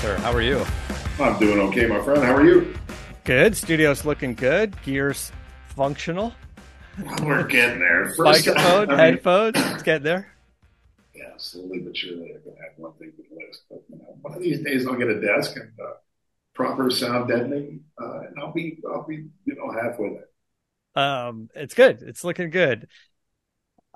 Sir. 0.00 0.16
How 0.18 0.32
are 0.32 0.42
you? 0.42 0.64
I'm 1.18 1.38
doing 1.38 1.58
okay, 1.68 1.86
my 1.86 2.00
friend. 2.02 2.22
How 2.22 2.34
are 2.34 2.44
you? 2.44 2.74
Good. 3.24 3.56
Studio's 3.56 4.04
looking 4.04 4.34
good. 4.34 4.80
Gears 4.82 5.32
functional. 5.68 6.32
We're 7.22 7.44
getting 7.44 7.78
there. 7.80 8.06
First, 8.10 8.46
Microphone, 8.46 8.90
I 8.90 8.96
mean, 8.96 8.98
headphones. 8.98 9.56
It's 9.56 9.82
getting 9.82 10.02
there. 10.04 10.32
yeah, 11.14 11.30
slowly 11.38 11.80
but 11.80 11.96
surely, 11.96 12.32
I'm 12.34 12.42
to 12.42 12.50
add 12.58 12.72
one 12.76 12.92
thing 12.94 13.12
to 13.12 13.22
the 13.28 13.36
list. 13.46 13.62
But 13.70 13.82
you 13.88 13.96
know, 13.98 14.16
one 14.20 14.34
of 14.34 14.42
these 14.42 14.60
days, 14.60 14.86
I'll 14.86 14.96
get 14.96 15.08
a 15.08 15.20
desk 15.20 15.56
and 15.56 15.70
uh, 15.80 15.94
proper 16.54 16.90
sound 16.90 17.28
deadening, 17.28 17.80
uh, 18.00 18.20
and 18.20 18.38
I'll 18.38 18.52
be, 18.52 18.78
I'll 18.90 19.06
be, 19.06 19.26
you 19.44 19.54
know, 19.54 19.70
halfway 19.72 20.10
there. 20.14 21.02
Um, 21.02 21.50
it's 21.54 21.74
good. 21.74 22.02
It's 22.02 22.24
looking 22.24 22.50
good. 22.50 22.88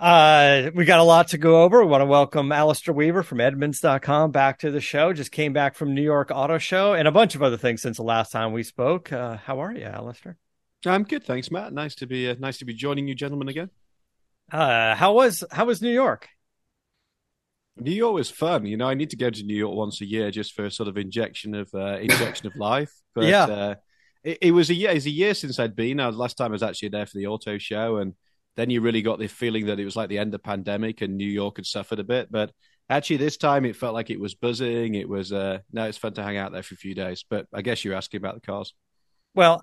Uh, 0.01 0.71
we 0.75 0.87
got 0.87 0.99
a 0.99 1.05
lot 1.05 1.29
to 1.29 1.37
go 1.37 1.63
over. 1.63 1.81
We 1.85 1.91
want 1.91 2.01
to 2.01 2.07
welcome 2.07 2.51
Alistair 2.53 2.95
Weaver 2.95 3.23
from 3.23 3.39
Edmunds.com 3.39 4.31
back 4.31 4.61
to 4.61 4.71
the 4.71 4.81
show. 4.81 5.13
Just 5.13 5.31
came 5.31 5.53
back 5.53 5.75
from 5.75 5.95
New 5.95 6.01
York 6.03 6.31
Auto 6.33 6.57
Show 6.57 6.95
and 6.95 7.07
a 7.07 7.13
bunch 7.13 7.35
of 7.35 7.43
other 7.43 7.59
things 7.59 7.83
since 7.83 7.99
the 7.99 8.03
last 8.03 8.33
time 8.33 8.55
we 8.55 8.63
spoke. 8.63 9.13
Uh, 9.13 9.37
how 9.37 9.61
are 9.61 9.71
you, 9.71 9.85
Alistair? 9.85 10.39
I'm 10.87 11.03
good, 11.05 11.25
thanks, 11.25 11.51
Matt. 11.51 11.75
Nice 11.75 11.97
to 11.97 12.07
be 12.07 12.31
uh, 12.31 12.35
nice 12.39 12.57
to 12.59 12.65
be 12.65 12.73
joining 12.73 13.09
you, 13.09 13.15
gentlemen, 13.15 13.49
again. 13.49 13.69
Uh, 14.51 14.95
how 14.95 15.13
was 15.13 15.45
how 15.51 15.67
was 15.67 15.83
New 15.83 15.93
York? 15.93 16.31
New 17.77 17.93
York 17.93 18.15
was 18.15 18.31
fun. 18.31 18.65
You 18.65 18.79
know, 18.79 18.89
I 18.89 18.95
need 18.95 19.11
to 19.11 19.17
go 19.17 19.29
to 19.29 19.43
New 19.43 19.55
York 19.57 19.77
once 19.77 20.01
a 20.01 20.07
year 20.07 20.31
just 20.31 20.55
for 20.55 20.65
a 20.65 20.71
sort 20.71 20.89
of 20.89 20.97
injection 20.97 21.55
of 21.55 21.69
uh, 21.75 21.99
injection 21.99 22.47
of 22.47 22.57
life. 22.57 22.91
But 23.15 23.25
Yeah. 23.25 23.45
uh, 23.45 23.75
it, 24.25 24.39
it 24.41 24.51
was 24.53 24.71
a 24.71 24.75
year. 24.75 24.93
It 24.93 24.95
was 24.95 25.07
a 25.07 25.11
year 25.11 25.35
since 25.35 25.59
I'd 25.59 25.77
been. 25.77 26.01
Uh, 26.01 26.11
last 26.13 26.39
time 26.39 26.53
I 26.53 26.53
was 26.53 26.63
actually 26.63 26.89
there 26.89 27.05
for 27.05 27.19
the 27.19 27.27
auto 27.27 27.59
show, 27.59 27.99
and 27.99 28.15
then 28.61 28.71
you 28.71 28.81
really 28.81 29.03
got 29.03 29.19
the 29.19 29.27
feeling 29.27 29.67
that 29.67 29.81
it 29.81 29.85
was 29.85 29.97
like 29.97 30.09
the 30.09 30.19
end 30.19 30.35
of 30.35 30.43
pandemic 30.43 31.01
and 31.01 31.17
New 31.17 31.25
York 31.25 31.57
had 31.57 31.67
suffered 31.67 31.99
a 31.99 32.05
bit. 32.05 32.31
But 32.31 32.53
actually, 32.89 33.17
this 33.17 33.37
time 33.37 33.65
it 33.65 33.77
felt 33.77 33.95
like 33.95 34.11
it 34.11 34.21
was 34.21 34.35
buzzing. 34.35 34.95
It 34.95 35.09
was 35.09 35.33
uh, 35.33 35.59
no, 35.73 35.85
it's 35.85 35.99
fun 35.99 36.15
to 36.15 36.23
hang 36.23 36.37
out 36.37 36.53
there 36.53 36.63
for 36.63 36.75
a 36.75 36.79
few 36.79 36.95
days. 36.95 37.25
But 37.29 37.47
I 37.53 37.63
guess 37.63 37.85
you're 37.85 37.95
asking 37.95 38.19
about 38.19 38.35
the 38.35 38.41
cars. 38.41 38.75
Well, 39.35 39.63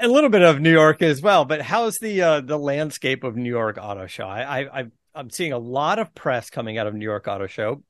a, 0.00 0.08
little 0.08 0.30
bit 0.30 0.42
of 0.42 0.60
New 0.60 0.72
York 0.72 1.00
as 1.00 1.22
well, 1.22 1.44
but 1.44 1.62
how's 1.62 1.98
the 1.98 2.22
uh, 2.22 2.40
the 2.40 2.58
landscape 2.58 3.22
of 3.22 3.36
New 3.36 3.48
York 3.48 3.78
Auto 3.80 4.06
Show? 4.06 4.26
I 4.26 4.80
I- 4.80 4.90
I'm 5.14 5.30
seeing 5.30 5.52
a 5.52 5.58
lot 5.58 5.98
of 5.98 6.14
press 6.14 6.50
coming 6.50 6.78
out 6.78 6.86
of 6.86 6.94
New 6.94 7.04
York 7.04 7.26
Auto 7.26 7.46
Show, 7.46 7.82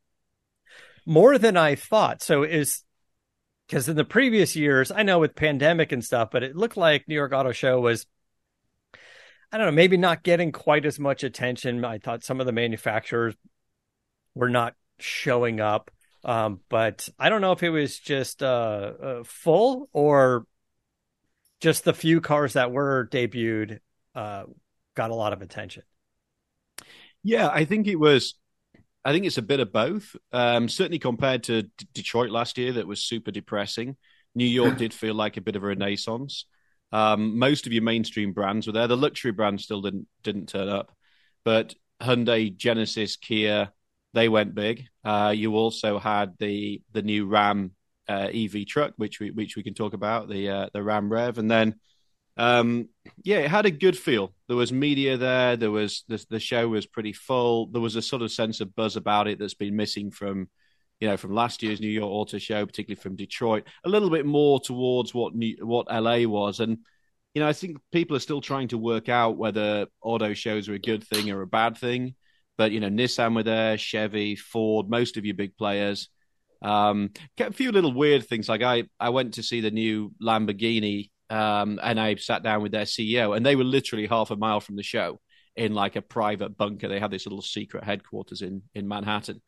more 1.06 1.38
than 1.38 1.56
I 1.56 1.74
thought. 1.74 2.22
So 2.22 2.42
is 2.44 2.82
because 3.66 3.88
in 3.88 3.96
the 3.96 4.04
previous 4.04 4.56
years, 4.56 4.90
I 4.90 5.04
know 5.04 5.20
with 5.20 5.36
pandemic 5.36 5.92
and 5.92 6.04
stuff, 6.04 6.30
but 6.32 6.42
it 6.42 6.56
looked 6.56 6.76
like 6.76 7.06
New 7.06 7.14
York 7.14 7.32
Auto 7.32 7.52
Show 7.52 7.80
was, 7.80 8.04
I 9.52 9.58
don't 9.58 9.66
know, 9.66 9.72
maybe 9.72 9.96
not 9.96 10.22
getting 10.22 10.52
quite 10.52 10.86
as 10.86 10.98
much 10.98 11.24
attention. 11.24 11.84
I 11.84 11.98
thought 11.98 12.22
some 12.22 12.40
of 12.40 12.46
the 12.46 12.52
manufacturers 12.52 13.34
were 14.34 14.48
not 14.48 14.74
showing 14.98 15.60
up. 15.60 15.90
Um, 16.24 16.60
but 16.68 17.08
I 17.18 17.30
don't 17.30 17.40
know 17.40 17.52
if 17.52 17.62
it 17.62 17.70
was 17.70 17.98
just 17.98 18.42
uh, 18.42 18.92
uh, 19.02 19.24
full 19.24 19.88
or 19.92 20.46
just 21.60 21.84
the 21.84 21.94
few 21.94 22.20
cars 22.20 22.54
that 22.54 22.72
were 22.72 23.08
debuted 23.10 23.78
uh, 24.14 24.44
got 24.94 25.10
a 25.10 25.14
lot 25.14 25.32
of 25.32 25.42
attention. 25.42 25.82
Yeah, 27.22 27.48
I 27.48 27.64
think 27.64 27.86
it 27.86 27.96
was. 27.96 28.34
I 29.04 29.12
think 29.12 29.24
it's 29.24 29.38
a 29.38 29.42
bit 29.42 29.60
of 29.60 29.72
both. 29.72 30.14
Um, 30.30 30.68
certainly 30.68 30.98
compared 30.98 31.44
to 31.44 31.62
D- 31.62 31.88
Detroit 31.94 32.30
last 32.30 32.58
year, 32.58 32.72
that 32.72 32.86
was 32.86 33.02
super 33.02 33.30
depressing. 33.30 33.96
New 34.34 34.46
York 34.46 34.76
did 34.78 34.92
feel 34.92 35.14
like 35.14 35.36
a 35.36 35.42
bit 35.42 35.56
of 35.56 35.62
a 35.62 35.66
renaissance. 35.66 36.44
Um, 36.92 37.38
most 37.38 37.66
of 37.66 37.72
your 37.72 37.82
mainstream 37.82 38.32
brands 38.32 38.66
were 38.66 38.72
there. 38.72 38.88
The 38.88 38.96
luxury 38.96 39.32
brands 39.32 39.64
still 39.64 39.80
didn't 39.80 40.06
didn't 40.22 40.48
turn 40.48 40.68
up, 40.68 40.92
but 41.44 41.74
Hyundai, 42.00 42.56
Genesis, 42.56 43.16
Kia, 43.16 43.72
they 44.14 44.28
went 44.28 44.54
big. 44.54 44.86
Uh, 45.04 45.32
you 45.36 45.54
also 45.54 45.98
had 45.98 46.34
the 46.38 46.82
the 46.92 47.02
new 47.02 47.26
Ram 47.26 47.72
uh, 48.08 48.28
EV 48.32 48.66
truck, 48.66 48.94
which 48.96 49.20
we 49.20 49.30
which 49.30 49.56
we 49.56 49.62
can 49.62 49.74
talk 49.74 49.92
about 49.92 50.28
the 50.28 50.48
uh, 50.48 50.68
the 50.72 50.82
Ram 50.82 51.10
Rev, 51.12 51.38
and 51.38 51.50
then 51.50 51.76
um, 52.36 52.88
yeah, 53.22 53.38
it 53.38 53.50
had 53.50 53.66
a 53.66 53.70
good 53.70 53.98
feel. 53.98 54.34
There 54.48 54.56
was 54.56 54.72
media 54.72 55.16
there. 55.16 55.56
There 55.56 55.70
was 55.70 56.04
the, 56.08 56.24
the 56.30 56.40
show 56.40 56.68
was 56.68 56.86
pretty 56.86 57.12
full. 57.12 57.66
There 57.66 57.82
was 57.82 57.96
a 57.96 58.02
sort 58.02 58.22
of 58.22 58.32
sense 58.32 58.60
of 58.60 58.74
buzz 58.74 58.96
about 58.96 59.28
it 59.28 59.38
that's 59.38 59.54
been 59.54 59.76
missing 59.76 60.10
from, 60.10 60.48
you 61.00 61.08
know, 61.08 61.16
from 61.16 61.34
last 61.34 61.62
year's 61.62 61.80
New 61.80 61.88
York 61.88 62.10
Auto 62.10 62.38
Show, 62.38 62.64
particularly 62.66 63.00
from 63.00 63.16
Detroit. 63.16 63.64
A 63.84 63.88
little 63.88 64.10
bit 64.10 64.26
more 64.26 64.60
towards 64.60 65.14
what 65.14 65.34
New, 65.34 65.56
what 65.62 65.88
LA 65.90 66.28
was, 66.28 66.60
and 66.60 66.78
you 67.34 67.40
know, 67.40 67.48
I 67.48 67.52
think 67.52 67.78
people 67.92 68.16
are 68.16 68.20
still 68.20 68.40
trying 68.40 68.68
to 68.68 68.78
work 68.78 69.08
out 69.08 69.38
whether 69.38 69.86
auto 70.02 70.34
shows 70.34 70.68
are 70.68 70.74
a 70.74 70.80
good 70.80 71.04
thing 71.04 71.30
or 71.30 71.42
a 71.42 71.46
bad 71.46 71.78
thing. 71.78 72.14
But 72.58 72.72
you 72.72 72.80
know, 72.80 72.90
Nissan 72.90 73.34
were 73.34 73.42
there, 73.42 73.78
Chevy, 73.78 74.36
Ford, 74.36 74.90
most 74.90 75.16
of 75.16 75.24
your 75.24 75.34
big 75.34 75.56
players. 75.56 76.08
Um, 76.62 77.10
a 77.38 77.52
few 77.52 77.72
little 77.72 77.94
weird 77.94 78.26
things. 78.26 78.48
Like 78.48 78.62
I, 78.62 78.84
I 78.98 79.10
went 79.10 79.34
to 79.34 79.42
see 79.42 79.60
the 79.60 79.70
new 79.70 80.12
Lamborghini, 80.22 81.10
um, 81.30 81.80
and 81.82 81.98
I 81.98 82.16
sat 82.16 82.42
down 82.42 82.62
with 82.62 82.72
their 82.72 82.84
CEO, 82.84 83.34
and 83.36 83.46
they 83.46 83.56
were 83.56 83.64
literally 83.64 84.06
half 84.06 84.30
a 84.30 84.36
mile 84.36 84.60
from 84.60 84.76
the 84.76 84.82
show 84.82 85.20
in 85.56 85.72
like 85.72 85.96
a 85.96 86.02
private 86.02 86.56
bunker. 86.56 86.88
They 86.88 87.00
had 87.00 87.10
this 87.10 87.26
little 87.26 87.42
secret 87.42 87.84
headquarters 87.84 88.42
in 88.42 88.62
in 88.74 88.88
Manhattan. 88.88 89.40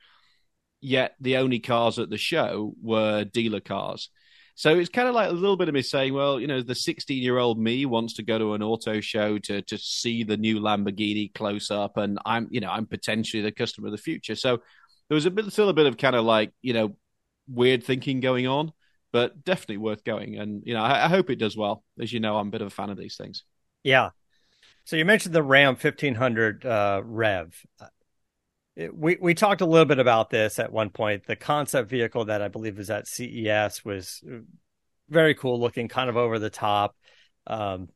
Yet 0.82 1.14
the 1.20 1.38
only 1.38 1.60
cars 1.60 1.98
at 1.98 2.10
the 2.10 2.18
show 2.18 2.74
were 2.82 3.24
dealer 3.24 3.60
cars. 3.60 4.10
So 4.54 4.78
it's 4.78 4.90
kind 4.90 5.08
of 5.08 5.14
like 5.14 5.30
a 5.30 5.32
little 5.32 5.56
bit 5.56 5.68
of 5.68 5.74
me 5.74 5.80
saying, 5.80 6.12
well, 6.12 6.38
you 6.38 6.46
know, 6.46 6.60
the 6.60 6.74
16 6.74 7.22
year 7.22 7.38
old 7.38 7.58
me 7.58 7.86
wants 7.86 8.14
to 8.14 8.22
go 8.22 8.38
to 8.38 8.52
an 8.52 8.62
auto 8.62 9.00
show 9.00 9.38
to 9.38 9.62
to 9.62 9.78
see 9.78 10.24
the 10.24 10.36
new 10.36 10.60
Lamborghini 10.60 11.32
close 11.32 11.70
up, 11.70 11.96
and 11.96 12.18
I'm, 12.26 12.48
you 12.50 12.60
know, 12.60 12.68
I'm 12.68 12.86
potentially 12.86 13.42
the 13.42 13.52
customer 13.52 13.88
of 13.88 13.92
the 13.92 13.98
future. 13.98 14.34
So 14.34 14.58
there 15.08 15.14
was 15.14 15.24
a 15.26 15.30
bit, 15.30 15.50
still 15.52 15.68
a 15.68 15.74
bit 15.74 15.86
of 15.86 15.96
kind 15.96 16.16
of 16.16 16.24
like, 16.24 16.52
you 16.60 16.74
know, 16.74 16.96
weird 17.48 17.84
thinking 17.84 18.20
going 18.20 18.46
on, 18.46 18.72
but 19.12 19.44
definitely 19.44 19.78
worth 19.78 20.04
going. 20.04 20.36
And 20.36 20.62
you 20.66 20.74
know, 20.74 20.82
I, 20.82 21.06
I 21.06 21.08
hope 21.08 21.30
it 21.30 21.38
does 21.38 21.56
well. 21.56 21.82
As 21.98 22.12
you 22.12 22.20
know, 22.20 22.36
I'm 22.36 22.48
a 22.48 22.50
bit 22.50 22.60
of 22.60 22.66
a 22.66 22.70
fan 22.70 22.90
of 22.90 22.98
these 22.98 23.16
things. 23.16 23.44
Yeah. 23.82 24.10
So 24.84 24.96
you 24.96 25.04
mentioned 25.04 25.34
the 25.34 25.42
Ram 25.42 25.74
1500 25.74 26.66
uh, 26.66 27.02
Rev. 27.04 27.54
It- 28.76 28.96
we 28.96 29.16
we 29.20 29.34
talked 29.34 29.60
a 29.60 29.66
little 29.66 29.84
bit 29.86 29.98
about 29.98 30.30
this 30.30 30.58
at 30.58 30.72
one 30.72 30.90
point. 30.90 31.26
The 31.26 31.36
concept 31.36 31.90
vehicle 31.90 32.26
that 32.26 32.42
I 32.42 32.48
believe 32.48 32.78
was 32.78 32.90
at 32.90 33.06
CES 33.06 33.84
was 33.84 34.22
very 35.08 35.34
cool 35.34 35.60
looking, 35.60 35.88
kind 35.88 36.08
of 36.08 36.16
over 36.16 36.38
the 36.38 36.50
top, 36.50 36.96
um, 37.46 37.88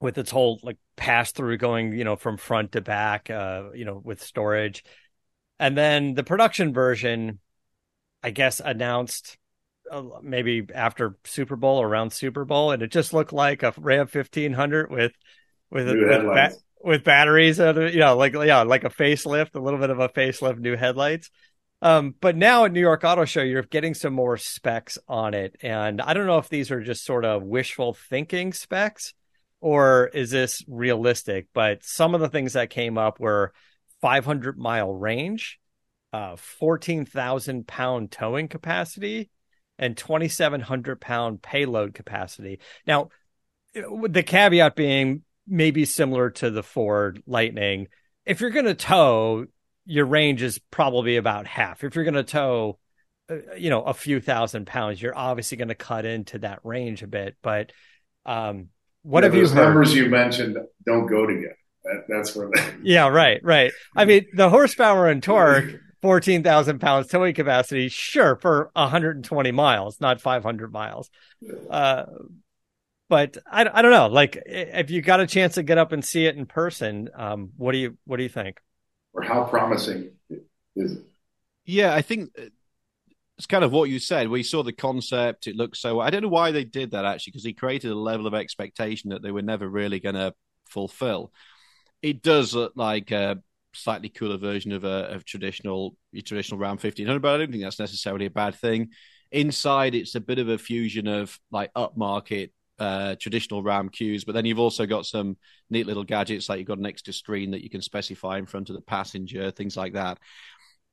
with 0.00 0.18
its 0.18 0.30
whole 0.30 0.60
like 0.62 0.76
pass 0.96 1.32
through 1.32 1.56
going, 1.58 1.92
you 1.92 2.04
know, 2.04 2.16
from 2.16 2.36
front 2.36 2.72
to 2.72 2.80
back, 2.80 3.30
uh, 3.30 3.70
you 3.74 3.84
know, 3.84 4.00
with 4.04 4.22
storage. 4.22 4.84
And 5.58 5.76
then 5.76 6.14
the 6.14 6.24
production 6.24 6.72
version, 6.72 7.38
I 8.22 8.30
guess, 8.30 8.60
announced 8.60 9.38
uh, 9.90 10.02
maybe 10.22 10.66
after 10.74 11.16
Super 11.24 11.56
Bowl, 11.56 11.78
or 11.78 11.88
around 11.88 12.12
Super 12.12 12.44
Bowl, 12.44 12.70
and 12.70 12.82
it 12.82 12.90
just 12.90 13.12
looked 13.12 13.32
like 13.32 13.62
a 13.62 13.74
Ram 13.76 14.06
1500 14.06 14.90
with 14.90 15.12
with 15.70 15.88
a, 15.88 15.94
with, 15.94 16.10
headlights. 16.10 16.62
With 16.82 17.04
batteries 17.04 17.58
and 17.58 17.92
you 17.92 18.00
know 18.00 18.16
like 18.16 18.32
yeah 18.32 18.62
like 18.62 18.84
a 18.84 18.90
facelift 18.90 19.54
a 19.54 19.60
little 19.60 19.78
bit 19.78 19.90
of 19.90 19.98
a 19.98 20.08
facelift 20.08 20.58
new 20.58 20.76
headlights. 20.76 21.30
Um 21.82 22.14
but 22.20 22.36
now 22.36 22.64
at 22.64 22.72
new 22.72 22.80
york 22.80 23.04
auto 23.04 23.24
show 23.24 23.42
you're 23.42 23.62
getting 23.62 23.94
some 23.94 24.12
more 24.12 24.36
specs 24.36 24.98
on 25.08 25.34
it. 25.34 25.56
And 25.62 26.00
i 26.00 26.14
don't 26.14 26.26
know 26.26 26.38
if 26.38 26.48
these 26.48 26.70
are 26.70 26.82
just 26.82 27.04
sort 27.04 27.24
of 27.24 27.42
wishful 27.42 27.94
thinking 27.94 28.52
specs 28.52 29.14
or 29.60 30.10
is 30.14 30.30
this 30.30 30.64
realistic 30.68 31.48
but 31.52 31.84
some 31.84 32.14
of 32.14 32.20
the 32.20 32.28
things 32.28 32.54
that 32.54 32.70
came 32.70 32.96
up 32.96 33.20
were 33.20 33.52
500 34.00 34.58
mile 34.58 34.92
range 34.92 35.58
uh 36.12 36.36
14,000 36.36 37.66
pound 37.66 38.10
towing 38.10 38.48
capacity 38.48 39.30
and 39.80 39.96
2,700 39.96 41.00
pound 41.00 41.42
payload 41.42 41.94
capacity. 41.94 42.60
Now 42.86 43.08
the 43.74 44.22
caveat 44.22 44.76
being 44.76 45.22
maybe 45.50 45.84
similar 45.86 46.30
to 46.30 46.50
the 46.50 46.62
Ford 46.62 47.22
Lightning. 47.26 47.88
If 48.26 48.40
you're 48.40 48.50
going 48.50 48.66
to 48.66 48.74
tow, 48.74 49.46
your 49.86 50.06
range 50.06 50.42
is 50.42 50.58
probably 50.70 51.16
about 51.16 51.46
half. 51.46 51.84
If 51.84 51.96
you're 51.96 52.04
going 52.04 52.14
to 52.14 52.24
tow, 52.24 52.78
uh, 53.30 53.54
you 53.56 53.70
know, 53.70 53.82
a 53.82 53.94
few 53.94 54.20
thousand 54.20 54.66
pounds, 54.66 55.02
you're 55.02 55.16
obviously 55.16 55.58
going 55.58 55.68
to 55.68 55.74
cut 55.74 56.06
into 56.06 56.38
that 56.40 56.60
range 56.64 57.02
a 57.02 57.08
bit. 57.08 57.36
But 57.42 57.72
um, 58.26 58.68
what 59.02 59.24
Yeah, 59.24 59.24
have 59.24 59.34
you 59.34 59.48
those 59.48 59.52
heard? 59.52 59.80
numbers 59.80 59.94
you 59.94 60.06
mentioned 60.08 60.56
don't 60.84 61.06
go 61.06 61.26
together. 61.26 61.56
That, 61.84 62.04
that's 62.08 62.34
where 62.36 62.48
they, 62.50 62.60
Yeah, 62.82 63.08
right, 63.08 63.40
right. 63.42 63.74
I 63.96 64.04
mean, 64.04 64.26
the 64.32 64.48
horsepower 64.48 65.08
and 65.08 65.22
torque, 65.22 65.74
14,000 66.02 66.78
pounds 66.80 67.08
towing 67.08 67.34
capacity, 67.34 67.88
sure, 67.88 68.36
for 68.36 68.70
120 68.74 69.50
miles, 69.52 70.00
not 70.00 70.20
500 70.20 70.72
miles. 70.72 71.10
Uh, 71.68 72.04
but 73.10 73.36
I, 73.46 73.68
I 73.70 73.82
don't 73.82 73.90
know. 73.90 74.06
Like, 74.06 74.42
if 74.46 74.90
you 74.90 75.02
got 75.02 75.20
a 75.20 75.26
chance 75.26 75.56
to 75.56 75.62
get 75.62 75.76
up 75.76 75.92
and 75.92 76.02
see 76.02 76.24
it 76.24 76.36
in 76.36 76.46
person, 76.46 77.10
um, 77.14 77.50
what 77.58 77.72
do 77.72 77.78
you 77.78 77.98
what 78.06 78.16
do 78.16 78.22
you 78.22 78.30
think? 78.30 78.58
or 79.12 79.22
how 79.22 79.44
promising 79.44 80.12
is 80.76 80.92
it? 80.92 81.04
Yeah, 81.64 81.94
I 81.94 82.02
think 82.02 82.30
uh, 82.38 82.46
it's 83.38 83.46
kind 83.46 83.64
of 83.64 83.72
what 83.72 83.90
you 83.90 83.98
said. 83.98 84.28
We 84.28 84.42
saw 84.42 84.62
the 84.62 84.72
concept; 84.72 85.46
it 85.46 85.56
looked 85.56 85.76
so. 85.76 86.00
I 86.00 86.10
don't 86.10 86.22
know 86.22 86.28
why 86.28 86.52
they 86.52 86.64
did 86.64 86.92
that 86.92 87.04
actually, 87.04 87.32
because 87.32 87.44
he 87.44 87.52
created 87.52 87.90
a 87.90 87.94
level 87.94 88.26
of 88.26 88.34
expectation 88.34 89.10
that 89.10 89.22
they 89.22 89.30
were 89.30 89.42
never 89.42 89.68
really 89.68 90.00
going 90.00 90.14
to 90.14 90.34
fulfill. 90.68 91.32
It 92.02 92.22
does 92.22 92.54
look 92.54 92.72
like 92.76 93.10
a 93.10 93.38
slightly 93.72 94.08
cooler 94.08 94.36
version 94.36 94.72
of 94.72 94.84
a 94.84 95.12
of 95.12 95.24
traditional 95.24 95.96
your 96.12 96.22
traditional 96.22 96.60
Ram 96.60 96.72
1500, 96.72 97.20
but 97.20 97.34
I 97.34 97.38
don't 97.38 97.50
think 97.50 97.62
that's 97.62 97.78
necessarily 97.78 98.26
a 98.26 98.30
bad 98.30 98.54
thing. 98.54 98.90
Inside, 99.32 99.94
it's 99.94 100.16
a 100.16 100.20
bit 100.20 100.40
of 100.40 100.48
a 100.48 100.58
fusion 100.58 101.06
of 101.06 101.38
like 101.52 101.72
upmarket 101.74 102.50
uh, 102.80 103.14
traditional 103.20 103.62
RAM 103.62 103.90
cues, 103.90 104.24
but 104.24 104.34
then 104.34 104.46
you've 104.46 104.58
also 104.58 104.86
got 104.86 105.06
some 105.06 105.36
neat 105.68 105.86
little 105.86 106.02
gadgets 106.02 106.48
like 106.48 106.58
you've 106.58 106.66
got 106.66 106.78
an 106.78 106.86
extra 106.86 107.12
screen 107.12 107.50
that 107.50 107.62
you 107.62 107.70
can 107.70 107.82
specify 107.82 108.38
in 108.38 108.46
front 108.46 108.70
of 108.70 108.74
the 108.74 108.82
passenger, 108.82 109.50
things 109.50 109.76
like 109.76 109.92
that. 109.92 110.18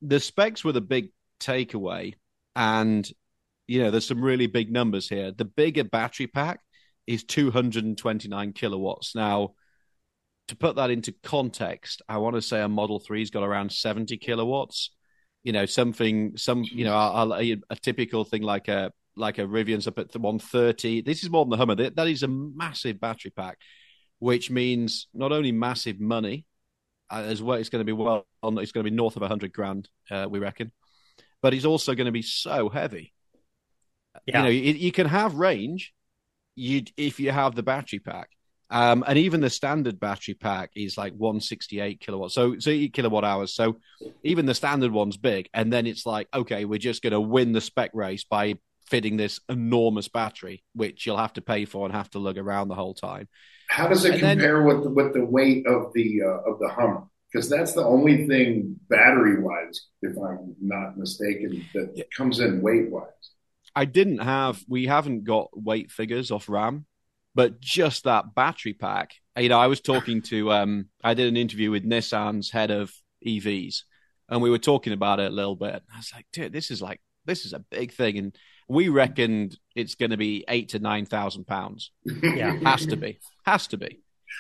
The 0.02 0.20
specs 0.20 0.64
were 0.64 0.74
the 0.74 0.82
big 0.82 1.10
takeaway, 1.40 2.16
and 2.56 3.10
you 3.68 3.82
know 3.82 3.90
there's 3.90 4.08
some 4.08 4.22
really 4.22 4.48
big 4.48 4.72
numbers 4.72 5.08
here. 5.08 5.32
The 5.32 5.46
bigger 5.46 5.86
battery 5.86 6.28
pack 6.28 6.60
is 7.08 7.24
229 7.24 8.54
kilowatts. 8.54 9.16
Now, 9.16 9.54
to 10.50 10.56
put 10.58 10.76
that 10.76 10.92
into 10.92 11.14
context, 11.24 12.02
I 12.10 12.18
want 12.18 12.36
to 12.36 12.42
say 12.42 12.62
a 12.62 12.68
Model 12.68 13.00
Three's 13.00 13.32
got 13.32 13.44
around 13.44 13.72
70 13.72 14.18
kilowatts. 14.18 14.92
You 15.44 15.54
know, 15.54 15.66
something, 15.66 16.36
some, 16.36 16.64
you 16.64 16.84
know, 16.84 16.94
a, 16.94 17.30
a, 17.40 17.58
a 17.70 17.76
typical 17.78 18.26
thing 18.26 18.42
like 18.42 18.68
a 18.68 18.92
like 19.18 19.38
a 19.40 19.42
Rivian's 19.42 19.88
up 19.88 20.00
at 20.00 20.16
130. 20.16 21.02
This 21.02 21.24
is 21.24 21.30
more 21.30 21.46
than 21.46 21.52
the 21.52 21.58
Hummer. 21.58 21.76
That 21.76 22.08
is 22.08 22.24
a 22.24 22.28
massive 22.28 23.00
battery 23.00 23.32
pack, 23.32 23.58
which 24.20 24.50
means 24.50 25.08
not 25.14 25.32
only 25.32 25.52
massive 25.52 26.00
money, 26.00 26.46
uh, 27.10 27.24
as 27.26 27.42
well, 27.42 27.58
it's 27.58 27.70
going 27.70 27.82
to 27.82 27.86
be 27.86 27.94
well, 27.94 28.26
it's 28.44 28.72
going 28.72 28.86
to 28.86 28.90
be 28.90 28.96
north 28.96 29.16
of 29.16 29.22
100 29.22 29.54
grand, 29.54 29.90
uh, 30.12 30.28
we 30.30 30.40
reckon, 30.40 30.72
but 31.42 31.54
it's 31.54 31.66
also 31.66 31.96
going 31.96 32.06
to 32.06 32.12
be 32.12 32.22
so 32.22 32.70
heavy. 32.70 33.14
Yeah. 34.26 34.40
You 34.40 34.44
know, 34.44 34.50
you, 34.50 34.74
you 34.74 34.92
can 34.92 35.08
have 35.08 35.36
range, 35.36 35.94
you 36.56 36.84
if 36.98 37.20
you 37.20 37.32
have 37.32 37.56
the 37.56 37.64
battery 37.64 38.00
pack. 38.00 38.30
Um, 38.70 39.06
and 39.08 39.18
even 39.18 39.40
the 39.40 39.50
standard 39.50 39.98
battery 39.98 40.34
pack 40.34 40.72
is 40.76 40.98
like 40.98 41.14
168 41.14 42.02
kilowatts, 42.02 42.34
so 42.34 42.60
so 42.60 42.70
eight 42.70 42.92
kilowatt 42.92 43.24
hours. 43.24 43.56
So 43.56 43.80
even 44.24 44.46
the 44.46 44.54
standard 44.54 44.92
one's 44.92 45.16
big, 45.16 45.48
and 45.54 45.72
then 45.72 45.88
it's 45.88 46.06
like, 46.06 46.28
okay, 46.34 46.66
we're 46.66 46.78
just 46.78 47.02
going 47.02 47.14
to 47.14 47.22
win 47.22 47.54
the 47.54 47.62
spec 47.62 47.92
race 47.94 48.26
by 48.26 48.56
fitting 48.88 49.18
this 49.18 49.40
enormous 49.50 50.08
battery, 50.08 50.64
which 50.74 51.06
you'll 51.06 51.18
have 51.18 51.34
to 51.34 51.42
pay 51.42 51.66
for 51.66 51.86
and 51.86 51.94
have 51.94 52.10
to 52.12 52.20
lug 52.20 52.38
around 52.38 52.68
the 52.68 52.76
whole 52.76 52.94
time. 52.94 53.28
How 53.70 53.88
does 53.88 54.06
it 54.06 54.14
and 54.14 54.20
compare 54.22 54.58
then, 54.58 54.66
with 54.66 54.84
the, 54.84 54.90
with 54.90 55.14
the 55.14 55.26
weight 55.26 55.68
of 55.68 55.92
the 55.94 56.22
uh, 56.24 56.52
of 56.52 56.60
the 56.60 56.70
Hummer? 56.70 57.04
Because 57.32 57.50
that's 57.50 57.74
the 57.74 57.84
only 57.84 58.26
thing 58.26 58.78
battery 58.90 59.42
wise, 59.42 59.88
if 60.02 60.16
I'm 60.18 60.56
not 60.62 60.98
mistaken, 60.98 61.66
that 61.74 61.92
yeah. 61.96 62.06
comes 62.16 62.40
in 62.40 62.62
weight 62.62 62.90
wise. 62.90 63.12
I 63.76 63.86
didn't 63.86 64.20
have. 64.20 64.64
We 64.68 64.88
haven't 64.88 65.26
got 65.26 65.50
weight 65.54 65.92
figures 65.92 66.32
off 66.32 66.48
RAM, 66.48 66.86
but 67.36 67.60
just 67.60 68.06
that 68.06 68.34
battery 68.34 68.74
pack. 68.74 69.12
You 69.38 69.50
know, 69.50 69.60
I 69.60 69.68
was 69.68 69.82
talking 69.82 70.22
to. 70.24 70.52
Um, 70.52 70.88
I 71.04 71.14
did 71.14 71.28
an 71.28 71.38
interview 71.38 71.70
with 71.70 71.84
Nissan's 71.84 72.50
head 72.50 72.72
of 72.72 72.92
EVs, 73.26 73.84
and 74.30 74.42
we 74.42 74.50
were 74.50 74.58
talking 74.58 74.94
about 74.94 75.20
it 75.20 75.32
a 75.32 75.36
little 75.36 75.58
bit. 75.58 75.84
I 75.94 75.98
was 75.98 76.12
like, 76.16 76.26
dude, 76.32 76.54
this 76.54 76.72
is 76.72 76.82
like 76.82 77.02
this 77.26 77.46
is 77.46 77.52
a 77.52 77.60
big 77.60 77.92
thing, 77.92 78.18
and 78.18 78.36
we 78.68 78.90
reckoned 78.90 79.58
it's 79.76 79.96
going 79.96 80.12
to 80.12 80.18
be 80.18 80.44
eight 80.48 80.70
to 80.70 80.80
nine 80.80 81.06
thousand 81.06 81.46
pounds. 81.46 81.92
Yeah, 82.06 82.58
has 82.66 82.86
to 82.88 82.98
be, 82.98 83.20
has 83.46 83.68
to 83.68 83.78
be, 83.78 84.00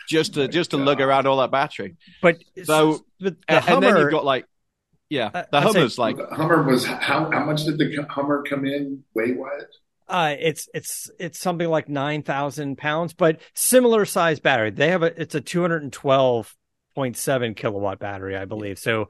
just 0.10 0.34
to 0.36 0.48
just 0.48 0.72
to 0.72 0.78
lug 0.78 1.02
around 1.02 1.28
all 1.28 1.38
that 1.38 1.52
battery. 1.52 1.96
But 2.22 2.38
so, 2.64 3.06
the, 3.20 3.32
the 3.32 3.38
and, 3.48 3.64
Hummer, 3.64 3.76
and 3.76 3.84
then 3.96 4.02
you've 4.02 4.12
got 4.12 4.26
like, 4.26 4.46
yeah, 5.10 5.46
the 5.52 5.62
Hummer's 5.62 5.96
say, 5.96 6.02
like 6.02 6.18
the 6.18 6.36
Hummer 6.36 6.64
was 6.64 6.86
how 6.86 7.32
how 7.32 7.46
much 7.46 7.64
did 7.66 7.78
the 7.78 8.06
Hummer 8.10 8.44
come 8.48 8.66
in 8.66 9.04
weight 9.14 9.38
wise? 9.38 9.64
Uh, 10.08 10.36
it's 10.40 10.70
it's 10.74 11.10
it's 11.20 11.40
something 11.40 11.68
like 11.68 11.90
nine 11.90 12.24
thousand 12.24 12.78
pounds, 12.78 13.14
but 13.14 13.42
similar 13.54 14.06
size 14.06 14.40
battery. 14.40 14.72
They 14.72 14.90
have 14.90 15.04
a 15.04 15.22
it's 15.22 15.36
a 15.36 15.42
two 15.42 15.62
hundred 15.62 15.84
and 15.84 15.94
twelve 15.94 16.56
point 16.96 17.18
seven 17.18 17.54
kilowatt 17.54 18.00
battery, 18.00 18.36
I 18.38 18.46
believe. 18.46 18.80
So 18.80 19.10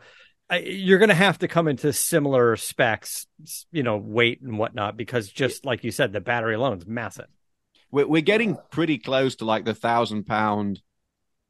you're 0.55 0.99
going 0.99 1.09
to 1.09 1.15
have 1.15 1.39
to 1.39 1.47
come 1.47 1.67
into 1.67 1.91
similar 1.91 2.55
specs, 2.55 3.27
you 3.71 3.83
know, 3.83 3.97
weight 3.97 4.41
and 4.41 4.57
whatnot, 4.57 4.95
because 4.95 5.29
just 5.29 5.65
like 5.65 5.83
you 5.83 5.91
said, 5.91 6.13
the 6.13 6.21
battery 6.21 6.55
alone 6.55 6.77
is 6.77 6.87
massive. 6.87 7.27
We're, 7.91 8.07
we're 8.07 8.21
getting 8.21 8.57
pretty 8.71 8.97
close 8.97 9.35
to 9.37 9.45
like 9.45 9.65
the 9.65 9.73
thousand 9.73 10.25
pound, 10.25 10.81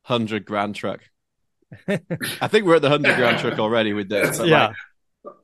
hundred 0.03 0.45
grand 0.45 0.75
truck. 0.75 1.01
I 1.87 2.47
think 2.47 2.65
we're 2.65 2.75
at 2.75 2.81
the 2.81 2.89
hundred 2.89 3.15
grand 3.17 3.39
truck 3.39 3.59
already 3.59 3.93
with 3.93 4.09
this. 4.09 4.39
yeah, 4.39 4.73
like, 5.23 5.35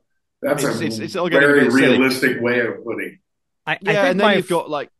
that's 0.42 0.64
it's, 0.64 0.80
a 0.80 0.84
it's, 0.84 0.98
it's 0.98 1.16
all 1.16 1.28
very 1.28 1.68
realistic 1.68 2.40
way 2.40 2.60
of 2.60 2.82
putting. 2.84 3.18
I, 3.66 3.78
yeah, 3.80 3.90
I 3.90 4.06
and 4.08 4.20
then 4.20 4.26
my, 4.26 4.34
you've 4.34 4.48
got 4.48 4.68
like, 4.68 4.90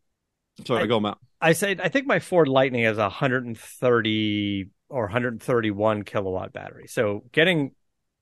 sorry, 0.64 0.84
I, 0.84 0.86
go 0.86 1.00
Matt. 1.00 1.18
I 1.40 1.54
said 1.54 1.80
I 1.80 1.88
think 1.88 2.06
my 2.06 2.18
Ford 2.18 2.48
Lightning 2.48 2.84
has 2.84 2.98
a 2.98 3.02
130 3.02 4.66
or 4.88 5.02
131 5.02 6.02
kilowatt 6.04 6.52
battery. 6.52 6.86
So 6.88 7.24
getting 7.32 7.72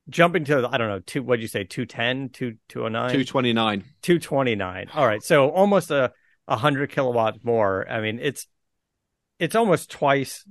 jumping 0.09 0.45
to 0.45 0.69
I 0.71 0.79
don't 0.79 0.89
know 0.89 1.01
two 1.01 1.23
what'd 1.23 1.43
you 1.43 1.49
say 1.49 1.65
210 1.65 2.31
2 2.31 2.57
209 2.69 3.11
229 3.11 3.85
229 4.03 4.89
all 4.95 5.07
right. 5.07 5.23
So 5.23 5.49
almost 5.51 5.91
a 5.91 6.13
100 6.47 6.91
kilowatt 6.91 7.45
more. 7.45 7.89
I 7.89 8.01
mean 8.01 8.19
it's 8.21 8.47
it's 9.39 9.55
almost 9.55 9.91
twice 9.91 10.45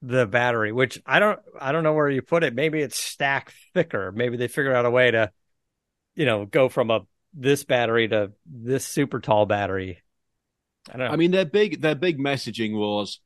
the 0.00 0.26
battery 0.26 0.72
which 0.72 1.00
I 1.04 1.18
don't 1.18 1.40
I 1.60 1.72
don't 1.72 1.82
know 1.82 1.92
where 1.92 2.08
you 2.08 2.22
put 2.22 2.44
it. 2.44 2.54
Maybe 2.54 2.80
it's 2.80 2.98
stacked 2.98 3.54
thicker. 3.74 4.12
Maybe 4.12 4.36
they 4.36 4.48
figured 4.48 4.74
out 4.74 4.86
a 4.86 4.90
way 4.90 5.10
to 5.10 5.30
you 6.14 6.24
know 6.24 6.46
go 6.46 6.68
from 6.68 6.90
a 6.90 7.00
this 7.34 7.64
battery 7.64 8.08
to 8.08 8.32
this 8.46 8.84
super 8.84 9.20
tall 9.20 9.46
battery. 9.46 10.02
I 10.88 10.96
don't 10.96 11.06
know. 11.06 11.12
I 11.12 11.16
mean 11.16 11.32
their 11.32 11.44
big 11.44 11.82
their 11.82 11.94
big 11.94 12.18
messaging 12.18 12.76
was 12.76 13.20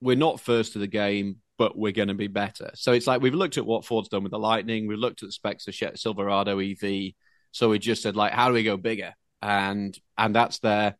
we're 0.00 0.16
not 0.16 0.40
first 0.40 0.72
to 0.72 0.78
the 0.78 0.86
game 0.86 1.36
but 1.58 1.76
we're 1.78 1.92
going 1.92 2.08
to 2.08 2.14
be 2.14 2.26
better. 2.26 2.70
So 2.74 2.92
it's 2.92 3.06
like 3.06 3.20
we've 3.20 3.34
looked 3.34 3.58
at 3.58 3.66
what 3.66 3.84
Ford's 3.84 4.08
done 4.08 4.22
with 4.22 4.32
the 4.32 4.38
Lightning, 4.38 4.86
we've 4.86 4.98
looked 4.98 5.22
at 5.22 5.28
the 5.28 5.32
specs 5.32 5.68
of 5.68 5.74
Silverado 5.98 6.58
EV. 6.58 7.12
So 7.52 7.70
we 7.70 7.78
just 7.78 8.02
said 8.02 8.16
like, 8.16 8.32
how 8.32 8.48
do 8.48 8.54
we 8.54 8.64
go 8.64 8.76
bigger? 8.76 9.14
And 9.40 9.96
and 10.18 10.34
that's 10.34 10.58
their 10.60 10.96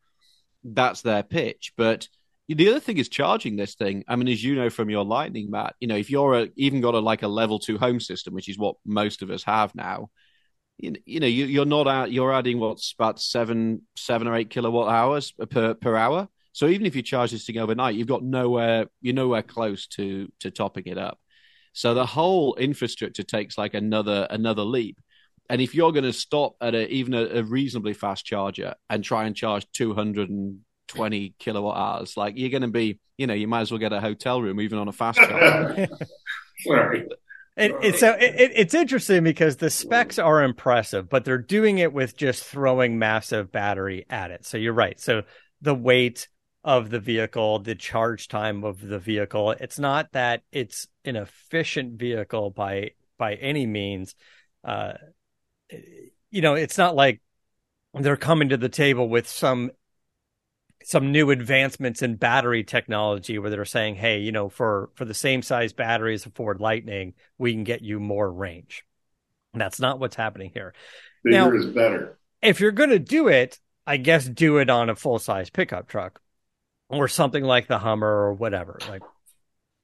that's 0.62 1.02
their 1.02 1.22
pitch. 1.22 1.72
But 1.76 2.08
the 2.48 2.68
other 2.68 2.80
thing 2.80 2.98
is 2.98 3.08
charging 3.08 3.56
this 3.56 3.74
thing. 3.74 4.04
I 4.06 4.16
mean, 4.16 4.28
as 4.28 4.44
you 4.44 4.54
know 4.54 4.70
from 4.70 4.90
your 4.90 5.04
Lightning, 5.04 5.50
Matt, 5.50 5.74
you 5.80 5.88
know 5.88 5.96
if 5.96 6.10
you're 6.10 6.34
a, 6.34 6.48
even 6.56 6.80
got 6.80 6.94
a 6.94 7.00
like 7.00 7.22
a 7.22 7.28
level 7.28 7.58
two 7.58 7.78
home 7.78 8.00
system, 8.00 8.34
which 8.34 8.48
is 8.48 8.58
what 8.58 8.76
most 8.84 9.22
of 9.22 9.30
us 9.30 9.42
have 9.44 9.74
now. 9.74 10.10
You, 10.76 10.94
you 11.06 11.20
know, 11.20 11.28
you, 11.28 11.46
you're 11.46 11.64
not 11.64 11.86
out. 11.86 12.10
You're 12.10 12.34
adding 12.34 12.58
what's 12.58 12.92
about 12.92 13.20
seven, 13.20 13.82
seven 13.96 14.26
or 14.26 14.34
eight 14.34 14.50
kilowatt 14.50 14.92
hours 14.92 15.32
per 15.32 15.74
per 15.74 15.96
hour 15.96 16.28
so 16.54 16.68
even 16.68 16.86
if 16.86 16.94
you 16.94 17.02
charge 17.02 17.32
this 17.32 17.44
thing 17.44 17.58
overnight, 17.58 17.96
you've 17.96 18.06
got 18.06 18.22
nowhere, 18.22 18.86
you're 19.02 19.12
nowhere 19.12 19.42
close 19.42 19.88
to 19.88 20.30
to 20.38 20.52
topping 20.52 20.84
it 20.86 20.96
up. 20.96 21.18
So 21.72 21.94
the 21.94 22.06
whole 22.06 22.54
infrastructure 22.54 23.24
takes 23.24 23.58
like 23.58 23.74
another 23.74 24.28
another 24.30 24.62
leap. 24.62 25.00
And 25.50 25.60
if 25.60 25.74
you're 25.74 25.90
going 25.90 26.04
to 26.04 26.12
stop 26.12 26.54
at 26.60 26.74
a, 26.74 26.88
even 26.88 27.12
a, 27.12 27.24
a, 27.24 27.42
reasonably 27.42 27.92
fast 27.92 28.24
charger 28.24 28.76
and 28.88 29.04
try 29.04 29.24
and 29.24 29.36
charge 29.36 29.66
220 29.72 31.34
kilowatt 31.38 31.76
hours, 31.76 32.16
like 32.16 32.38
you're 32.38 32.48
going 32.48 32.62
to 32.62 32.68
be, 32.68 32.98
you 33.18 33.26
know, 33.26 33.34
you 33.34 33.46
might 33.46 33.60
as 33.60 33.70
well 33.70 33.78
get 33.78 33.92
a 33.92 34.00
hotel 34.00 34.40
room 34.40 34.58
even 34.60 34.78
on 34.78 34.88
a 34.88 34.92
fast 34.92 35.18
charger. 35.18 35.88
Sorry. 36.60 37.08
It, 37.56 37.96
so 37.96 38.12
it, 38.12 38.52
it's 38.54 38.74
interesting 38.74 39.22
because 39.22 39.56
the 39.56 39.70
specs 39.70 40.18
are 40.18 40.42
impressive, 40.42 41.08
but 41.08 41.24
they're 41.24 41.38
doing 41.38 41.78
it 41.78 41.92
with 41.92 42.16
just 42.16 42.44
throwing 42.44 42.98
massive 42.98 43.52
battery 43.52 44.06
at 44.08 44.30
it. 44.30 44.46
So 44.46 44.56
you're 44.56 44.72
right. 44.72 44.98
So 44.98 45.22
the 45.60 45.74
weight, 45.74 46.28
of 46.64 46.88
the 46.88 46.98
vehicle, 46.98 47.58
the 47.58 47.74
charge 47.74 48.26
time 48.26 48.64
of 48.64 48.80
the 48.80 48.98
vehicle. 48.98 49.50
It's 49.52 49.78
not 49.78 50.10
that 50.12 50.42
it's 50.50 50.88
an 51.04 51.16
efficient 51.16 51.98
vehicle 51.98 52.50
by 52.50 52.92
by 53.18 53.34
any 53.34 53.66
means. 53.66 54.14
Uh, 54.64 54.94
you 56.30 56.40
know, 56.40 56.54
it's 56.54 56.78
not 56.78 56.96
like 56.96 57.20
they're 57.92 58.16
coming 58.16 58.48
to 58.48 58.56
the 58.56 58.70
table 58.70 59.08
with 59.08 59.28
some 59.28 59.70
some 60.82 61.12
new 61.12 61.30
advancements 61.30 62.02
in 62.02 62.16
battery 62.16 62.64
technology 62.64 63.38
where 63.38 63.50
they're 63.50 63.66
saying, 63.66 63.96
"Hey, 63.96 64.20
you 64.20 64.32
know, 64.32 64.48
for 64.48 64.90
for 64.94 65.04
the 65.04 65.14
same 65.14 65.42
size 65.42 65.74
battery 65.74 66.14
as 66.14 66.24
a 66.24 66.30
Ford 66.30 66.60
Lightning, 66.60 67.12
we 67.36 67.52
can 67.52 67.64
get 67.64 67.82
you 67.82 68.00
more 68.00 68.30
range." 68.30 68.84
And 69.52 69.60
that's 69.60 69.80
not 69.80 70.00
what's 70.00 70.16
happening 70.16 70.50
here. 70.52 70.72
Bigger 71.22 71.36
now, 71.36 71.52
is 71.52 71.66
better. 71.66 72.18
If 72.40 72.60
you're 72.60 72.72
going 72.72 72.90
to 72.90 72.98
do 72.98 73.28
it, 73.28 73.60
I 73.86 73.98
guess 73.98 74.26
do 74.26 74.58
it 74.58 74.70
on 74.70 74.88
a 74.88 74.96
full 74.96 75.18
size 75.18 75.50
pickup 75.50 75.88
truck 75.88 76.20
or 76.88 77.08
something 77.08 77.44
like 77.44 77.66
the 77.66 77.78
Hummer 77.78 78.08
or 78.08 78.34
whatever. 78.34 78.78
Like 78.88 79.02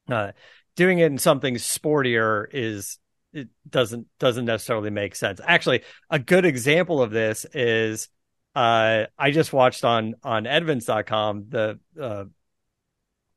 uh, 0.09 0.33
doing 0.77 0.99
it 0.99 1.07
in 1.07 1.19
something 1.19 1.55
sportier 1.57 2.47
is 2.53 2.99
it 3.33 3.49
doesn't 3.69 4.07
doesn't 4.19 4.45
necessarily 4.45 4.91
make 4.91 5.15
sense. 5.15 5.41
Actually, 5.45 5.83
a 6.09 6.19
good 6.19 6.45
example 6.45 7.03
of 7.03 7.11
this 7.11 7.47
is 7.55 8.09
uh, 8.55 9.05
I 9.19 9.31
just 9.31 9.53
watched 9.53 9.85
on 9.85 10.15
on 10.23 10.47
Edmunds.com 10.47 11.47
the 11.49 11.79
uh, 12.01 12.25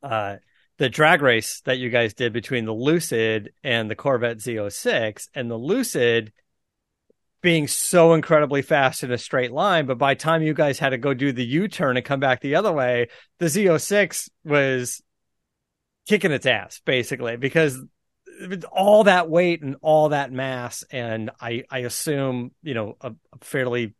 uh, 0.01 0.37
the 0.77 0.89
drag 0.89 1.21
race 1.21 1.61
that 1.65 1.77
you 1.77 1.89
guys 1.89 2.13
did 2.13 2.33
between 2.33 2.65
the 2.65 2.73
Lucid 2.73 3.53
and 3.63 3.89
the 3.89 3.95
Corvette 3.95 4.37
Z06, 4.37 5.27
and 5.35 5.49
the 5.49 5.57
Lucid 5.57 6.33
being 7.43 7.67
so 7.67 8.13
incredibly 8.13 8.61
fast 8.61 9.03
in 9.03 9.11
a 9.11 9.17
straight 9.17 9.51
line. 9.51 9.85
But 9.85 9.99
by 9.99 10.15
time 10.15 10.41
you 10.41 10.53
guys 10.55 10.79
had 10.79 10.89
to 10.89 10.97
go 10.97 11.13
do 11.13 11.31
the 11.31 11.45
U 11.45 11.67
turn 11.67 11.97
and 11.97 12.05
come 12.05 12.21
back 12.21 12.39
the 12.39 12.55
other 12.55 12.71
way, 12.71 13.09
the 13.37 13.45
Z06 13.45 14.29
was 14.45 15.03
kicking 16.07 16.31
its 16.31 16.45
ass 16.45 16.81
basically 16.85 17.37
because 17.37 17.79
all 18.71 19.03
that 19.03 19.29
weight 19.29 19.61
and 19.61 19.75
all 19.81 20.09
that 20.09 20.31
mass, 20.31 20.83
and 20.89 21.29
I 21.39 21.63
I 21.69 21.79
assume 21.79 22.51
you 22.63 22.73
know 22.73 22.97
a, 23.01 23.09
a 23.11 23.37
fairly 23.41 23.93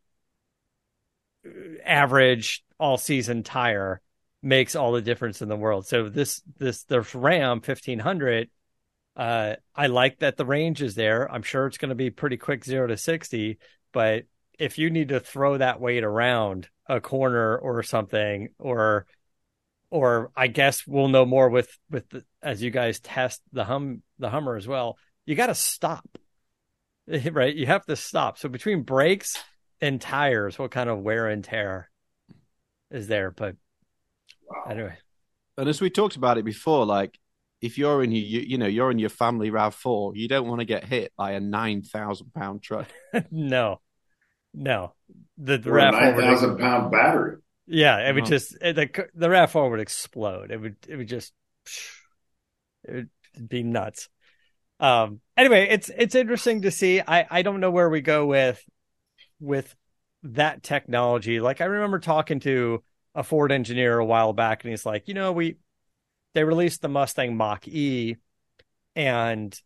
uh, 1.45 1.49
average 1.85 2.63
all 2.79 2.97
season 2.97 3.43
tire 3.43 4.01
makes 4.41 4.75
all 4.75 4.91
the 4.91 5.01
difference 5.01 5.41
in 5.41 5.49
the 5.49 5.55
world. 5.55 5.85
So 5.85 6.09
this 6.09 6.41
this 6.57 6.83
the 6.85 7.01
Ram 7.13 7.61
fifteen 7.61 7.99
hundred. 7.99 8.49
Uh, 9.15 9.55
I 9.75 9.87
like 9.87 10.19
that 10.19 10.37
the 10.37 10.45
range 10.45 10.81
is 10.81 10.95
there. 10.95 11.31
I'm 11.31 11.43
sure 11.43 11.67
it's 11.67 11.77
going 11.77 11.89
to 11.89 11.95
be 11.95 12.09
pretty 12.09 12.37
quick 12.37 12.65
zero 12.65 12.87
to 12.87 12.97
sixty, 12.97 13.59
but 13.91 14.23
if 14.57 14.77
you 14.77 14.89
need 14.89 15.09
to 15.09 15.19
throw 15.19 15.57
that 15.57 15.79
weight 15.79 16.03
around 16.03 16.67
a 16.87 16.99
corner 16.99 17.57
or 17.57 17.83
something, 17.83 18.49
or 18.59 19.05
or 19.89 20.31
I 20.35 20.47
guess 20.47 20.87
we'll 20.87 21.07
know 21.07 21.25
more 21.25 21.49
with 21.49 21.77
with 21.91 22.09
the, 22.09 22.25
as 22.41 22.63
you 22.63 22.71
guys 22.71 22.99
test 22.99 23.41
the 23.51 23.63
hum 23.63 24.01
the 24.17 24.29
Hummer 24.29 24.55
as 24.55 24.67
well. 24.67 24.97
You 25.25 25.35
got 25.35 25.47
to 25.47 25.55
stop, 25.55 26.17
right? 27.31 27.55
You 27.55 27.67
have 27.67 27.85
to 27.85 27.95
stop. 27.95 28.39
So 28.39 28.49
between 28.49 28.81
brakes 28.81 29.37
and 29.79 30.01
tires, 30.01 30.57
what 30.57 30.71
kind 30.71 30.89
of 30.89 30.99
wear 30.99 31.27
and 31.27 31.43
tear 31.43 31.89
is 32.89 33.07
there? 33.07 33.29
But 33.29 33.55
wow. 34.49 34.63
anyway, 34.71 34.97
and 35.57 35.69
as 35.69 35.79
we 35.79 35.91
talked 35.91 36.15
about 36.15 36.39
it 36.39 36.45
before, 36.45 36.85
like 36.85 37.19
if 37.63 37.77
you're 37.77 38.03
in 38.03 38.11
your 38.11 38.23
you, 38.23 38.39
you 38.41 38.57
know 38.57 38.67
you're 38.67 38.91
in 38.91 38.99
your 38.99 39.09
family 39.09 39.49
Rav 39.49 39.73
Four, 39.73 40.15
you 40.15 40.27
don't 40.27 40.47
want 40.47 40.59
to 40.59 40.65
get 40.65 40.83
hit 40.83 41.13
by 41.17 41.31
a 41.31 41.39
nine 41.39 41.81
thousand 41.81 42.33
pound 42.33 42.61
truck. 42.61 42.87
no, 43.31 43.79
no, 44.53 44.93
the, 45.37 45.57
the 45.57 45.71
Rav 45.71 45.93
nine 45.93 46.15
thousand 46.15 46.57
pound 46.57 46.91
battery. 46.91 47.37
Yeah, 47.65 48.09
it 48.09 48.13
would 48.13 48.25
just 48.25 48.51
the 48.59 49.07
the 49.15 49.27
RAV4 49.27 49.71
would 49.71 49.79
explode. 49.79 50.51
It 50.51 50.59
would 50.59 50.75
it 50.87 50.97
would 50.97 51.07
just 51.07 51.31
it 52.83 53.07
would 53.37 53.49
be 53.49 53.63
nuts. 53.63 54.09
Um. 54.81 55.21
Anyway, 55.37 55.67
it's 55.69 55.89
it's 55.97 56.15
interesting 56.15 56.63
to 56.63 56.71
see. 56.71 56.99
I 56.99 57.25
I 57.31 57.41
don't 57.41 57.61
know 57.61 57.71
where 57.71 57.89
we 57.89 58.01
go 58.01 58.25
with 58.25 58.61
with 59.39 59.73
that 60.23 60.63
technology. 60.63 61.39
Like 61.39 61.61
I 61.61 61.65
remember 61.65 61.99
talking 61.99 62.41
to 62.41 62.83
a 63.15 63.23
Ford 63.23 63.53
engineer 63.53 63.97
a 63.97 64.05
while 64.05 64.33
back, 64.33 64.63
and 64.63 64.71
he's 64.71 64.85
like, 64.85 65.07
you 65.07 65.13
know, 65.13 65.31
we 65.31 65.55
they 66.33 66.43
released 66.43 66.81
the 66.81 66.89
Mustang 66.89 67.35
Mach 67.35 67.67
E, 67.67 68.17
and 68.95 69.59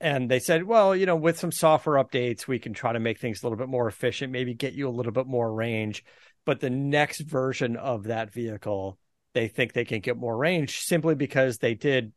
and 0.00 0.30
they 0.30 0.38
said, 0.40 0.64
well, 0.64 0.94
you 0.94 1.06
know, 1.06 1.16
with 1.16 1.38
some 1.38 1.52
software 1.52 2.02
updates, 2.02 2.46
we 2.46 2.58
can 2.58 2.74
try 2.74 2.92
to 2.92 3.00
make 3.00 3.18
things 3.18 3.42
a 3.42 3.46
little 3.46 3.56
bit 3.56 3.68
more 3.68 3.88
efficient, 3.88 4.32
maybe 4.32 4.52
get 4.52 4.74
you 4.74 4.88
a 4.88 4.90
little 4.90 5.12
bit 5.12 5.26
more 5.26 5.50
range. 5.50 6.04
But 6.44 6.60
the 6.60 6.68
next 6.68 7.20
version 7.20 7.76
of 7.76 8.04
that 8.04 8.32
vehicle 8.32 8.98
they 9.34 9.48
think 9.48 9.72
they 9.72 9.84
can 9.84 10.00
get 10.00 10.16
more 10.16 10.36
range 10.36 10.78
simply 10.78 11.14
because 11.14 11.58
they 11.58 11.74
did 11.74 12.12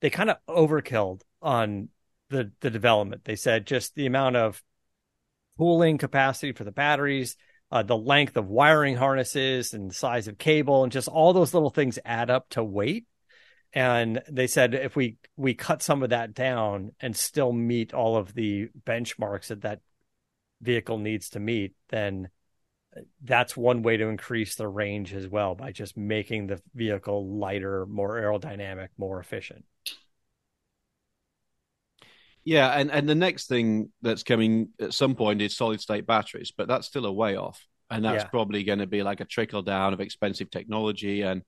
they 0.00 0.10
kind 0.10 0.30
of 0.30 0.36
overkilled 0.48 1.22
on 1.42 1.88
the 2.30 2.52
the 2.60 2.70
development. 2.70 3.24
They 3.24 3.36
said 3.36 3.66
just 3.66 3.94
the 3.94 4.06
amount 4.06 4.36
of 4.36 4.62
cooling 5.58 5.98
capacity 5.98 6.52
for 6.52 6.64
the 6.64 6.72
batteries 6.72 7.36
uh, 7.70 7.82
the 7.82 7.96
length 7.96 8.36
of 8.36 8.48
wiring 8.48 8.96
harnesses 8.96 9.74
and 9.74 9.90
the 9.90 9.94
size 9.94 10.28
of 10.28 10.38
cable 10.38 10.82
and 10.82 10.92
just 10.92 11.08
all 11.08 11.32
those 11.32 11.54
little 11.54 11.70
things 11.70 11.98
add 12.04 12.30
up 12.30 12.48
to 12.50 12.62
weight 12.62 13.06
and 13.74 14.22
they 14.30 14.46
said 14.46 14.74
if 14.74 14.96
we 14.96 15.16
we 15.36 15.54
cut 15.54 15.82
some 15.82 16.02
of 16.02 16.10
that 16.10 16.32
down 16.32 16.92
and 17.00 17.14
still 17.14 17.52
meet 17.52 17.92
all 17.92 18.16
of 18.16 18.32
the 18.34 18.68
benchmarks 18.86 19.48
that 19.48 19.60
that 19.62 19.80
vehicle 20.62 20.98
needs 20.98 21.30
to 21.30 21.40
meet 21.40 21.74
then 21.90 22.28
that's 23.22 23.56
one 23.56 23.82
way 23.82 23.96
to 23.96 24.08
increase 24.08 24.54
the 24.54 24.68
range 24.68 25.12
as 25.14 25.26
well 25.26 25.54
by 25.54 25.72
just 25.72 25.96
making 25.96 26.46
the 26.46 26.60
vehicle 26.74 27.38
lighter, 27.38 27.86
more 27.86 28.16
aerodynamic, 28.16 28.88
more 28.96 29.20
efficient. 29.20 29.64
Yeah, 32.48 32.70
and, 32.70 32.90
and 32.90 33.06
the 33.06 33.14
next 33.14 33.46
thing 33.46 33.92
that's 34.00 34.22
coming 34.22 34.70
at 34.80 34.94
some 34.94 35.14
point 35.14 35.42
is 35.42 35.54
solid 35.54 35.82
state 35.82 36.06
batteries, 36.06 36.50
but 36.56 36.66
that's 36.66 36.86
still 36.86 37.04
a 37.04 37.12
way 37.12 37.36
off. 37.36 37.62
And 37.90 38.02
that's 38.02 38.24
yeah. 38.24 38.30
probably 38.30 38.64
going 38.64 38.78
to 38.78 38.86
be 38.86 39.02
like 39.02 39.20
a 39.20 39.26
trickle 39.26 39.60
down 39.60 39.92
of 39.92 40.00
expensive 40.00 40.50
technology. 40.50 41.20
And, 41.20 41.42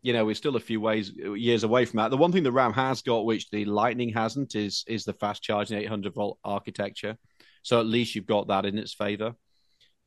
you 0.00 0.14
know, 0.14 0.24
we're 0.24 0.34
still 0.34 0.56
a 0.56 0.60
few 0.60 0.80
ways 0.80 1.12
years 1.14 1.64
away 1.64 1.84
from 1.84 1.98
that. 1.98 2.10
The 2.10 2.16
one 2.16 2.32
thing 2.32 2.44
the 2.44 2.52
Ram 2.52 2.72
has 2.72 3.02
got, 3.02 3.26
which 3.26 3.50
the 3.50 3.66
Lightning 3.66 4.08
hasn't, 4.08 4.54
is 4.54 4.84
is 4.86 5.04
the 5.04 5.12
fast 5.12 5.42
charging 5.42 5.76
800 5.76 6.14
volt 6.14 6.38
architecture. 6.42 7.18
So 7.62 7.78
at 7.78 7.84
least 7.84 8.14
you've 8.14 8.24
got 8.24 8.48
that 8.48 8.64
in 8.64 8.78
its 8.78 8.94
favor 8.94 9.34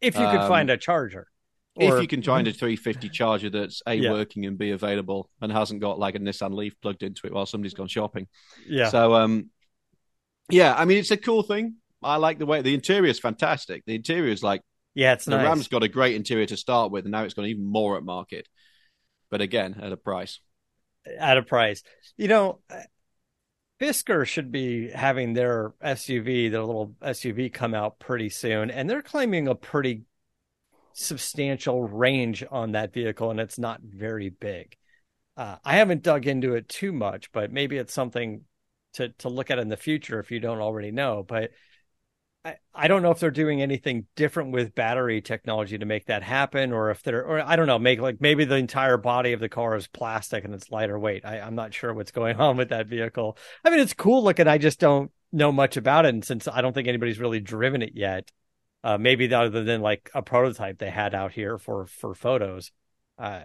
if 0.01 0.15
you 0.15 0.25
could 0.25 0.39
um, 0.39 0.48
find 0.48 0.71
a 0.71 0.77
charger. 0.77 1.27
Or... 1.75 1.98
If 1.98 2.01
you 2.01 2.07
can 2.07 2.24
find 2.24 2.48
a 2.48 2.51
350 2.51 3.10
charger 3.10 3.51
that's 3.51 3.83
a 3.86 3.93
yeah. 3.93 4.12
working 4.12 4.45
and 4.48 4.57
b 4.57 4.71
available 4.71 5.29
and 5.39 5.51
hasn't 5.51 5.81
got 5.81 6.00
like 6.00 6.15
a 6.15 6.19
Nissan 6.19 6.55
Leaf 6.55 6.74
plugged 6.81 7.03
into 7.03 7.27
it 7.27 7.33
while 7.33 7.45
somebody's 7.45 7.75
gone 7.75 7.88
shopping. 7.88 8.27
Yeah. 8.67 8.89
So 8.89 9.13
um, 9.13 9.51
yeah, 10.51 10.74
I 10.75 10.86
mean 10.86 10.98
it's 10.98 11.12
a 11.12 11.17
cool 11.17 11.43
thing. 11.43 11.75
I 12.03 12.17
like 12.17 12.39
the 12.39 12.46
way 12.46 12.62
the 12.62 12.74
interior 12.74 13.10
is 13.10 13.20
fantastic. 13.20 13.84
The 13.86 13.96
interior 13.96 14.31
is 14.31 14.41
like 14.43 14.62
yeah, 14.93 15.13
it's 15.13 15.25
the 15.25 15.31
nice. 15.31 15.46
Ram's 15.46 15.67
got 15.67 15.84
a 15.84 15.88
great 15.88 16.15
interior 16.15 16.46
to 16.48 16.58
start 16.58 16.91
with, 16.91 17.05
and 17.05 17.12
now 17.12 17.24
it's 17.24 17.34
gone 17.34 17.46
even 17.46 17.65
more 17.65 17.98
at 17.98 18.03
market. 18.03 18.48
But 19.29 19.41
again, 19.41 19.79
at 19.81 19.91
a 19.91 19.98
price. 19.98 20.39
At 21.17 21.38
a 21.38 21.41
price, 21.41 21.81
you 22.15 22.27
know, 22.27 22.60
Fisker 23.81 24.27
should 24.27 24.51
be 24.51 24.89
having 24.89 25.34
their 25.34 25.74
SUV, 25.84 26.51
their 26.51 26.63
little 26.63 26.96
SUV, 27.01 27.51
come 27.51 27.74
out 27.74 27.98
pretty 27.98 28.29
soon, 28.29 28.70
and 28.70 28.88
they're 28.88 29.01
claiming 29.01 29.48
a 29.48 29.55
pretty 29.55 30.03
substantial 30.93 31.81
range 31.88 32.43
on 32.51 32.74
that 32.74 32.93
vehicle, 32.93 33.31
and 33.31 33.39
it's 33.39 33.58
not 33.58 33.81
very 33.81 34.29
big. 34.29 34.75
Uh, 35.36 35.55
I 35.65 35.77
haven't 35.77 36.03
dug 36.03 36.27
into 36.27 36.53
it 36.53 36.70
too 36.70 36.91
much, 36.91 37.31
but 37.31 37.51
maybe 37.51 37.77
it's 37.77 37.93
something 37.93 38.41
to 38.93 39.10
to 39.10 39.29
look 39.29 39.51
at 39.51 39.60
in 39.60 39.69
the 39.69 39.77
future 39.77 40.19
if 40.19 40.31
you 40.31 40.39
don't 40.39 40.60
already 40.60 40.91
know. 40.91 41.24
But 41.27 41.51
I, 42.43 42.55
I 42.74 42.88
don't 42.88 43.03
know 43.03 43.12
if 43.12 43.19
they're 43.19 43.29
doing 43.29 43.62
anything 43.62 44.07
different 44.15 44.51
with 44.51 44.74
battery 44.74 45.21
technology 45.21 45.77
to 45.77 45.86
make 45.86 46.05
that 46.05 46.24
happen, 46.24 46.71
or 46.71 46.89
if 46.89 47.03
they're, 47.03 47.24
or 47.24 47.39
I 47.39 47.55
don't 47.55 47.67
know, 47.67 47.77
make 47.77 48.00
like 48.00 48.19
maybe 48.19 48.45
the 48.45 48.55
entire 48.55 48.98
body 48.98 49.33
of 49.33 49.39
the 49.39 49.50
car 49.50 49.75
is 49.75 49.88
plastic 49.88 50.43
and 50.43 50.53
it's 50.53 50.71
lighter 50.71 50.98
weight. 50.98 51.24
I, 51.24 51.39
I'm 51.39 51.55
not 51.55 51.74
sure 51.74 51.93
what's 51.93 52.12
going 52.12 52.36
on 52.39 52.57
with 52.57 52.69
that 52.69 52.88
vehicle. 52.88 53.38
I 53.63 53.69
mean, 53.69 53.79
it's 53.79 53.93
cool 53.93 54.24
looking. 54.24 54.48
I 54.48 54.57
just 54.57 54.79
don't 54.79 55.12
know 55.31 55.51
much 55.51 55.77
about 55.77 56.05
it, 56.05 56.10
and 56.10 56.25
since 56.25 56.48
I 56.48 56.62
don't 56.62 56.74
think 56.74 56.88
anybody's 56.88 57.19
really 57.19 57.39
driven 57.39 57.81
it 57.81 57.93
yet, 57.93 58.31
uh, 58.83 58.98
maybe 58.98 59.31
other 59.33 59.63
than 59.63 59.81
like 59.81 60.10
a 60.15 60.24
prototype 60.24 60.79
they 60.79 60.89
had 60.89 61.13
out 61.13 61.33
here 61.33 61.57
for 61.60 61.86
for 61.86 62.15
photos. 62.15 62.71
Uh, 63.19 63.41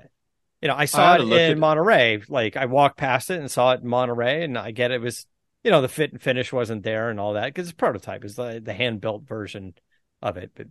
you 0.62 0.68
know, 0.68 0.74
I 0.74 0.86
saw 0.86 1.14
I 1.14 1.18
it 1.18 1.50
in. 1.50 1.58
Monterey. 1.58 2.22
Like 2.28 2.56
I 2.56 2.64
walked 2.64 2.96
past 2.96 3.30
it 3.30 3.40
and 3.40 3.50
saw 3.50 3.72
it 3.72 3.82
in 3.82 3.88
Monterey, 3.88 4.42
and 4.42 4.56
I 4.56 4.70
get 4.70 4.90
it 4.90 5.02
was 5.02 5.26
you 5.66 5.72
know 5.72 5.82
the 5.82 5.88
fit 5.88 6.12
and 6.12 6.22
finish 6.22 6.52
wasn't 6.52 6.84
there 6.84 7.10
and 7.10 7.18
all 7.18 7.32
that 7.32 7.46
because 7.46 7.66
it's 7.66 7.76
prototype 7.76 8.24
is 8.24 8.36
the 8.36 8.62
the 8.64 8.72
hand 8.72 9.00
built 9.00 9.26
version 9.26 9.74
of 10.22 10.36
it 10.36 10.52
but 10.54 10.68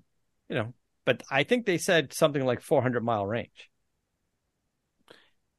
you 0.48 0.56
know 0.56 0.74
but 1.04 1.22
i 1.30 1.44
think 1.44 1.66
they 1.66 1.78
said 1.78 2.14
something 2.14 2.46
like 2.46 2.62
400 2.62 3.04
mile 3.04 3.28
range 3.28 3.70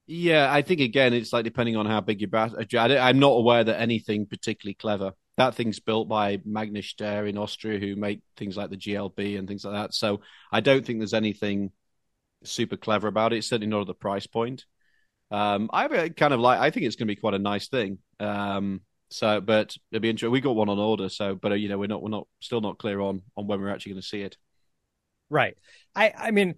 yeah 0.07 0.51
i 0.51 0.63
think 0.63 0.81
again 0.81 1.13
it's 1.13 1.35
like 1.35 1.45
depending 1.45 1.77
on 1.77 1.85
how 1.85 2.01
big 2.01 2.23
your 2.23 2.31
battery 2.31 2.67
i'm 2.99 3.19
not 3.19 3.33
aware 3.33 3.63
that 3.63 3.79
anything 3.79 4.25
particularly 4.25 4.73
clever 4.73 5.13
that 5.37 5.55
thing's 5.55 5.81
built 5.81 6.09
by 6.09 6.41
Magna 6.47 6.81
Steyr 6.81 7.29
in 7.29 7.37
austria 7.37 7.79
who 7.79 7.95
make 7.95 8.23
things 8.39 8.57
like 8.57 8.71
the 8.71 8.79
glb 8.79 9.39
and 9.39 9.47
things 9.47 9.67
like 9.67 9.75
that 9.75 9.93
so 9.93 10.23
i 10.51 10.61
don't 10.61 10.87
think 10.87 10.99
there's 10.99 11.13
anything 11.13 11.73
super 12.43 12.79
clever 12.79 13.07
about 13.07 13.35
it 13.35 13.45
certainly 13.45 13.67
not 13.67 13.83
at 13.83 13.87
the 13.87 13.95
price 13.95 14.27
point 14.27 14.65
um, 15.29 15.71
I 15.73 16.09
kind 16.11 16.33
of 16.33 16.39
like. 16.39 16.61
I 16.61 16.71
think 16.71 16.87
it's 16.87 16.95
going 16.95 17.09
to 17.09 17.13
be 17.13 17.21
quite 17.21 17.35
a 17.35 17.41
nice 17.41 17.67
thing. 17.67 17.99
Um, 18.21 18.83
so, 19.11 19.41
but 19.41 19.77
it'd 19.91 20.03
be 20.03 20.11
interesting. 20.11 20.33
We 20.33 20.41
got 20.41 20.57
one 20.57 20.69
on 20.69 20.79
order, 20.79 21.09
so 21.09 21.35
but 21.35 21.53
uh, 21.53 21.55
you 21.55 21.69
know 21.69 21.79
we're 21.79 21.87
not 21.87 22.03
we're 22.03 22.11
not 22.11 22.27
still 22.41 22.61
not 22.61 22.79
clear 22.79 23.01
on 23.01 23.23
on 23.37 23.47
when 23.47 23.61
we're 23.61 23.71
actually 23.71 23.93
going 23.93 24.03
to 24.03 24.09
see 24.09 24.23
it. 24.23 24.37
Right. 25.31 25.57
I 25.95 26.13
I 26.17 26.31
mean, 26.31 26.57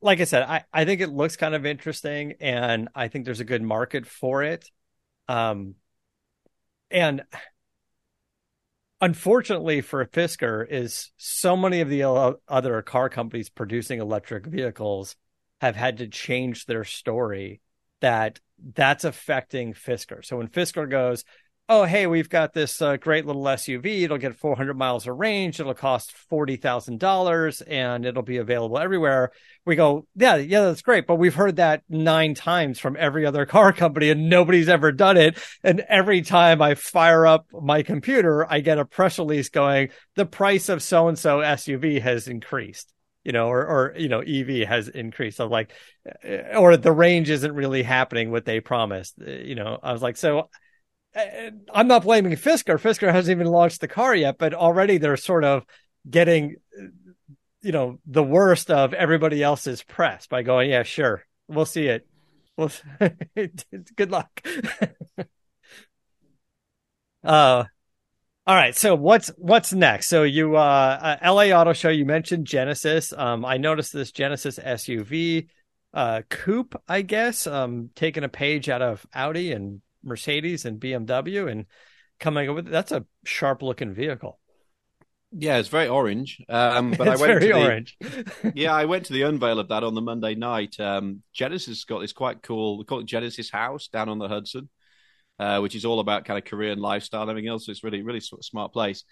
like 0.00 0.20
I 0.20 0.24
said, 0.24 0.42
I 0.42 0.64
I 0.72 0.84
think 0.84 1.00
it 1.00 1.08
looks 1.08 1.36
kind 1.36 1.54
of 1.54 1.66
interesting, 1.66 2.34
and 2.40 2.88
I 2.94 3.08
think 3.08 3.24
there's 3.24 3.40
a 3.40 3.44
good 3.44 3.62
market 3.62 4.06
for 4.06 4.42
it. 4.42 4.70
Um, 5.28 5.74
and 6.90 7.22
unfortunately 9.00 9.80
for 9.80 10.04
Fisker, 10.06 10.66
is 10.68 11.10
so 11.16 11.56
many 11.56 11.80
of 11.80 11.88
the 11.88 12.36
other 12.48 12.82
car 12.82 13.08
companies 13.08 13.48
producing 13.48 14.00
electric 14.00 14.46
vehicles 14.46 15.16
have 15.60 15.76
had 15.76 15.98
to 15.98 16.08
change 16.08 16.66
their 16.66 16.84
story 16.84 17.60
that 18.00 18.40
that's 18.74 19.04
affecting 19.04 19.74
Fisker. 19.74 20.24
So 20.24 20.38
when 20.38 20.48
Fisker 20.48 20.88
goes, 20.88 21.24
oh, 21.68 21.82
hey, 21.82 22.06
we've 22.06 22.28
got 22.28 22.52
this 22.52 22.80
uh, 22.80 22.96
great 22.96 23.26
little 23.26 23.42
SUV. 23.42 24.02
It'll 24.02 24.18
get 24.18 24.36
400 24.36 24.74
miles 24.74 25.06
of 25.06 25.16
range. 25.16 25.58
It'll 25.58 25.74
cost 25.74 26.14
$40,000 26.30 27.62
and 27.66 28.06
it'll 28.06 28.22
be 28.22 28.36
available 28.36 28.78
everywhere. 28.78 29.32
We 29.64 29.74
go, 29.74 30.06
yeah, 30.14 30.36
yeah, 30.36 30.62
that's 30.62 30.82
great. 30.82 31.08
But 31.08 31.16
we've 31.16 31.34
heard 31.34 31.56
that 31.56 31.82
nine 31.88 32.34
times 32.34 32.78
from 32.78 32.96
every 32.96 33.26
other 33.26 33.46
car 33.46 33.72
company 33.72 34.10
and 34.10 34.28
nobody's 34.28 34.68
ever 34.68 34.92
done 34.92 35.16
it. 35.16 35.38
And 35.64 35.80
every 35.88 36.22
time 36.22 36.62
I 36.62 36.74
fire 36.76 37.26
up 37.26 37.46
my 37.52 37.82
computer, 37.82 38.50
I 38.50 38.60
get 38.60 38.78
a 38.78 38.84
press 38.84 39.18
release 39.18 39.48
going, 39.48 39.88
the 40.14 40.26
price 40.26 40.68
of 40.68 40.82
so 40.82 41.08
and 41.08 41.18
so 41.18 41.38
SUV 41.38 42.00
has 42.00 42.28
increased. 42.28 42.92
You 43.24 43.32
know, 43.32 43.48
or, 43.48 43.66
or, 43.66 43.94
you 43.96 44.08
know, 44.08 44.20
EV 44.20 44.68
has 44.68 44.86
increased. 44.86 45.38
So 45.38 45.48
like, 45.48 45.72
eh, 46.06 46.42
eh, 46.52 46.56
or 46.56 46.76
the 46.76 46.92
range 46.92 47.28
isn't 47.28 47.52
really 47.52 47.82
happening 47.82 48.30
what 48.30 48.44
they 48.44 48.60
promised. 48.60 49.16
Eh, 49.20 49.42
you 49.46 49.56
know, 49.56 49.80
I 49.82 49.92
was 49.92 50.00
like, 50.00 50.16
so 50.16 50.48
I'm 51.72 51.88
not 51.88 52.02
blaming 52.02 52.32
Fisker. 52.32 52.78
Fisker 52.78 53.10
hasn't 53.10 53.34
even 53.36 53.50
launched 53.50 53.80
the 53.80 53.88
car 53.88 54.14
yet, 54.14 54.38
but 54.38 54.54
already 54.54 54.98
they're 54.98 55.16
sort 55.16 55.44
of 55.44 55.64
getting, 56.08 56.56
you 57.62 57.72
know, 57.72 57.98
the 58.06 58.22
worst 58.22 58.70
of 58.70 58.92
everybody 58.92 59.42
else's 59.42 59.82
press 59.82 60.26
by 60.26 60.42
going, 60.42 60.70
yeah, 60.70 60.82
sure, 60.82 61.24
we'll 61.48 61.64
see 61.64 61.86
it. 61.86 62.06
Well, 62.56 62.70
good 63.96 64.10
luck. 64.10 64.46
uh, 67.24 67.64
all 68.48 68.54
right. 68.54 68.76
So 68.76 68.94
what's 68.94 69.28
what's 69.36 69.72
next? 69.72 70.08
So 70.08 70.22
you 70.22 70.56
uh, 70.56 71.16
uh, 71.20 71.32
LA 71.32 71.50
Auto 71.50 71.72
Show. 71.72 71.88
You 71.88 72.06
mentioned 72.06 72.46
Genesis. 72.46 73.12
Um, 73.12 73.44
I 73.44 73.56
noticed 73.56 73.92
this 73.92 74.12
Genesis 74.12 74.58
SUV 74.58 75.48
uh, 75.92 76.22
coupe. 76.30 76.80
I 76.86 77.02
guess 77.02 77.46
um, 77.46 77.90
taking 77.94 78.24
a 78.24 78.28
page 78.28 78.68
out 78.68 78.82
of 78.82 79.04
Audi 79.12 79.52
and 79.52 79.82
Mercedes 80.06 80.64
and 80.64 80.80
BMW 80.80 81.50
and 81.50 81.66
coming 82.18 82.48
up 82.48 82.56
with 82.56 82.70
that's 82.70 82.92
a 82.92 83.04
sharp 83.24 83.62
looking 83.62 83.92
vehicle. 83.92 84.38
Yeah, 85.32 85.58
it's 85.58 85.68
very 85.68 85.88
orange. 85.88 86.40
Um, 86.48 86.92
but 86.92 87.08
it's 87.08 87.20
I 87.20 87.26
went 87.26 87.40
very 87.40 87.40
to 87.40 87.46
the, 87.46 87.62
orange. 87.62 87.98
yeah, 88.54 88.72
I 88.72 88.86
went 88.86 89.06
to 89.06 89.12
the 89.12 89.22
unveil 89.28 89.58
of 89.58 89.68
that 89.68 89.84
on 89.84 89.94
the 89.94 90.00
Monday 90.00 90.34
night. 90.34 90.78
Um, 90.80 91.22
Genesis 91.32 91.84
got 91.84 92.00
this 92.00 92.12
quite 92.12 92.42
cool. 92.42 92.78
We 92.78 92.84
call 92.84 93.00
it 93.00 93.06
Genesis 93.06 93.50
House 93.50 93.88
down 93.88 94.08
on 94.08 94.18
the 94.18 94.28
Hudson 94.28 94.70
uh, 95.38 95.60
which 95.60 95.74
is 95.74 95.84
all 95.84 96.00
about 96.00 96.24
kind 96.24 96.38
of 96.38 96.44
career 96.44 96.72
and 96.72 96.80
lifestyle 96.80 97.22
and 97.22 97.30
everything 97.30 97.48
else. 97.50 97.66
So 97.66 97.72
it's 97.72 97.84
really, 97.84 98.02
really 98.02 98.20
smart 98.20 98.72
place. 98.72 99.04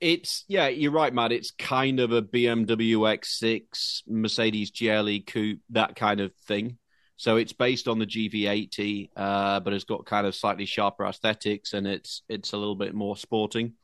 It's 0.00 0.44
yeah, 0.48 0.68
you're 0.68 0.92
right, 0.92 1.14
Matt. 1.14 1.32
It's 1.32 1.52
kind 1.52 2.00
of 2.00 2.12
a 2.12 2.22
BMW 2.22 2.96
X6, 2.96 4.02
Mercedes 4.08 4.72
GLE 4.72 5.20
coupe, 5.26 5.60
that 5.70 5.94
kind 5.94 6.20
of 6.20 6.34
thing. 6.48 6.78
So 7.22 7.36
it's 7.36 7.52
based 7.52 7.86
on 7.86 8.00
the 8.00 8.06
GV80, 8.06 9.10
uh, 9.16 9.60
but 9.60 9.72
it's 9.72 9.84
got 9.84 10.04
kind 10.04 10.26
of 10.26 10.34
slightly 10.34 10.66
sharper 10.66 11.06
aesthetics, 11.06 11.72
and 11.72 11.86
it's 11.86 12.22
it's 12.28 12.52
a 12.52 12.56
little 12.56 12.74
bit 12.74 12.96
more 12.96 13.16
sporting. 13.16 13.74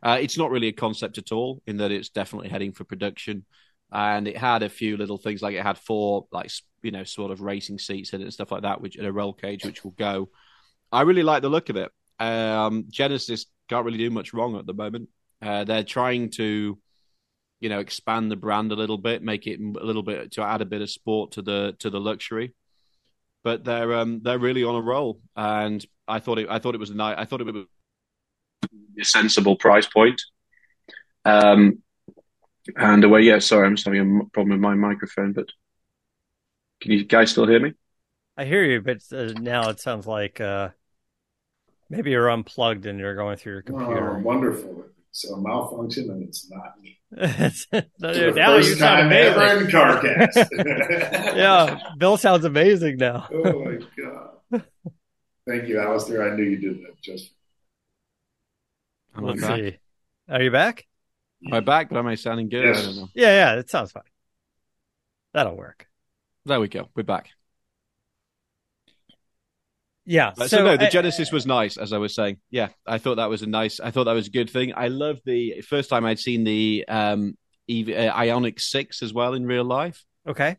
Uh, 0.00 0.18
it's 0.20 0.38
not 0.38 0.52
really 0.52 0.68
a 0.68 0.72
concept 0.72 1.18
at 1.18 1.32
all, 1.32 1.60
in 1.66 1.78
that 1.78 1.90
it's 1.90 2.10
definitely 2.10 2.50
heading 2.50 2.70
for 2.70 2.84
production. 2.84 3.44
And 3.90 4.28
it 4.28 4.36
had 4.36 4.62
a 4.62 4.68
few 4.68 4.96
little 4.96 5.18
things 5.18 5.42
like 5.42 5.56
it 5.56 5.64
had 5.64 5.76
four 5.76 6.28
like 6.30 6.52
you 6.82 6.92
know 6.92 7.02
sort 7.02 7.32
of 7.32 7.40
racing 7.40 7.80
seats 7.80 8.12
and 8.12 8.32
stuff 8.32 8.52
like 8.52 8.62
that, 8.62 8.80
which 8.80 8.94
in 8.94 9.06
a 9.06 9.12
roll 9.12 9.32
cage, 9.32 9.64
which 9.64 9.82
will 9.82 9.90
go. 9.90 10.28
I 10.92 11.02
really 11.02 11.24
like 11.24 11.42
the 11.42 11.48
look 11.48 11.70
of 11.70 11.76
it. 11.76 11.90
Um, 12.20 12.84
Genesis 12.90 13.46
can't 13.68 13.84
really 13.84 13.98
do 13.98 14.10
much 14.10 14.32
wrong 14.32 14.54
at 14.56 14.66
the 14.66 14.72
moment. 14.72 15.08
Uh, 15.42 15.64
they're 15.64 15.82
trying 15.82 16.30
to, 16.36 16.78
you 17.58 17.68
know, 17.68 17.80
expand 17.80 18.30
the 18.30 18.36
brand 18.36 18.70
a 18.70 18.76
little 18.76 18.98
bit, 18.98 19.20
make 19.20 19.48
it 19.48 19.58
a 19.58 19.84
little 19.84 20.04
bit 20.04 20.30
to 20.34 20.44
add 20.44 20.60
a 20.60 20.64
bit 20.64 20.80
of 20.80 20.88
sport 20.88 21.32
to 21.32 21.42
the 21.42 21.74
to 21.80 21.90
the 21.90 21.98
luxury. 21.98 22.54
But 23.44 23.64
they're 23.64 23.94
um, 23.94 24.20
they're 24.22 24.38
really 24.38 24.64
on 24.64 24.74
a 24.74 24.80
roll, 24.80 25.20
and 25.36 25.84
I 26.08 26.18
thought 26.18 26.38
it 26.38 26.48
I 26.50 26.58
thought 26.58 26.74
it 26.74 26.80
was 26.80 26.90
a 26.90 26.94
nice, 26.94 27.16
I 27.18 27.24
thought 27.24 27.40
it 27.40 27.52
was 27.52 27.66
a 28.98 29.04
sensible 29.04 29.56
price 29.56 29.86
point. 29.86 30.20
Um, 31.24 31.82
and 32.76 33.04
away, 33.04 33.22
yeah. 33.22 33.38
Sorry, 33.38 33.66
I'm 33.66 33.76
just 33.76 33.86
having 33.86 34.20
a 34.22 34.24
problem 34.30 34.52
with 34.52 34.60
my 34.60 34.74
microphone, 34.74 35.34
but 35.34 35.48
can 36.80 36.92
you 36.92 37.04
guys 37.04 37.30
still 37.30 37.46
hear 37.46 37.60
me? 37.60 37.74
I 38.36 38.46
hear 38.46 38.64
you, 38.64 38.80
but 38.80 39.02
uh, 39.12 39.32
now 39.38 39.68
it 39.68 39.78
sounds 39.78 40.06
like 40.06 40.40
uh, 40.40 40.70
Maybe 41.90 42.10
you're 42.10 42.30
unplugged 42.30 42.86
and 42.86 42.98
you're 42.98 43.14
going 43.14 43.36
through 43.36 43.52
your 43.52 43.62
computer. 43.62 44.16
Oh, 44.16 44.20
wonderful. 44.20 44.86
It's 45.14 45.30
a 45.30 45.36
malfunction 45.36 46.10
and 46.10 46.24
it's 46.24 46.50
not 46.50 46.74
me. 46.82 46.98
now 48.00 48.56
you 48.56 48.64
sound 48.74 49.06
amazing. 49.06 49.68
CarCast. 49.68 51.36
yeah, 51.36 51.78
Bill 51.96 52.16
sounds 52.16 52.44
amazing 52.44 52.96
now. 52.96 53.28
oh 53.32 53.64
my 53.64 53.78
god! 53.96 54.64
Thank 55.46 55.68
you, 55.68 55.78
Alistair. 55.78 56.32
I 56.32 56.34
knew 56.34 56.42
you 56.42 56.58
did 56.58 56.82
that 56.82 57.00
just. 57.00 57.30
Am 59.16 59.22
Let's 59.24 59.46
see. 59.46 59.78
Are 60.28 60.42
you 60.42 60.50
back? 60.50 60.84
Am 61.46 61.54
I 61.54 61.60
back? 61.60 61.90
But 61.90 62.00
am 62.00 62.08
I 62.08 62.16
sounding 62.16 62.48
good? 62.48 62.64
Yes. 62.64 62.80
I 62.80 62.86
don't 62.86 62.96
know. 62.96 63.08
Yeah, 63.14 63.28
yeah, 63.28 63.58
it 63.60 63.70
sounds 63.70 63.92
fine. 63.92 64.02
That'll 65.32 65.56
work. 65.56 65.86
There 66.44 66.58
we 66.58 66.66
go. 66.66 66.88
We're 66.96 67.04
back. 67.04 67.28
Yeah. 70.06 70.32
So, 70.34 70.46
so, 70.46 70.64
no, 70.64 70.76
the 70.76 70.88
Genesis 70.88 71.32
was 71.32 71.46
nice, 71.46 71.76
as 71.76 71.92
I 71.92 71.98
was 71.98 72.14
saying. 72.14 72.38
Yeah, 72.50 72.68
I 72.86 72.98
thought 72.98 73.16
that 73.16 73.30
was 73.30 73.42
a 73.42 73.46
nice. 73.46 73.80
I 73.80 73.90
thought 73.90 74.04
that 74.04 74.12
was 74.12 74.28
a 74.28 74.30
good 74.30 74.50
thing. 74.50 74.72
I 74.76 74.88
loved 74.88 75.22
the 75.24 75.62
first 75.62 75.90
time 75.90 76.04
I'd 76.04 76.18
seen 76.18 76.44
the 76.44 76.84
um, 76.88 77.36
EV, 77.68 77.88
uh, 77.88 78.14
Ioniq 78.14 78.60
Six 78.60 79.02
as 79.02 79.12
well 79.12 79.34
in 79.34 79.46
real 79.46 79.64
life. 79.64 80.04
Okay. 80.28 80.56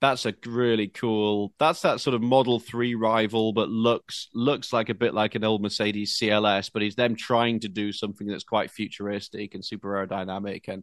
That's 0.00 0.26
a 0.26 0.34
really 0.46 0.88
cool. 0.88 1.54
That's 1.58 1.82
that 1.82 2.00
sort 2.00 2.14
of 2.14 2.22
Model 2.22 2.58
Three 2.58 2.96
rival, 2.96 3.52
but 3.52 3.68
looks 3.68 4.28
looks 4.34 4.72
like 4.72 4.88
a 4.88 4.94
bit 4.94 5.14
like 5.14 5.36
an 5.36 5.44
old 5.44 5.62
Mercedes 5.62 6.18
CLS. 6.20 6.70
But 6.72 6.82
he's 6.82 6.96
them 6.96 7.14
trying 7.14 7.60
to 7.60 7.68
do 7.68 7.92
something 7.92 8.26
that's 8.26 8.42
quite 8.42 8.72
futuristic 8.72 9.54
and 9.54 9.64
super 9.64 9.90
aerodynamic, 9.90 10.66
and 10.66 10.82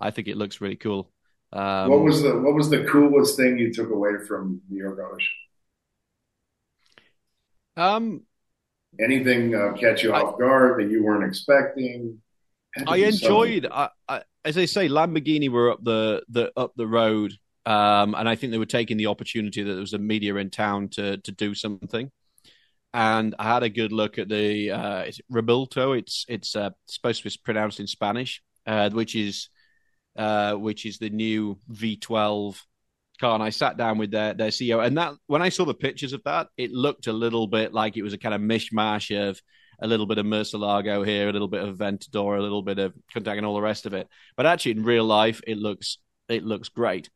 I 0.00 0.10
think 0.10 0.28
it 0.28 0.38
looks 0.38 0.62
really 0.62 0.76
cool. 0.76 1.12
Um, 1.52 1.90
what 1.90 2.00
was 2.00 2.22
the 2.22 2.30
What 2.40 2.54
was 2.54 2.70
the 2.70 2.84
coolest 2.84 3.36
thing 3.36 3.58
you 3.58 3.72
took 3.74 3.90
away 3.90 4.12
from 4.26 4.62
New 4.70 4.82
York 4.82 4.98
Auto 4.98 5.18
Show? 5.18 5.45
Um, 7.76 8.22
anything 9.00 9.54
uh, 9.54 9.72
catch 9.72 10.02
you 10.02 10.14
off 10.14 10.38
guard 10.38 10.80
that 10.80 10.90
you 10.90 11.02
weren't 11.02 11.24
expecting? 11.24 12.20
I 12.86 12.96
enjoyed. 12.96 13.66
I, 13.70 13.88
I, 14.08 14.22
as 14.44 14.58
I 14.58 14.66
say, 14.66 14.88
Lamborghini 14.88 15.50
were 15.50 15.70
up 15.70 15.82
the 15.82 16.22
the 16.28 16.52
up 16.56 16.72
the 16.76 16.86
road, 16.86 17.32
um, 17.64 18.14
and 18.14 18.28
I 18.28 18.36
think 18.36 18.52
they 18.52 18.58
were 18.58 18.66
taking 18.66 18.96
the 18.96 19.06
opportunity 19.06 19.62
that 19.62 19.72
there 19.72 19.80
was 19.80 19.94
a 19.94 19.98
media 19.98 20.34
in 20.36 20.50
town 20.50 20.88
to 20.90 21.18
to 21.18 21.32
do 21.32 21.54
something. 21.54 22.10
And 22.92 23.34
I 23.38 23.44
had 23.44 23.62
a 23.62 23.68
good 23.68 23.92
look 23.92 24.18
at 24.18 24.28
the 24.28 24.70
uh, 24.70 25.00
it's 25.00 25.20
Revuelto. 25.32 25.98
It's 25.98 26.24
it's 26.28 26.56
uh, 26.56 26.70
supposed 26.86 27.22
to 27.22 27.28
be 27.28 27.36
pronounced 27.44 27.80
in 27.80 27.86
Spanish, 27.86 28.42
uh, 28.66 28.90
which 28.90 29.14
is 29.14 29.48
uh, 30.16 30.54
which 30.54 30.86
is 30.86 30.98
the 30.98 31.10
new 31.10 31.58
V12 31.70 32.58
car 33.16 33.34
and 33.34 33.42
I 33.42 33.50
sat 33.50 33.76
down 33.76 33.98
with 33.98 34.10
their 34.10 34.34
their 34.34 34.50
CEO 34.50 34.84
and 34.84 34.96
that 34.98 35.14
when 35.26 35.42
I 35.42 35.48
saw 35.48 35.64
the 35.64 35.74
pictures 35.74 36.12
of 36.12 36.22
that 36.24 36.48
it 36.56 36.70
looked 36.70 37.06
a 37.06 37.12
little 37.12 37.46
bit 37.46 37.72
like 37.72 37.96
it 37.96 38.02
was 38.02 38.12
a 38.12 38.18
kind 38.18 38.34
of 38.34 38.40
mishmash 38.40 39.16
of 39.16 39.40
a 39.80 39.86
little 39.86 40.06
bit 40.06 40.18
of 40.18 40.26
Murcielago 40.26 41.06
here 41.06 41.28
a 41.28 41.32
little 41.32 41.48
bit 41.48 41.62
of 41.62 41.76
Aventador 41.76 42.38
a 42.38 42.42
little 42.42 42.62
bit 42.62 42.78
of 42.78 42.94
Countach 43.14 43.36
and 43.36 43.46
all 43.46 43.54
the 43.54 43.60
rest 43.62 43.86
of 43.86 43.94
it. 43.94 44.08
But 44.36 44.46
actually 44.46 44.72
in 44.72 44.84
real 44.84 45.04
life 45.04 45.40
it 45.46 45.58
looks 45.58 45.98
it 46.28 46.44
looks 46.44 46.68
great. 46.68 47.10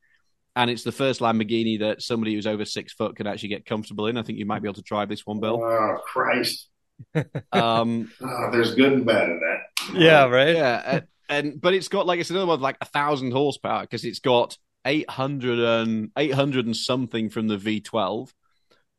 And 0.57 0.71
it's 0.71 0.83
the 0.83 0.93
first 0.93 1.21
Lamborghini 1.21 1.81
that 1.81 2.03
somebody 2.03 2.35
who's 2.35 2.47
over 2.47 2.65
six 2.65 2.93
foot 2.93 3.17
can 3.17 3.27
actually 3.27 3.51
get 3.51 3.65
comfortable 3.65 4.09
in. 4.09 4.17
I 4.17 4.23
think 4.23 4.39
you 4.39 4.47
might 4.47 4.63
be 4.63 4.69
able 4.69 4.75
to 4.75 4.83
drive 4.83 5.09
this 5.09 5.25
one 5.25 5.41
Bill. 5.41 5.63
Oh 5.63 5.99
Christ. 6.05 6.69
Um 7.53 8.11
oh, 8.21 8.51
there's 8.53 8.75
good 8.75 8.93
and 8.93 9.07
bad 9.07 9.31
in 9.31 9.41
that. 9.41 9.99
Yeah 9.99 10.27
right? 10.27 10.55
Yeah 10.55 10.83
and, 10.85 11.07
and 11.31 11.61
but 11.61 11.73
it's 11.73 11.89
got 11.89 12.07
like 12.07 12.21
it's 12.21 12.31
another 12.31 12.47
one 12.47 12.55
of 12.55 12.61
like 12.61 12.77
a 12.81 12.87
thousand 12.87 13.33
horsepower 13.33 13.83
because 13.83 14.05
it's 14.05 14.19
got 14.19 14.59
800 14.85 15.59
and 15.59 16.11
800 16.17 16.67
and 16.67 16.77
something 16.77 17.31
from 17.31 17.49
the 17.49 17.57
V12 17.57 18.31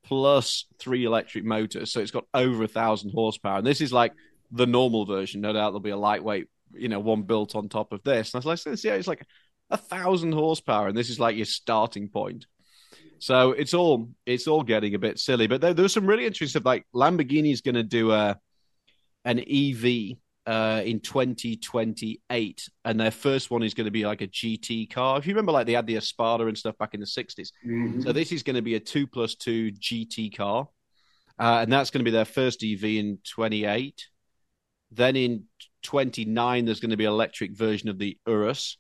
plus 0.04 0.66
three 0.80 1.06
electric 1.06 1.44
motors. 1.44 1.92
So 1.92 2.00
it's 2.00 2.12
got 2.12 2.26
over 2.34 2.64
a 2.64 2.68
thousand 2.68 3.12
horsepower. 3.12 3.58
And 3.58 3.68
this 3.68 3.82
is 3.82 3.94
like 3.94 4.14
the 4.52 4.66
normal 4.66 5.06
version. 5.06 5.42
No 5.42 5.54
doubt 5.54 5.70
there'll 5.70 5.80
be 5.80 5.92
a 5.92 5.98
lightweight, 5.98 6.48
you 6.74 6.90
know, 6.90 7.00
one 7.00 7.24
built 7.24 7.56
on 7.56 7.70
top 7.70 7.94
of 7.94 8.04
this. 8.04 8.34
And 8.34 8.44
I 8.44 8.50
was 8.50 8.66
like, 8.66 8.84
yeah, 8.84 8.94
it's 8.94 9.08
like 9.08 9.26
a 9.70 9.78
thousand 9.78 10.34
horsepower. 10.34 10.88
And 10.88 10.98
this 10.98 11.10
is 11.10 11.20
like 11.20 11.36
your 11.36 11.46
starting 11.46 12.10
point. 12.10 12.46
So 13.20 13.52
it's 13.52 13.76
all 13.76 14.10
it's 14.26 14.48
all 14.48 14.64
getting 14.64 14.96
a 14.96 15.00
bit 15.00 15.20
silly. 15.20 15.48
But 15.48 15.62
there, 15.62 15.74
there's 15.74 15.94
some 15.94 16.08
really 16.08 16.26
interesting 16.26 16.60
stuff. 16.60 16.66
Like 16.66 16.86
Lamborghini's 16.94 17.62
going 17.62 17.76
to 17.76 17.84
do 17.84 18.12
a 18.12 18.40
an 19.26 19.40
EV 19.40 20.18
uh, 20.46 20.82
in 20.84 21.00
2028, 21.00 22.70
and 22.86 23.00
their 23.00 23.12
first 23.12 23.52
one 23.52 23.64
is 23.64 23.74
going 23.74 23.86
to 23.86 23.92
be 23.92 24.06
like 24.06 24.22
a 24.22 24.28
GT 24.28 24.90
car. 24.90 25.18
If 25.18 25.28
you 25.28 25.34
remember, 25.34 25.52
like 25.52 25.68
they 25.68 25.74
had 25.74 25.88
the 25.88 25.98
Espada 25.98 26.48
and 26.48 26.58
stuff 26.58 26.78
back 26.78 26.94
in 26.94 27.00
the 27.00 27.06
60s. 27.06 27.52
Mm-hmm. 27.66 28.02
So 28.02 28.12
this 28.12 28.32
is 28.32 28.44
going 28.44 28.56
to 28.56 28.62
be 28.62 28.76
a 28.76 28.80
two 28.80 29.08
plus 29.08 29.36
two 29.36 29.72
GT 29.72 30.36
car, 30.36 30.68
uh, 31.40 31.60
and 31.62 31.72
that's 31.72 31.92
going 31.92 32.00
to 32.00 32.10
be 32.10 32.16
their 32.16 32.26
first 32.26 32.64
EV 32.64 32.84
in 32.84 33.20
28. 33.30 34.08
Then 34.92 35.16
in 35.16 35.44
29, 35.84 36.66
there's 36.66 36.80
going 36.80 36.92
to 36.92 36.98
be 36.98 37.06
an 37.06 37.12
electric 37.12 37.56
version 37.56 37.90
of 37.90 37.98
the 37.98 38.18
Urus. 38.28 38.78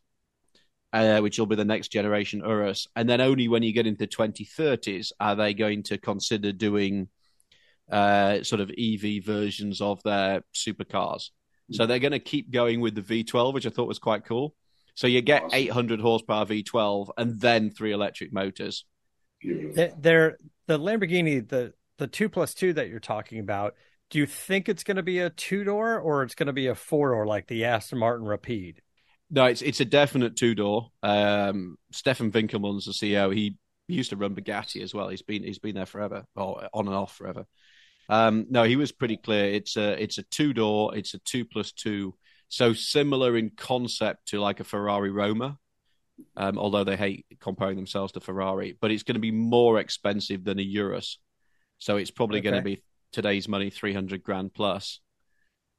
Uh, 0.93 1.21
which 1.21 1.39
will 1.39 1.45
be 1.45 1.55
the 1.55 1.63
next 1.63 1.87
generation 1.87 2.41
Urus, 2.45 2.85
and 2.97 3.07
then 3.07 3.21
only 3.21 3.47
when 3.47 3.63
you 3.63 3.71
get 3.71 3.87
into 3.87 4.05
2030s 4.05 5.13
are 5.21 5.37
they 5.37 5.53
going 5.53 5.83
to 5.83 5.97
consider 5.97 6.51
doing 6.51 7.07
uh, 7.89 8.43
sort 8.43 8.59
of 8.59 8.71
EV 8.77 9.23
versions 9.23 9.79
of 9.79 10.03
their 10.03 10.41
supercars. 10.53 11.29
So 11.71 11.85
they're 11.85 11.99
going 11.99 12.11
to 12.11 12.19
keep 12.19 12.51
going 12.51 12.81
with 12.81 12.95
the 12.95 13.01
V12, 13.01 13.53
which 13.53 13.65
I 13.65 13.69
thought 13.69 13.87
was 13.87 13.99
quite 13.99 14.25
cool. 14.25 14.55
So 14.95 15.07
you 15.07 15.21
get 15.21 15.43
awesome. 15.43 15.57
800 15.57 16.01
horsepower 16.01 16.45
V12 16.45 17.09
and 17.17 17.39
then 17.39 17.71
three 17.71 17.91
electric 17.91 18.33
motors. 18.33 18.85
They're 19.43 20.37
the 20.67 20.77
Lamborghini, 20.77 21.47
the 21.47 21.73
the 21.97 22.07
two 22.07 22.29
plus 22.29 22.53
two 22.53 22.73
that 22.73 22.89
you're 22.89 22.99
talking 22.99 23.39
about. 23.39 23.75
Do 24.09 24.19
you 24.19 24.25
think 24.25 24.67
it's 24.67 24.83
going 24.83 24.97
to 24.97 25.03
be 25.03 25.19
a 25.19 25.29
two 25.29 25.63
door 25.63 25.99
or 25.99 26.23
it's 26.23 26.35
going 26.35 26.47
to 26.47 26.53
be 26.53 26.67
a 26.67 26.75
four 26.75 27.11
door 27.11 27.25
like 27.25 27.47
the 27.47 27.65
Aston 27.65 27.99
Martin 27.99 28.25
Rapide? 28.25 28.81
No, 29.29 29.45
it's 29.45 29.61
it's 29.61 29.79
a 29.79 29.85
definite 29.85 30.35
two 30.35 30.53
door. 30.53 30.89
Um, 31.01 31.77
Stephan 31.91 32.31
Winkelmann's 32.31 32.85
the 32.85 32.91
CEO. 32.91 33.33
He, 33.33 33.55
he 33.87 33.95
used 33.95 34.09
to 34.09 34.17
run 34.17 34.35
Bugatti 34.35 34.81
as 34.83 34.93
well. 34.93 35.09
He's 35.09 35.21
been 35.21 35.43
he's 35.43 35.59
been 35.59 35.75
there 35.75 35.85
forever, 35.85 36.25
or 36.35 36.67
on 36.73 36.87
and 36.87 36.95
off 36.95 37.15
forever. 37.15 37.45
Um, 38.11 38.47
no, 38.49 38.63
he 38.63 38.75
was 38.75 38.91
pretty 38.91 39.15
clear. 39.15 39.45
It's 39.45 39.77
a 39.77 40.01
it's 40.01 40.17
a 40.17 40.23
two 40.23 40.53
door. 40.53 40.95
It's 40.95 41.13
a 41.13 41.19
two 41.19 41.45
plus 41.45 41.71
two. 41.71 42.13
So 42.49 42.73
similar 42.73 43.37
in 43.37 43.51
concept 43.51 44.27
to 44.27 44.41
like 44.41 44.59
a 44.59 44.65
Ferrari 44.65 45.09
Roma, 45.09 45.57
um, 46.35 46.57
although 46.59 46.83
they 46.83 46.97
hate 46.97 47.25
comparing 47.39 47.77
themselves 47.77 48.11
to 48.11 48.19
Ferrari. 48.19 48.77
But 48.79 48.91
it's 48.91 49.03
going 49.03 49.15
to 49.15 49.21
be 49.21 49.31
more 49.31 49.79
expensive 49.79 50.43
than 50.43 50.59
a 50.59 50.61
Urus. 50.61 51.19
So 51.77 51.95
it's 51.95 52.11
probably 52.11 52.39
okay. 52.39 52.49
going 52.49 52.61
to 52.61 52.69
be 52.69 52.83
today's 53.13 53.47
money, 53.47 53.69
three 53.69 53.93
hundred 53.93 54.23
grand 54.23 54.53
plus. 54.53 54.99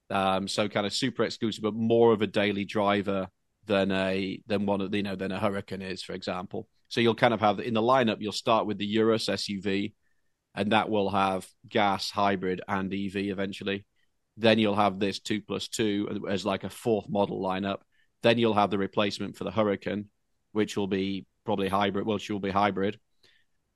Um, 0.08 0.48
so 0.48 0.68
kind 0.68 0.86
of 0.86 0.94
super 0.94 1.24
exclusive, 1.24 1.62
but 1.62 1.74
more 1.74 2.14
of 2.14 2.22
a 2.22 2.26
daily 2.26 2.64
driver 2.64 3.28
than 3.66 3.92
a 3.92 4.40
than 4.46 4.64
one 4.64 4.80
of 4.80 4.94
you 4.94 5.02
know 5.02 5.16
than 5.16 5.32
a 5.32 5.38
Huracan 5.38 5.82
is, 5.82 6.02
for 6.02 6.14
example. 6.14 6.66
So 6.88 7.02
you'll 7.02 7.14
kind 7.14 7.34
of 7.34 7.40
have 7.40 7.60
in 7.60 7.74
the 7.74 7.82
lineup. 7.82 8.16
You'll 8.20 8.32
start 8.32 8.66
with 8.66 8.78
the 8.78 8.86
Urus 8.86 9.26
SUV, 9.26 9.92
and 10.54 10.72
that 10.72 10.90
will 10.90 11.10
have 11.10 11.46
gas, 11.68 12.10
hybrid, 12.10 12.60
and 12.68 12.92
EV 12.92 13.16
eventually. 13.16 13.84
Then 14.36 14.58
you'll 14.58 14.76
have 14.76 14.98
this 14.98 15.20
two 15.20 15.42
plus 15.42 15.68
two 15.68 16.22
as 16.28 16.44
like 16.44 16.64
a 16.64 16.70
fourth 16.70 17.08
model 17.08 17.40
lineup. 17.40 17.78
Then 18.22 18.38
you'll 18.38 18.54
have 18.54 18.70
the 18.70 18.78
replacement 18.78 19.36
for 19.36 19.44
the 19.44 19.50
Hurricane, 19.50 20.06
which 20.52 20.76
will 20.76 20.86
be 20.86 21.26
probably 21.44 21.68
hybrid. 21.68 22.06
Well, 22.06 22.18
she 22.18 22.32
will 22.32 22.40
be 22.40 22.50
hybrid, 22.50 22.98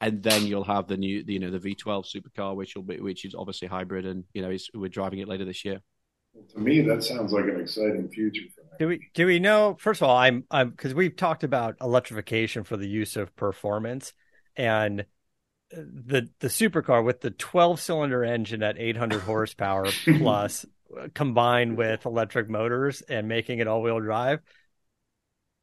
and 0.01 0.23
then 0.23 0.47
you'll 0.47 0.65
have 0.65 0.87
the 0.87 0.97
new, 0.97 1.25
you 1.27 1.39
know, 1.39 1.51
the 1.51 1.59
V12 1.59 2.07
supercar, 2.07 2.55
which 2.55 2.75
will 2.75 2.83
be, 2.83 3.01
which 3.01 3.25
is 3.25 3.35
obviously 3.35 3.69
hybrid, 3.69 4.07
and 4.07 4.25
you 4.35 4.43
know, 4.43 4.57
we're 4.75 4.89
driving 4.89 5.19
it 5.19 5.29
later 5.29 5.45
this 5.45 5.65
year. 5.65 5.81
To 6.53 6.61
me, 6.61 6.83
that 6.83 7.03
sounds 7.03 7.33
like 7.33 7.45
an 7.45 7.61
exciting 7.61 8.09
future 8.11 8.45
for 8.55 8.63
me. 8.63 8.71
Do 8.79 8.89
we 8.89 9.09
do 9.15 9.27
we 9.27 9.39
know? 9.39 9.77
First 9.79 10.03
of 10.03 10.09
all, 10.09 10.17
I'm 10.17 10.45
I'm 10.51 10.71
because 10.71 10.95
we've 10.95 11.17
talked 11.17 11.45
about 11.45 11.77
electrification 11.81 12.65
for 12.65 12.77
the 12.77 12.89
use 12.89 13.17
of 13.17 13.35
performance, 13.37 14.13
and 14.55 15.07
the 15.71 16.29
the 16.41 16.49
supercar 16.49 17.05
with 17.05 17.21
the 17.21 17.31
12 17.31 17.81
cylinder 17.81 18.25
engine 18.25 18.63
at 18.63 18.79
800 18.79 19.21
horsepower 19.23 19.87
plus, 20.19 20.67
combined 21.15 21.77
with 21.77 22.07
electric 22.07 22.49
motors 22.49 23.03
and 23.03 23.29
making 23.29 23.59
it 23.59 23.69
all 23.69 23.83
wheel 23.83 24.01
drive. 24.01 24.41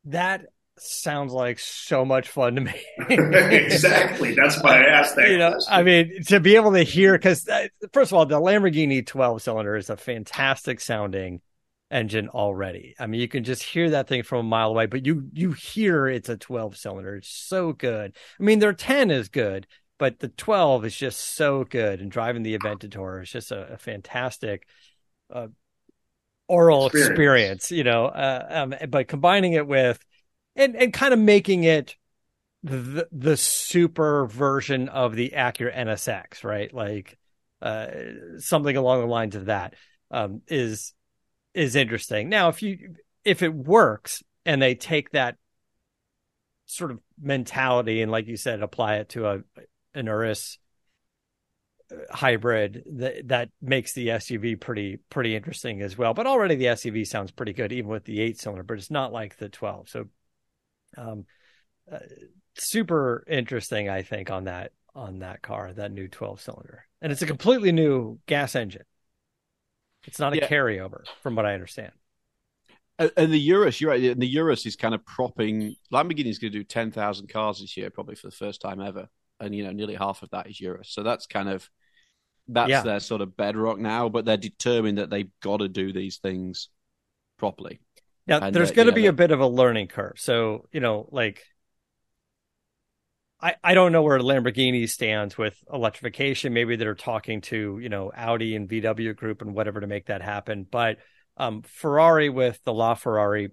That 0.06 0.46
sounds 0.78 1.32
like 1.32 1.60
so 1.60 2.04
much 2.04 2.28
fun 2.28 2.56
to 2.56 2.62
me. 2.62 2.74
exactly. 3.10 4.34
That's 4.34 4.62
why 4.62 4.84
I 4.84 4.86
asked 4.86 5.16
that. 5.16 5.30
You 5.30 5.38
know, 5.38 5.52
question. 5.52 5.74
I 5.74 5.84
mean, 5.84 6.24
to 6.28 6.40
be 6.40 6.56
able 6.56 6.74
to 6.74 6.84
hear, 6.84 7.14
because 7.14 7.48
uh, 7.48 7.68
first 7.94 8.12
of 8.12 8.18
all, 8.18 8.26
the 8.26 8.40
Lamborghini 8.40 9.06
12 9.06 9.42
cylinder 9.42 9.76
is 9.76 9.90
a 9.90 9.98
fantastic 9.98 10.82
sounding 10.82 11.42
engine 11.92 12.28
already. 12.30 12.96
I 13.00 13.08
mean, 13.08 13.22
you 13.22 13.28
can 13.28 13.44
just 13.44 13.64
hear 13.64 13.92
that 13.92 14.08
thing 14.08 14.24
from 14.24 14.40
a 14.40 14.50
mile 14.50 14.70
away, 14.70 14.88
but 14.88 15.06
you 15.06 15.30
you 15.32 15.52
hear 15.52 16.08
it's 16.08 16.30
a 16.30 16.38
12 16.38 16.76
cylinder. 16.76 17.16
It's 17.16 17.30
so 17.30 17.72
good. 17.72 18.16
I 18.40 18.44
mean, 18.44 18.60
their 18.60 18.74
10 18.74 19.12
is 19.12 19.30
good, 19.30 19.68
but 20.04 20.20
the 20.20 20.28
12 20.28 20.84
is 20.84 20.98
just 20.98 21.18
so 21.18 21.64
good. 21.64 22.02
And 22.02 22.12
driving 22.12 22.44
the 22.44 22.58
Aventador 22.58 23.24
is 23.24 23.32
just 23.32 23.54
a, 23.54 23.76
a 23.76 23.78
fantastic. 23.78 24.68
Uh, 25.34 25.48
aural 26.50 26.88
experience. 26.88 27.10
experience, 27.10 27.72
you 27.72 27.86
know, 27.86 28.08
uh, 28.08 28.46
um, 28.50 28.76
but 28.90 29.08
combining 29.08 29.54
it 29.54 29.66
with 29.66 30.04
and 30.58 30.76
and 30.76 30.92
kind 30.92 31.14
of 31.14 31.22
making 31.22 31.64
it 31.64 31.96
the 32.64 33.08
the 33.14 33.38
super 33.38 34.26
version 34.26 34.90
of 34.90 35.16
the 35.16 35.32
Acura 35.34 35.74
NSX, 35.74 36.44
right? 36.44 36.74
Like 36.74 37.18
uh, 37.62 37.88
something 38.40 38.76
along 38.76 39.00
the 39.00 39.08
lines 39.08 39.38
of 39.38 39.46
that 39.46 39.76
um, 40.12 40.42
is 40.50 40.94
is 41.54 41.78
interesting. 41.78 42.28
Now, 42.28 42.50
if 42.50 42.62
you 42.62 42.96
if 43.24 43.42
it 43.42 43.54
works 43.54 44.22
and 44.46 44.62
they 44.62 44.76
take 44.76 45.12
that 45.12 45.38
sort 46.66 46.92
of 46.92 47.00
mentality 47.18 48.02
and, 48.02 48.12
like 48.12 48.28
you 48.28 48.36
said, 48.36 48.62
apply 48.62 48.96
it 48.96 49.08
to 49.10 49.28
a 49.28 49.40
an 49.96 50.08
Urus 50.08 50.58
hybrid 52.12 52.84
that 52.94 53.28
that 53.28 53.50
makes 53.62 53.94
the 53.94 54.08
SUV 54.08 54.60
pretty 54.60 54.98
pretty 55.10 55.36
interesting 55.36 55.82
as 55.82 55.98
well. 55.98 56.14
But 56.14 56.28
already 56.28 56.56
the 56.56 56.66
SUV 56.66 57.06
sounds 57.06 57.32
pretty 57.32 57.54
good, 57.54 57.72
even 57.72 57.90
with 57.90 58.06
the 58.06 58.22
eight 58.22 58.40
cylinder. 58.40 58.64
But 58.64 58.78
it's 58.78 58.92
not 58.92 59.14
like 59.14 59.38
the 59.38 59.50
twelve. 59.50 59.90
So 59.90 60.06
um, 60.98 61.26
uh, 61.92 62.00
super 62.56 63.24
interesting, 63.28 63.90
I 63.90 64.02
think, 64.02 64.30
on 64.32 64.46
that 64.46 64.72
on 64.96 65.20
that 65.20 65.42
car, 65.42 65.74
that 65.74 65.92
new 65.92 66.08
12 66.08 66.40
cylinder, 66.40 66.86
and 67.02 67.12
it's 67.12 67.24
a 67.24 67.26
completely 67.26 67.72
new 67.72 68.20
gas 68.28 68.56
engine. 68.56 68.84
It's 70.06 70.20
not 70.20 70.34
a 70.34 70.38
yeah. 70.38 70.48
carryover, 70.48 71.04
from 71.22 71.36
what 71.36 71.46
I 71.46 71.54
understand. 71.54 71.94
And 73.00 73.34
the 73.34 73.40
Urus, 73.40 73.82
you're 73.82 73.90
right. 73.90 74.04
And 74.04 74.22
the 74.22 74.28
Urus 74.28 74.66
is 74.66 74.76
kind 74.76 74.94
of 74.94 75.04
propping. 75.06 75.76
Lamborghini's 75.92 76.38
going 76.38 76.54
to 76.54 76.60
do 76.60 76.64
10,000 76.64 77.28
cars 77.28 77.60
this 77.60 77.76
year, 77.76 77.90
probably 77.90 78.16
for 78.16 78.28
the 78.28 78.36
first 78.36 78.62
time 78.62 78.80
ever, 78.80 79.08
and 79.44 79.56
you 79.56 79.64
know, 79.64 79.72
nearly 79.72 79.96
half 79.96 80.24
of 80.24 80.30
that 80.32 80.48
is 80.50 80.60
Urus. 80.60 80.90
So 80.90 81.04
that's 81.04 81.28
kind 81.28 81.50
of 81.50 81.70
that's 82.48 82.70
yeah. 82.70 82.82
their 82.82 83.00
sort 83.00 83.22
of 83.22 83.38
bedrock 83.38 83.78
now. 83.80 84.10
But 84.10 84.26
they're 84.26 84.38
determined 84.38 84.98
that 84.98 85.10
they've 85.10 85.32
got 85.42 85.58
to 85.58 85.68
do 85.68 85.94
these 85.94 86.18
things 86.18 86.70
properly. 87.38 87.80
Now, 88.26 88.40
and 88.40 88.56
there's 88.56 88.72
going 88.72 88.88
to 88.88 88.94
be 88.94 89.08
a 89.08 89.14
bit 89.14 89.32
of 89.32 89.42
a 89.42 89.48
learning 89.48 89.88
curve. 89.88 90.14
So, 90.16 90.68
you 90.72 90.80
know, 90.80 91.10
like, 91.12 91.44
I, 93.42 93.56
I 93.62 93.74
don't 93.74 93.92
know 93.92 94.02
where 94.02 94.18
Lamborghini 94.20 94.90
stands 94.90 95.38
with 95.38 95.62
electrification. 95.72 96.54
Maybe 96.54 96.78
they're 96.78 96.96
talking 96.96 97.42
to, 97.42 97.80
you 97.80 97.90
know, 97.90 98.14
Audi 98.16 98.56
and 98.56 98.70
VW 98.70 99.14
Group 99.18 99.42
and 99.42 99.54
whatever 99.54 99.82
to 99.82 99.88
make 99.88 100.06
that 100.06 100.22
happen. 100.22 100.66
But 100.70 101.00
um, 101.36 101.64
Ferrari 101.64 102.30
with 102.30 102.64
the 102.64 102.72
LaFerrari, 102.72 103.52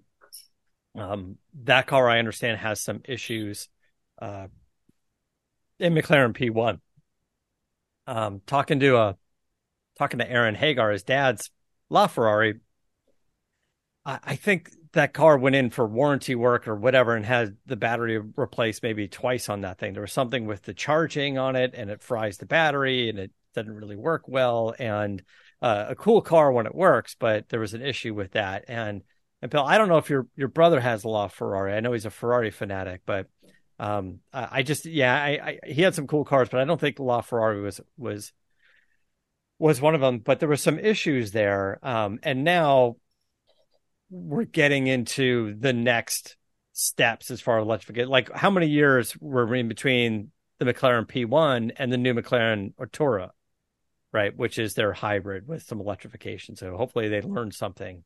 um, 0.97 1.37
that 1.65 1.89
car 1.89 2.09
I 2.09 2.21
understand 2.21 2.59
has 2.59 2.81
some 2.81 3.01
issues 3.05 3.69
uh, 4.23 4.47
in 5.81 5.95
McLaren 5.95 6.37
P1. 6.37 6.79
Um, 8.07 8.41
talking 8.47 8.81
to 8.81 8.97
a 8.97 9.09
uh, 9.09 9.13
talking 9.99 10.19
to 10.19 10.31
Aaron 10.31 10.55
Hagar, 10.55 10.91
his 10.91 11.03
dad's 11.03 11.51
LaFerrari 11.91 12.61
I 14.05 14.37
think 14.37 14.71
that 14.93 15.13
car 15.13 15.37
went 15.37 15.57
in 15.57 15.71
for 15.71 15.87
warranty 15.87 16.35
work 16.35 16.67
or 16.67 16.75
whatever 16.75 17.15
and 17.15 17.25
had 17.25 17.57
the 17.67 17.77
battery 17.77 18.19
replaced 18.19 18.83
maybe 18.83 19.09
twice 19.09 19.49
on 19.49 19.61
that 19.61 19.79
thing. 19.79 19.93
There 19.93 20.03
was 20.03 20.13
something 20.13 20.47
with 20.47 20.63
the 20.63 20.75
charging 20.75 21.39
on 21.39 21.55
it 21.55 21.75
and 21.75 21.91
it 21.91 22.03
fries 22.03 22.39
the 22.39 22.47
battery 22.47 23.09
and 23.09 23.19
it 23.19 23.31
doesn't 23.55 23.77
really 23.77 23.97
work 23.97 24.27
well. 24.27 24.75
And 24.79 25.23
uh, 25.61 25.87
a 25.91 25.95
cool 25.95 26.23
car 26.23 26.51
when 26.51 26.67
it 26.67 26.75
works, 26.75 27.15
but 27.19 27.51
there 27.51 27.61
was 27.61 27.75
an 27.75 27.83
issue 27.83 28.15
with 28.15 28.33
that. 28.33 28.65
And 28.69 29.03
and 29.43 29.51
Bill, 29.51 29.65
I 29.65 29.79
don't 29.79 29.89
know 29.89 29.99
if 29.99 30.11
your 30.11 30.27
your 30.35 30.49
brother 30.49 30.81
has 30.81 31.05
a 31.05 31.09
LaFerrari. 31.09 31.75
I 31.75 31.81
know 31.81 31.93
he's 31.93 32.07
a 32.07 32.11
Ferrari 32.11 32.51
fanatic, 32.51 33.03
but 33.07 33.27
um, 33.81 34.21
I 34.31 34.63
just 34.63 34.85
yeah, 34.85 35.15
I, 35.15 35.29
I, 35.29 35.59
he 35.67 35.81
had 35.81 35.95
some 35.95 36.07
cool 36.07 36.27
cars, 36.27 36.51
but 36.51 36.61
I 36.61 36.65
don't 36.65 36.79
think 36.79 36.99
LaFerrari 36.99 37.63
was 37.63 37.81
was 37.97 38.31
was 39.59 39.81
one 39.81 39.95
of 39.95 40.03
them. 40.03 40.19
But 40.19 40.39
there 40.39 40.51
were 40.51 40.57
some 40.57 40.79
issues 40.79 41.33
there, 41.33 41.79
um, 41.83 42.21
and 42.23 42.45
now 42.45 42.97
we're 44.11 44.45
getting 44.45 44.87
into 44.87 45.55
the 45.59 45.73
next 45.73 46.37
steps 46.75 47.31
as 47.31 47.41
far 47.41 47.59
as 47.59 47.63
electrification. 47.63 48.11
Like, 48.11 48.31
how 48.33 48.51
many 48.51 48.67
years 48.67 49.17
were 49.19 49.55
in 49.55 49.69
between 49.69 50.31
the 50.59 50.67
McLaren 50.67 51.07
P1 51.07 51.73
and 51.79 51.91
the 51.91 51.97
new 51.97 52.13
McLaren 52.13 52.75
Artura, 52.75 53.31
right? 54.13 54.37
Which 54.37 54.59
is 54.59 54.75
their 54.75 54.93
hybrid 54.93 55.49
with 55.49 55.63
some 55.63 55.81
electrification. 55.81 56.55
So 56.55 56.77
hopefully 56.77 57.09
they 57.09 57.23
learned 57.23 57.55
something. 57.55 58.05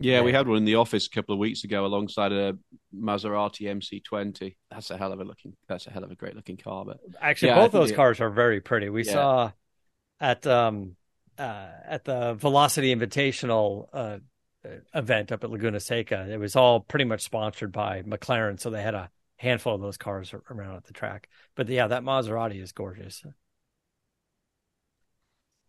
Yeah, 0.00 0.20
we 0.20 0.32
had 0.32 0.46
one 0.46 0.58
in 0.58 0.64
the 0.64 0.76
office 0.76 1.06
a 1.06 1.10
couple 1.10 1.32
of 1.32 1.40
weeks 1.40 1.64
ago 1.64 1.84
alongside 1.84 2.32
a 2.32 2.56
Maserati 2.94 3.66
MC20. 3.66 4.54
That's 4.70 4.90
a 4.90 4.96
hell 4.96 5.12
of 5.12 5.20
a 5.20 5.24
looking. 5.24 5.54
That's 5.68 5.88
a 5.88 5.90
hell 5.90 6.04
of 6.04 6.10
a 6.12 6.14
great 6.14 6.36
looking 6.36 6.56
car. 6.56 6.84
But 6.84 7.00
actually, 7.20 7.48
yeah, 7.48 7.56
both 7.56 7.72
those 7.72 7.90
cars 7.90 8.20
are 8.20 8.30
very 8.30 8.60
pretty. 8.60 8.88
We 8.90 9.04
yeah. 9.04 9.12
saw 9.12 9.52
at 10.20 10.46
um 10.46 10.94
uh, 11.36 11.68
at 11.84 12.04
the 12.04 12.34
Velocity 12.34 12.94
Invitational 12.94 13.88
uh, 13.92 14.18
event 14.94 15.32
up 15.32 15.42
at 15.42 15.50
Laguna 15.50 15.80
Seca. 15.80 16.28
It 16.30 16.38
was 16.38 16.56
all 16.56 16.80
pretty 16.80 17.04
much 17.04 17.22
sponsored 17.22 17.72
by 17.72 18.02
McLaren, 18.02 18.60
so 18.60 18.70
they 18.70 18.82
had 18.82 18.94
a 18.94 19.10
handful 19.36 19.74
of 19.74 19.80
those 19.80 19.96
cars 19.96 20.34
around 20.50 20.76
at 20.76 20.84
the 20.84 20.92
track. 20.92 21.28
But 21.54 21.68
yeah, 21.68 21.88
that 21.88 22.02
Maserati 22.02 22.62
is 22.62 22.72
gorgeous. 22.72 23.24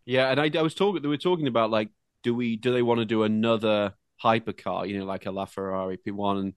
Yeah, 0.05 0.29
and 0.29 0.39
I, 0.39 0.51
I 0.57 0.61
was 0.61 0.73
talking. 0.73 1.01
They 1.01 1.07
were 1.07 1.17
talking 1.17 1.47
about 1.47 1.69
like, 1.69 1.89
do 2.23 2.33
we 2.35 2.57
do 2.57 2.73
they 2.73 2.81
want 2.81 2.99
to 2.99 3.05
do 3.05 3.23
another 3.23 3.93
hypercar? 4.23 4.87
You 4.87 4.99
know, 4.99 5.05
like 5.05 5.25
a 5.25 5.29
LaFerrari 5.29 5.97
P1, 6.05 6.39
and 6.39 6.53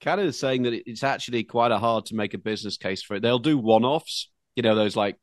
kind 0.00 0.20
of 0.20 0.34
saying 0.34 0.62
that 0.64 0.88
it's 0.88 1.04
actually 1.04 1.44
quite 1.44 1.72
a 1.72 1.78
hard 1.78 2.06
to 2.06 2.14
make 2.14 2.34
a 2.34 2.38
business 2.38 2.76
case 2.76 3.02
for 3.02 3.16
it. 3.16 3.22
They'll 3.22 3.38
do 3.38 3.58
one-offs. 3.58 4.30
You 4.56 4.62
know, 4.62 4.74
those 4.74 4.96
like, 4.96 5.16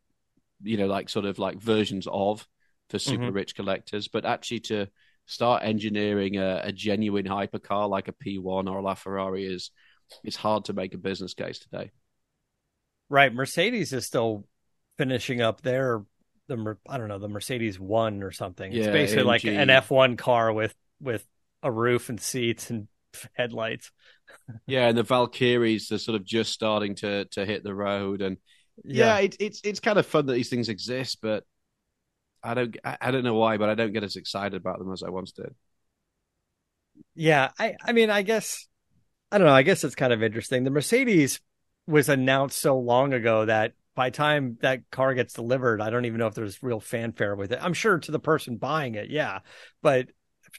you 0.61 0.77
know, 0.77 0.87
like 0.87 1.09
sort 1.09 1.25
of 1.25 1.39
like 1.39 1.57
versions 1.57 2.07
of 2.11 2.47
for 2.89 2.99
super 2.99 3.25
mm-hmm. 3.25 3.35
rich 3.35 3.55
collectors, 3.55 4.07
but 4.07 4.25
actually 4.25 4.59
to 4.59 4.87
start 5.25 5.63
engineering 5.63 6.37
a, 6.37 6.61
a 6.65 6.71
genuine 6.71 7.25
hypercar 7.25 7.89
like 7.89 8.09
a 8.09 8.13
P1 8.13 8.69
or 8.69 8.79
a 8.79 8.83
LaFerrari 8.83 9.49
is 9.49 9.71
it's 10.23 10.35
hard 10.35 10.65
to 10.65 10.73
make 10.73 10.93
a 10.93 10.97
business 10.97 11.33
case 11.33 11.59
today. 11.59 11.91
Right, 13.09 13.33
Mercedes 13.33 13.93
is 13.93 14.05
still 14.05 14.45
finishing 14.97 15.41
up 15.41 15.61
their 15.61 16.03
the 16.47 16.77
I 16.87 16.97
don't 16.97 17.07
know 17.07 17.19
the 17.19 17.29
Mercedes 17.29 17.79
One 17.79 18.23
or 18.23 18.31
something. 18.31 18.71
Yeah, 18.71 18.85
it's 18.85 18.91
basically 18.91 19.23
like 19.23 19.43
an 19.45 19.69
F1 19.69 20.17
car 20.17 20.51
with 20.51 20.75
with 20.99 21.25
a 21.63 21.71
roof 21.71 22.09
and 22.09 22.19
seats 22.19 22.69
and 22.69 22.87
headlights. 23.33 23.91
yeah, 24.67 24.87
and 24.87 24.97
the 24.97 25.03
Valkyries 25.03 25.91
are 25.91 25.97
sort 25.97 26.15
of 26.15 26.25
just 26.25 26.51
starting 26.51 26.95
to 26.95 27.25
to 27.25 27.45
hit 27.45 27.63
the 27.63 27.75
road, 27.75 28.21
and 28.21 28.37
yeah, 28.83 29.17
yeah 29.17 29.25
it, 29.25 29.35
it's 29.39 29.61
it's 29.63 29.79
kind 29.79 29.99
of 29.99 30.05
fun 30.05 30.25
that 30.25 30.33
these 30.33 30.49
things 30.49 30.69
exist, 30.69 31.19
but 31.21 31.43
I 32.43 32.53
don't 32.53 32.77
I 32.83 33.11
don't 33.11 33.23
know 33.23 33.35
why, 33.35 33.57
but 33.57 33.69
I 33.69 33.75
don't 33.75 33.93
get 33.93 34.03
as 34.03 34.15
excited 34.15 34.55
about 34.55 34.79
them 34.79 34.91
as 34.91 35.03
I 35.03 35.09
once 35.09 35.31
did. 35.31 35.53
Yeah, 37.15 37.51
I 37.59 37.75
I 37.83 37.91
mean, 37.93 38.09
I 38.09 38.21
guess 38.21 38.67
I 39.31 39.37
don't 39.37 39.47
know. 39.47 39.53
I 39.53 39.63
guess 39.63 39.83
it's 39.83 39.95
kind 39.95 40.13
of 40.13 40.23
interesting. 40.23 40.63
The 40.63 40.71
Mercedes 40.71 41.41
was 41.87 42.09
announced 42.09 42.59
so 42.59 42.79
long 42.79 43.13
ago 43.13 43.45
that 43.45 43.73
by 43.95 44.09
time 44.09 44.57
that 44.61 44.89
car 44.91 45.13
gets 45.13 45.33
delivered, 45.33 45.81
I 45.81 45.89
don't 45.89 46.05
even 46.05 46.19
know 46.19 46.27
if 46.27 46.35
there's 46.35 46.63
real 46.63 46.79
fanfare 46.79 47.35
with 47.35 47.51
it. 47.51 47.59
I'm 47.61 47.73
sure 47.73 47.99
to 47.99 48.11
the 48.11 48.19
person 48.19 48.57
buying 48.57 48.95
it, 48.95 49.09
yeah, 49.09 49.39
but 49.81 50.09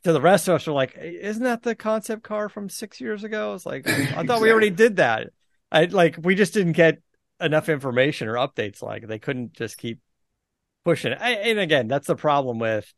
to 0.04 0.12
the 0.12 0.20
rest 0.20 0.48
of 0.48 0.54
us, 0.54 0.68
are 0.68 0.72
like, 0.72 0.96
isn't 0.96 1.42
that 1.44 1.62
the 1.62 1.74
concept 1.74 2.22
car 2.22 2.48
from 2.48 2.68
six 2.68 3.00
years 3.00 3.24
ago? 3.24 3.54
It's 3.54 3.66
like 3.66 3.88
I 3.88 3.92
exactly. 3.92 4.26
thought 4.26 4.40
we 4.40 4.50
already 4.50 4.70
did 4.70 4.96
that. 4.96 5.28
I 5.70 5.84
like 5.86 6.16
we 6.20 6.34
just 6.34 6.54
didn't 6.54 6.72
get 6.72 6.98
enough 7.40 7.68
information 7.68 8.28
or 8.28 8.34
updates. 8.34 8.82
Like 8.82 9.06
they 9.06 9.18
couldn't 9.18 9.54
just 9.54 9.78
keep 9.78 10.00
pushing. 10.84 11.12
I, 11.12 11.30
and 11.30 11.58
again, 11.58 11.88
that's 11.88 12.06
the 12.06 12.16
problem 12.16 12.58
with 12.58 12.92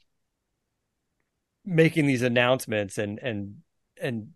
making 1.64 2.06
these 2.06 2.22
announcements 2.22 2.98
and 2.98 3.18
and 3.18 3.56
and 4.00 4.28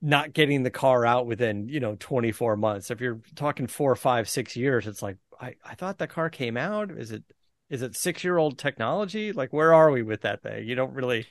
not 0.00 0.32
getting 0.32 0.62
the 0.62 0.70
car 0.70 1.06
out 1.06 1.26
within 1.26 1.68
you 1.68 1.80
know 1.80 1.96
24 1.98 2.56
months 2.56 2.90
if 2.90 3.00
you're 3.00 3.20
talking 3.34 3.66
four 3.66 3.94
five 3.94 4.28
six 4.28 4.56
years 4.56 4.86
it's 4.86 5.02
like 5.02 5.16
i 5.40 5.54
i 5.64 5.74
thought 5.74 5.98
the 5.98 6.06
car 6.06 6.28
came 6.28 6.56
out 6.56 6.90
is 6.90 7.12
it 7.12 7.22
is 7.70 7.82
it 7.82 7.96
six 7.96 8.22
year 8.22 8.36
old 8.36 8.58
technology 8.58 9.32
like 9.32 9.52
where 9.52 9.72
are 9.72 9.90
we 9.90 10.02
with 10.02 10.22
that 10.22 10.42
thing 10.42 10.66
you 10.66 10.74
don't 10.74 10.92
really 10.92 11.26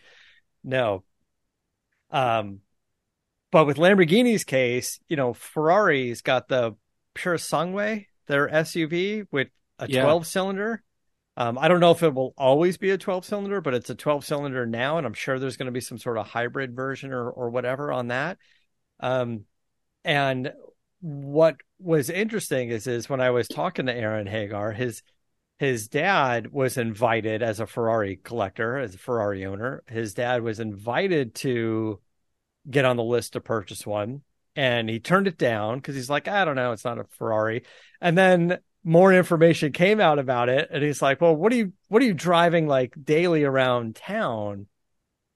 know 0.63 1.03
um 2.11 2.59
but 3.51 3.65
with 3.65 3.77
lamborghini's 3.77 4.43
case 4.43 4.99
you 5.07 5.15
know 5.15 5.33
ferrari's 5.33 6.21
got 6.21 6.47
the 6.47 6.75
Purosangue 7.15 8.05
their 8.27 8.47
suv 8.47 9.27
with 9.31 9.49
a 9.79 9.87
12 9.87 10.27
cylinder. 10.27 10.83
Um, 11.37 11.57
I 11.57 11.67
don't 11.67 11.79
know 11.79 11.91
if 11.91 12.03
it 12.03 12.13
will 12.13 12.33
always 12.37 12.77
be 12.77 12.91
a 12.91 12.97
12 12.97 13.25
cylinder, 13.25 13.61
but 13.61 13.73
it's 13.73 13.89
a 13.89 13.95
12 13.95 14.25
cylinder 14.25 14.65
now, 14.65 14.97
and 14.97 15.07
I'm 15.07 15.13
sure 15.13 15.39
there's 15.39 15.57
going 15.57 15.67
to 15.67 15.71
be 15.71 15.81
some 15.81 15.97
sort 15.97 16.17
of 16.17 16.27
hybrid 16.27 16.75
version 16.75 17.11
or 17.13 17.29
or 17.29 17.49
whatever 17.49 17.91
on 17.91 18.07
that. 18.07 18.37
Um, 18.99 19.45
and 20.03 20.53
what 20.99 21.55
was 21.79 22.09
interesting 22.09 22.69
is 22.69 22.85
is 22.85 23.09
when 23.09 23.21
I 23.21 23.31
was 23.31 23.47
talking 23.47 23.87
to 23.87 23.93
Aaron 23.93 24.27
Hagar, 24.27 24.71
his 24.71 25.01
his 25.61 25.89
dad 25.89 26.51
was 26.51 26.75
invited 26.75 27.43
as 27.43 27.59
a 27.59 27.67
Ferrari 27.67 28.15
collector, 28.15 28.79
as 28.79 28.95
a 28.95 28.97
Ferrari 28.97 29.45
owner. 29.45 29.83
His 29.87 30.15
dad 30.15 30.41
was 30.41 30.59
invited 30.59 31.35
to 31.35 31.99
get 32.67 32.83
on 32.83 32.97
the 32.97 33.03
list 33.03 33.33
to 33.33 33.41
purchase 33.41 33.85
one, 33.85 34.23
and 34.55 34.89
he 34.89 34.99
turned 34.99 35.27
it 35.27 35.37
down 35.37 35.77
because 35.77 35.93
he's 35.93 36.09
like, 36.09 36.27
I 36.27 36.45
don't 36.45 36.55
know, 36.55 36.71
it's 36.71 36.83
not 36.83 36.97
a 36.97 37.03
Ferrari. 37.03 37.61
And 38.01 38.17
then 38.17 38.57
more 38.83 39.13
information 39.13 39.71
came 39.71 39.99
out 39.99 40.17
about 40.17 40.49
it, 40.49 40.69
and 40.71 40.81
he's 40.81 40.99
like, 40.99 41.21
Well, 41.21 41.35
what 41.35 41.53
are 41.53 41.57
you 41.57 41.73
what 41.89 42.01
are 42.01 42.07
you 42.07 42.15
driving 42.15 42.65
like 42.65 42.95
daily 42.99 43.43
around 43.43 43.95
town? 43.95 44.65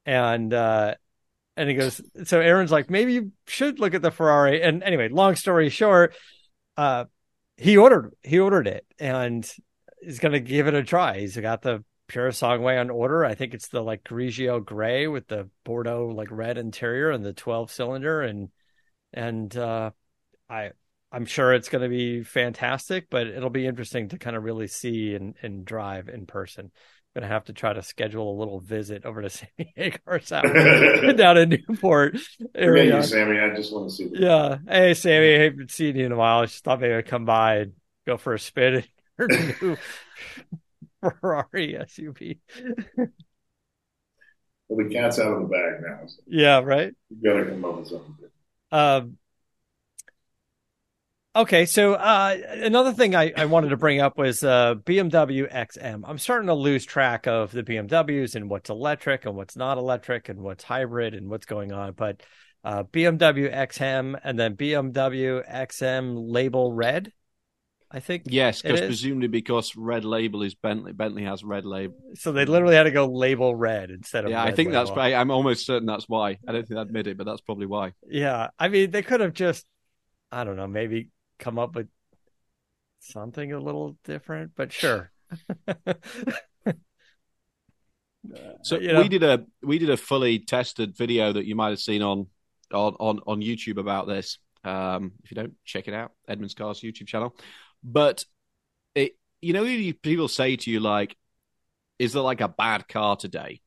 And 0.07 0.51
uh, 0.51 0.95
and 1.55 1.69
he 1.69 1.75
goes, 1.75 2.01
so 2.23 2.39
Aaron's 2.41 2.71
like, 2.71 2.89
maybe 2.89 3.13
you 3.13 3.31
should 3.45 3.79
look 3.79 3.93
at 3.93 4.01
the 4.01 4.09
Ferrari. 4.09 4.63
And 4.63 4.81
anyway, 4.81 5.07
long 5.07 5.35
story 5.35 5.69
short, 5.69 6.15
uh, 6.77 7.05
he 7.57 7.77
ordered 7.77 8.15
he 8.23 8.39
ordered 8.39 8.65
it 8.65 8.87
and 8.97 9.47
he's 10.01 10.19
gonna 10.19 10.39
give 10.39 10.67
it 10.67 10.73
a 10.73 10.83
try. 10.83 11.19
He's 11.19 11.37
got 11.37 11.61
the 11.61 11.83
Purosangue 12.07 12.79
on 12.79 12.89
order. 12.89 13.25
I 13.25 13.35
think 13.35 13.53
it's 13.53 13.69
the 13.69 13.81
like 13.81 14.03
Grigio 14.03 14.63
gray 14.63 15.07
with 15.07 15.27
the 15.27 15.49
Bordeaux 15.63 16.13
like 16.15 16.29
red 16.29 16.57
interior 16.57 17.09
and 17.09 17.25
the 17.25 17.33
12 17.33 17.71
cylinder 17.71 18.21
and 18.21 18.49
and 19.13 19.55
uh, 19.55 19.91
I 20.49 20.71
I'm 21.11 21.25
sure 21.25 21.53
it's 21.53 21.69
going 21.69 21.83
to 21.83 21.87
be 21.87 22.23
fantastic, 22.23 23.09
but 23.09 23.27
it'll 23.27 23.49
be 23.49 23.65
interesting 23.65 24.09
to 24.09 24.17
kind 24.17 24.35
of 24.35 24.43
really 24.43 24.67
see 24.67 25.15
and, 25.15 25.35
and 25.41 25.63
drive 25.63 26.09
in 26.09 26.25
person 26.25 26.71
I'm 27.15 27.21
gonna 27.21 27.33
have 27.33 27.45
to 27.45 27.53
try 27.53 27.71
to 27.71 27.81
schedule 27.81 28.29
a 28.29 28.37
little 28.37 28.59
visit 28.59 29.05
over 29.05 29.21
to 29.21 29.29
San 29.29 29.47
Diego 29.57 29.97
or 30.05 30.19
house 30.19 30.29
down 31.15 31.37
in 31.37 31.49
Newport 31.67 32.17
area. 32.53 32.97
You, 32.97 33.03
Sammy. 33.03 33.39
I 33.39 33.55
just 33.55 33.73
want 33.73 33.89
to 33.89 33.95
see. 33.95 34.03
You. 34.03 34.11
Yeah. 34.15 34.57
Hey, 34.67 34.93
Sammy. 34.93 35.35
I 35.35 35.43
haven't 35.45 35.71
seen 35.71 35.95
you 35.95 36.05
in 36.05 36.11
a 36.11 36.17
while. 36.17 36.41
I 36.41 36.45
just 36.47 36.63
thought 36.63 36.81
maybe 36.81 36.93
I'd 36.93 37.07
come 37.07 37.23
by 37.23 37.57
and 37.57 37.73
go 38.05 38.17
for 38.17 38.33
a 38.33 38.39
spin 38.39 38.83
your 39.17 39.27
new 39.61 39.77
Ferrari 41.01 41.77
SUV. 41.79 42.39
well, 44.67 44.87
the 44.87 44.93
cat's 44.93 45.19
out 45.19 45.33
of 45.33 45.41
the 45.41 45.47
bag 45.47 45.81
now. 45.81 46.07
So 46.07 46.21
yeah. 46.27 46.59
Right. 46.59 46.93
You 47.09 47.33
gotta 47.33 47.45
come 47.45 47.65
up 47.65 47.79
with 47.79 47.87
something. 47.87 48.15
Um, 48.71 49.17
Okay, 51.37 51.65
so 51.65 51.95
uh, 51.95 52.37
another 52.49 52.93
thing 52.93 53.13
I, 53.13 53.33
I, 53.35 53.43
wanted 53.43 53.71
to 53.71 53.75
bring 53.75 53.99
up 53.99 54.17
was 54.17 54.41
uh, 54.41 54.75
BMW 54.75 55.53
XM. 55.53 56.03
I'm 56.07 56.17
starting 56.17 56.47
to 56.47 56.53
lose 56.53 56.85
track 56.85 57.27
of 57.27 57.51
the 57.51 57.61
BMWs 57.61 58.35
and 58.35 58.49
what's 58.49 58.69
electric 58.69 59.25
and 59.25 59.35
what's 59.35 59.57
not 59.57 59.77
electric 59.77 60.29
and 60.29 60.39
what's 60.39 60.63
hybrid 60.63 61.13
and 61.13 61.29
what's 61.29 61.45
going 61.45 61.73
on. 61.73 61.91
But 61.91 62.23
uh, 62.63 62.83
BMW 62.83 63.53
XM 63.53 64.17
and 64.23 64.39
then 64.39 64.55
BMW 64.55 65.45
XM 65.45 66.15
label 66.15 66.71
red, 66.71 67.11
I 67.95 68.01
think. 68.01 68.23
Yes, 68.25 68.61
because 68.61 68.81
presumably 68.81 69.29
because 69.29 69.73
red 69.77 70.03
label 70.03 70.43
is 70.43 70.53
Bentley. 70.53 70.91
Bentley 70.91 71.23
has 71.23 71.45
red 71.45 71.65
label. 71.65 71.95
So 72.15 72.33
they 72.33 72.43
literally 72.43 72.75
had 72.75 72.83
to 72.83 72.91
go 72.91 73.05
label 73.05 73.55
red 73.55 73.89
instead 73.89 74.25
of. 74.25 74.31
Yeah, 74.31 74.43
I 74.43 74.51
think 74.51 74.73
label. 74.73 74.93
that's. 74.93 74.97
I'm 74.97 75.31
almost 75.31 75.65
certain 75.65 75.85
that's 75.85 76.09
why. 76.09 76.37
I 76.45 76.51
don't 76.51 76.67
think 76.67 76.77
I 76.77 76.81
admit 76.81 77.07
it, 77.07 77.17
but 77.17 77.25
that's 77.25 77.39
probably 77.39 77.67
why. 77.67 77.93
Yeah, 78.05 78.49
I 78.59 78.67
mean 78.67 78.91
they 78.91 79.01
could 79.01 79.21
have 79.21 79.31
just. 79.31 79.65
I 80.29 80.43
don't 80.43 80.57
know, 80.57 80.67
maybe 80.67 81.09
come 81.39 81.57
up 81.57 81.73
with 81.75 81.87
something 82.99 83.53
a 83.53 83.59
little 83.59 83.95
different, 84.03 84.51
but 84.57 84.73
sure. 84.73 85.09
so 88.63 88.77
you 88.77 88.91
know, 88.91 89.03
we 89.03 89.07
did 89.07 89.23
a 89.23 89.45
we 89.63 89.79
did 89.79 89.89
a 89.89 89.95
fully 89.95 90.39
tested 90.39 90.97
video 90.97 91.31
that 91.31 91.45
you 91.45 91.55
might 91.55 91.69
have 91.69 91.79
seen 91.79 92.01
on 92.01 92.27
on 92.73 92.97
on, 92.99 93.19
on 93.25 93.39
YouTube 93.39 93.77
about 93.77 94.05
this. 94.05 94.37
Um, 94.65 95.13
if 95.23 95.31
you 95.31 95.35
don't 95.35 95.53
check 95.63 95.87
it 95.87 95.93
out, 95.93 96.11
Edmunds 96.27 96.55
Cars 96.55 96.81
YouTube 96.81 97.07
channel. 97.07 97.33
But 97.85 98.25
it, 98.95 99.15
you 99.41 99.53
know, 99.53 99.63
people 100.01 100.27
say 100.27 100.55
to 100.55 100.71
you 100.71 100.79
like, 100.79 101.15
"Is 101.99 102.13
there 102.13 102.23
like 102.23 102.41
a 102.41 102.47
bad 102.49 102.87
car 102.87 103.15
today?" 103.15 103.61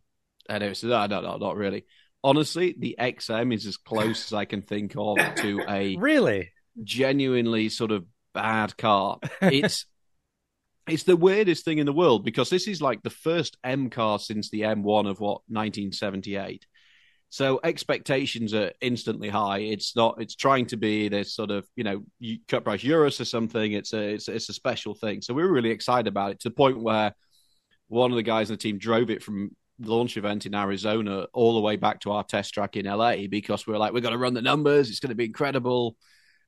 And 0.49 0.63
it 0.63 0.69
was, 0.69 0.83
no, 0.83 1.07
no, 1.07 1.21
no, 1.21 1.37
not 1.37 1.57
really. 1.57 1.85
Honestly, 2.25 2.75
the 2.77 2.97
XM 2.99 3.55
is 3.55 3.65
as 3.65 3.77
close 3.77 4.27
as 4.27 4.33
I 4.33 4.45
can 4.45 4.63
think 4.63 4.95
of 4.97 5.19
to 5.37 5.63
a 5.69 5.97
really 5.97 6.51
genuinely 6.83 7.69
sort 7.69 7.93
of 7.93 8.05
bad 8.35 8.77
car. 8.77 9.19
It's 9.41 9.87
it's 10.89 11.05
the 11.05 11.17
weirdest 11.17 11.65
thing 11.65 11.79
in 11.79 11.87
the 11.87 11.93
world 11.93 12.25
because 12.25 12.51
this 12.51 12.67
is 12.67 12.83
like 12.83 13.03
the 13.03 13.11
first 13.11 13.57
M 13.63 13.91
car 13.91 14.19
since 14.19 14.51
the 14.51 14.63
M1 14.63 15.09
of 15.09 15.21
what 15.21 15.43
1978. 15.47 16.67
So 17.31 17.61
expectations 17.63 18.55
are 18.55 18.73
instantly 18.81 19.29
high. 19.29 19.59
It's 19.59 19.95
not. 19.95 20.21
It's 20.21 20.35
trying 20.35 20.67
to 20.67 20.77
be 20.77 21.09
this 21.09 21.35
sort 21.35 21.51
of 21.51 21.67
you 21.77 21.85
know 21.85 22.03
cut 22.49 22.65
price 22.65 22.83
Urus 22.83 23.21
or 23.21 23.27
something. 23.27 23.73
It's 23.73 23.93
a 23.93 24.15
it's, 24.15 24.29
it's 24.29 24.49
a 24.49 24.55
special 24.55 24.95
thing. 24.95 25.21
So 25.21 25.35
we 25.35 25.43
are 25.43 25.53
really 25.53 25.71
excited 25.71 26.07
about 26.07 26.33
it 26.33 26.41
to 26.41 26.49
the 26.49 26.55
point 26.55 26.81
where 26.81 27.15
one 27.89 28.11
of 28.11 28.17
the 28.17 28.23
guys 28.23 28.51
in 28.51 28.55
the 28.55 28.59
team 28.59 28.79
drove 28.79 29.11
it 29.11 29.23
from 29.23 29.51
the 29.79 29.93
launch 29.93 30.17
event 30.17 30.47
in 30.47 30.55
Arizona 30.55 31.27
all 31.33 31.55
the 31.55 31.61
way 31.61 31.77
back 31.77 32.01
to 32.01 32.13
our 32.13 32.25
test 32.25 32.53
track 32.55 32.77
in 32.77 32.87
LA 32.87 33.27
because 33.31 33.67
we 33.67 33.75
are 33.75 33.79
like 33.79 33.93
we're 33.93 34.01
going 34.01 34.13
to 34.13 34.19
run 34.19 34.35
the 34.35 34.43
numbers. 34.43 34.89
It's 34.89 35.01
going 35.01 35.11
to 35.11 35.15
be 35.15 35.25
incredible 35.25 35.97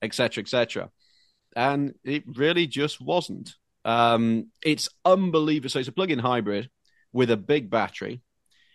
etc., 0.03 0.43
etc. 0.43 0.91
And 1.57 1.95
it 2.05 2.25
really 2.27 2.67
just 2.67 3.01
wasn't. 3.01 3.55
Um, 3.85 4.51
it's 4.65 4.89
unbelievable. 5.05 5.71
So 5.71 5.79
it's 5.79 5.89
a 5.89 5.93
plug-in 5.93 6.19
hybrid 6.19 6.71
with 7.13 7.31
a 7.31 7.37
big 7.37 7.71
battery. 7.71 8.23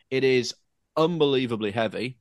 It 0.10 0.24
is 0.24 0.56
unbelievably 0.98 1.72
heavy. 1.72 2.18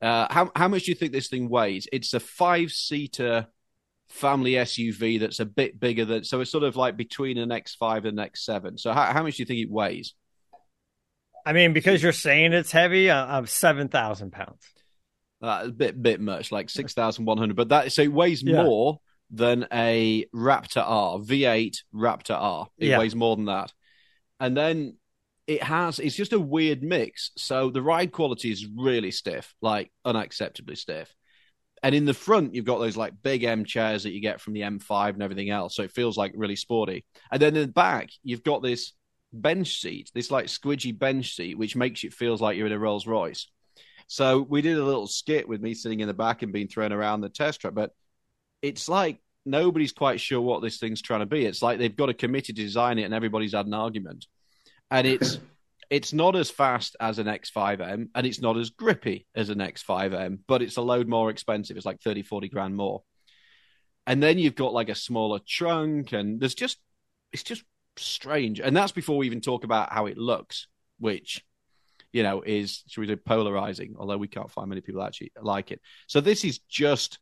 Uh, 0.00 0.26
how 0.30 0.50
how 0.56 0.68
much 0.68 0.84
do 0.84 0.90
you 0.90 0.94
think 0.94 1.12
this 1.12 1.28
thing 1.28 1.48
weighs? 1.48 1.86
It's 1.92 2.14
a 2.14 2.20
five-seater 2.20 3.48
family 4.08 4.52
SUV 4.52 5.20
that's 5.20 5.40
a 5.40 5.44
bit 5.44 5.78
bigger 5.78 6.04
than. 6.04 6.24
So 6.24 6.40
it's 6.40 6.50
sort 6.50 6.64
of 6.64 6.76
like 6.76 6.96
between 6.96 7.38
an 7.38 7.50
X5 7.50 8.06
and 8.06 8.18
an 8.18 8.28
X7. 8.28 8.78
So 8.80 8.92
how, 8.92 9.12
how 9.12 9.22
much 9.22 9.36
do 9.36 9.42
you 9.42 9.46
think 9.46 9.60
it 9.60 9.70
weighs? 9.70 10.14
I 11.44 11.52
mean, 11.52 11.72
because 11.72 12.02
you're 12.02 12.12
saying 12.12 12.52
it's 12.52 12.72
heavy, 12.72 13.10
uh, 13.10 13.26
I'm 13.26 13.46
seven 13.46 13.88
thousand 13.88 14.32
pounds. 14.32 14.62
Uh, 15.42 15.62
a 15.64 15.70
bit 15.70 16.00
bit 16.00 16.20
much, 16.20 16.52
like 16.52 16.68
six 16.68 16.92
thousand 16.92 17.24
one 17.24 17.38
hundred. 17.38 17.56
But 17.56 17.70
that 17.70 17.92
so 17.92 18.02
it 18.02 18.12
weighs 18.12 18.42
yeah. 18.42 18.62
more 18.62 19.00
than 19.30 19.66
a 19.72 20.26
Raptor 20.34 20.84
R 20.84 21.18
V8 21.18 21.76
Raptor 21.94 22.36
R. 22.38 22.68
It 22.78 22.88
yeah. 22.88 22.98
weighs 22.98 23.14
more 23.14 23.36
than 23.36 23.46
that, 23.46 23.72
and 24.38 24.56
then 24.56 24.96
it 25.50 25.64
has. 25.64 25.98
It's 25.98 26.14
just 26.14 26.32
a 26.32 26.38
weird 26.38 26.80
mix. 26.80 27.32
So 27.36 27.70
the 27.70 27.82
ride 27.82 28.12
quality 28.12 28.52
is 28.52 28.68
really 28.72 29.10
stiff, 29.10 29.52
like 29.60 29.90
unacceptably 30.06 30.78
stiff. 30.78 31.12
And 31.82 31.92
in 31.92 32.04
the 32.04 32.14
front, 32.14 32.54
you've 32.54 32.64
got 32.64 32.78
those 32.78 32.96
like 32.96 33.20
big 33.20 33.42
M 33.42 33.64
chairs 33.64 34.04
that 34.04 34.12
you 34.12 34.20
get 34.20 34.40
from 34.40 34.52
the 34.52 34.60
M5 34.60 35.14
and 35.14 35.22
everything 35.24 35.50
else. 35.50 35.74
So 35.74 35.82
it 35.82 35.90
feels 35.90 36.16
like 36.16 36.34
really 36.36 36.54
sporty. 36.54 37.04
And 37.32 37.42
then 37.42 37.56
in 37.56 37.62
the 37.62 37.72
back, 37.72 38.10
you've 38.22 38.44
got 38.44 38.62
this 38.62 38.92
bench 39.32 39.80
seat, 39.80 40.12
this 40.14 40.30
like 40.30 40.46
squidgy 40.46 40.96
bench 40.96 41.34
seat, 41.34 41.58
which 41.58 41.74
makes 41.74 42.04
it 42.04 42.14
feels 42.14 42.40
like 42.40 42.56
you're 42.56 42.68
in 42.68 42.72
a 42.72 42.78
Rolls 42.78 43.08
Royce. 43.08 43.48
So 44.06 44.42
we 44.42 44.62
did 44.62 44.78
a 44.78 44.84
little 44.84 45.08
skit 45.08 45.48
with 45.48 45.60
me 45.60 45.74
sitting 45.74 45.98
in 45.98 46.06
the 46.06 46.14
back 46.14 46.42
and 46.42 46.52
being 46.52 46.68
thrown 46.68 46.92
around 46.92 47.22
the 47.22 47.28
test 47.28 47.60
track, 47.60 47.74
but 47.74 47.90
it's 48.62 48.88
like 48.88 49.18
nobody's 49.44 49.92
quite 49.92 50.20
sure 50.20 50.40
what 50.40 50.62
this 50.62 50.78
thing's 50.78 51.02
trying 51.02 51.20
to 51.20 51.26
be. 51.26 51.44
It's 51.44 51.62
like 51.62 51.80
they've 51.80 51.96
got 51.96 52.08
a 52.08 52.14
committee 52.14 52.52
to 52.52 52.62
design 52.62 53.00
it 53.00 53.04
and 53.04 53.14
everybody's 53.14 53.54
had 53.54 53.66
an 53.66 53.74
argument. 53.74 54.26
And 54.90 55.06
it's 55.06 55.38
it's 55.90 56.12
not 56.12 56.36
as 56.36 56.50
fast 56.50 56.96
as 57.00 57.18
an 57.18 57.26
X5M, 57.26 58.08
and 58.14 58.26
it's 58.26 58.40
not 58.40 58.56
as 58.56 58.70
grippy 58.70 59.26
as 59.34 59.50
an 59.50 59.58
X5M, 59.58 60.38
but 60.46 60.62
it's 60.62 60.76
a 60.76 60.82
load 60.82 61.08
more 61.08 61.30
expensive. 61.30 61.76
It's 61.76 61.86
like 61.86 62.00
30, 62.00 62.22
40 62.22 62.48
grand 62.48 62.76
more. 62.76 63.02
And 64.06 64.22
then 64.22 64.38
you've 64.38 64.54
got 64.54 64.72
like 64.72 64.88
a 64.88 64.94
smaller 64.94 65.40
trunk, 65.46 66.12
and 66.12 66.40
there's 66.40 66.54
just 66.54 66.78
it's 67.32 67.42
just 67.42 67.64
strange. 67.96 68.60
And 68.60 68.76
that's 68.76 68.92
before 68.92 69.18
we 69.18 69.26
even 69.26 69.40
talk 69.40 69.64
about 69.64 69.92
how 69.92 70.06
it 70.06 70.16
looks, 70.16 70.68
which 70.98 71.44
you 72.12 72.22
know 72.22 72.42
is 72.42 72.82
should 72.88 73.00
we 73.00 73.08
say 73.08 73.16
polarizing, 73.16 73.94
although 73.98 74.18
we 74.18 74.28
can't 74.28 74.50
find 74.50 74.68
many 74.68 74.80
people 74.80 75.02
actually 75.02 75.32
like 75.40 75.70
it. 75.70 75.80
So 76.06 76.20
this 76.20 76.44
is 76.44 76.58
just 76.68 77.18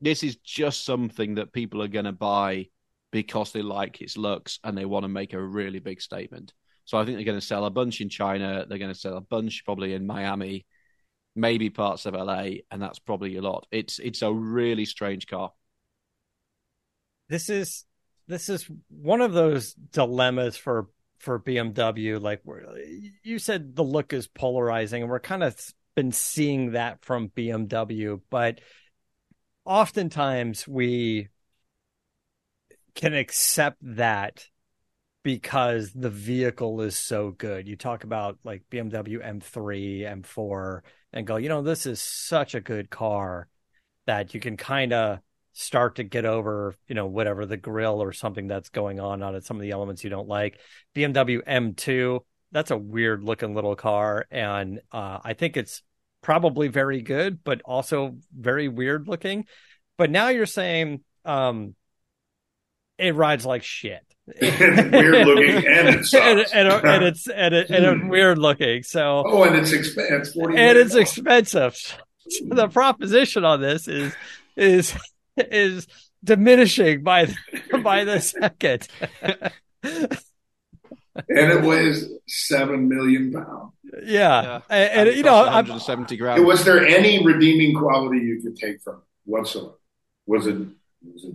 this 0.00 0.22
is 0.22 0.36
just 0.36 0.84
something 0.84 1.36
that 1.36 1.52
people 1.52 1.82
are 1.82 1.88
going 1.88 2.04
to 2.04 2.12
buy 2.12 2.68
because 3.12 3.52
they 3.52 3.62
like 3.62 4.00
its 4.00 4.16
looks 4.16 4.58
and 4.62 4.76
they 4.76 4.84
want 4.84 5.04
to 5.04 5.08
make 5.08 5.32
a 5.32 5.40
really 5.40 5.78
big 5.78 6.00
statement. 6.02 6.52
So 6.86 6.96
I 6.96 7.04
think 7.04 7.18
they're 7.18 7.26
going 7.26 7.38
to 7.38 7.46
sell 7.46 7.64
a 7.64 7.70
bunch 7.70 8.00
in 8.00 8.08
China. 8.08 8.64
They're 8.66 8.78
going 8.78 8.92
to 8.92 8.98
sell 8.98 9.16
a 9.16 9.20
bunch 9.20 9.64
probably 9.64 9.92
in 9.92 10.06
Miami, 10.06 10.64
maybe 11.34 11.68
parts 11.68 12.06
of 12.06 12.14
LA, 12.14 12.62
and 12.70 12.80
that's 12.80 13.00
probably 13.00 13.36
a 13.36 13.42
lot. 13.42 13.66
It's 13.70 13.98
it's 13.98 14.22
a 14.22 14.32
really 14.32 14.84
strange 14.84 15.26
car. 15.26 15.52
This 17.28 17.50
is 17.50 17.84
this 18.28 18.48
is 18.48 18.68
one 18.88 19.20
of 19.20 19.32
those 19.32 19.74
dilemmas 19.74 20.56
for 20.56 20.88
for 21.18 21.40
BMW. 21.40 22.20
Like 22.20 22.42
you 23.22 23.38
said, 23.38 23.74
the 23.74 23.84
look 23.84 24.12
is 24.12 24.28
polarizing, 24.28 25.02
and 25.02 25.10
we're 25.10 25.20
kind 25.20 25.42
of 25.42 25.60
been 25.96 26.12
seeing 26.12 26.72
that 26.72 27.04
from 27.04 27.30
BMW, 27.30 28.20
but 28.30 28.60
oftentimes 29.64 30.68
we 30.68 31.28
can 32.94 33.14
accept 33.14 33.78
that 33.82 34.46
because 35.26 35.90
the 35.90 36.08
vehicle 36.08 36.82
is 36.82 36.96
so 36.96 37.32
good. 37.32 37.66
You 37.66 37.74
talk 37.74 38.04
about 38.04 38.38
like 38.44 38.62
BMW 38.70 39.20
M3, 39.20 40.22
M4, 40.22 40.82
and 41.12 41.26
go, 41.26 41.34
you 41.34 41.48
know, 41.48 41.62
this 41.62 41.84
is 41.84 42.00
such 42.00 42.54
a 42.54 42.60
good 42.60 42.90
car 42.90 43.48
that 44.06 44.34
you 44.34 44.40
can 44.40 44.56
kind 44.56 44.92
of 44.92 45.18
start 45.52 45.96
to 45.96 46.04
get 46.04 46.26
over, 46.26 46.76
you 46.86 46.94
know, 46.94 47.06
whatever 47.06 47.44
the 47.44 47.56
grill 47.56 48.00
or 48.00 48.12
something 48.12 48.46
that's 48.46 48.68
going 48.68 49.00
on 49.00 49.20
on 49.24 49.34
it, 49.34 49.44
some 49.44 49.56
of 49.56 49.62
the 49.62 49.72
elements 49.72 50.04
you 50.04 50.10
don't 50.10 50.28
like. 50.28 50.60
BMW 50.94 51.44
M2, 51.44 52.20
that's 52.52 52.70
a 52.70 52.78
weird 52.78 53.24
looking 53.24 53.52
little 53.52 53.74
car. 53.74 54.26
And 54.30 54.80
uh, 54.92 55.18
I 55.24 55.32
think 55.32 55.56
it's 55.56 55.82
probably 56.22 56.68
very 56.68 57.02
good, 57.02 57.42
but 57.42 57.62
also 57.62 58.18
very 58.32 58.68
weird 58.68 59.08
looking. 59.08 59.46
But 59.98 60.12
now 60.12 60.28
you're 60.28 60.46
saying, 60.46 61.00
um, 61.24 61.74
it 62.96 63.16
rides 63.16 63.44
like 63.44 63.64
shit. 63.64 64.06
Weird 64.26 65.26
looking, 65.26 65.66
and 65.66 65.88
it 65.88 66.14
and, 66.14 66.46
and, 66.52 66.86
and, 66.86 67.04
it's 67.04 67.28
and, 67.28 67.54
it, 67.54 67.70
and 67.70 67.84
it's 67.84 68.10
weird 68.10 68.38
looking. 68.38 68.82
So 68.82 69.22
oh, 69.26 69.44
and 69.44 69.56
it's 69.56 69.72
expensive. 69.72 70.42
And 70.44 70.78
it's 70.78 70.94
expensive. 70.94 71.76
So 71.76 72.44
the 72.44 72.68
proposition 72.68 73.44
on 73.44 73.60
this 73.60 73.86
is 73.86 74.14
is 74.56 74.96
is 75.36 75.86
diminishing 76.24 77.02
by 77.02 77.32
by 77.82 78.04
the 78.04 78.20
second. 78.20 78.88
and 81.28 81.52
it 81.52 81.62
weighs 81.62 82.08
seven 82.26 82.88
million 82.88 83.32
pounds. 83.32 83.72
Yeah, 84.02 84.42
yeah. 84.42 84.60
and, 84.68 84.90
and, 84.90 85.08
and 85.08 85.16
you 85.16 85.22
know, 85.22 85.44
170 85.44 86.16
grams. 86.16 86.42
Was 86.42 86.64
there 86.64 86.84
any 86.84 87.24
redeeming 87.24 87.76
quality 87.76 88.18
you 88.18 88.42
could 88.42 88.56
take 88.56 88.82
from 88.82 88.96
it 88.96 89.00
whatsoever? 89.24 89.78
Was 90.26 90.46
it? 90.46 90.56
Was 91.02 91.24
it? 91.24 91.34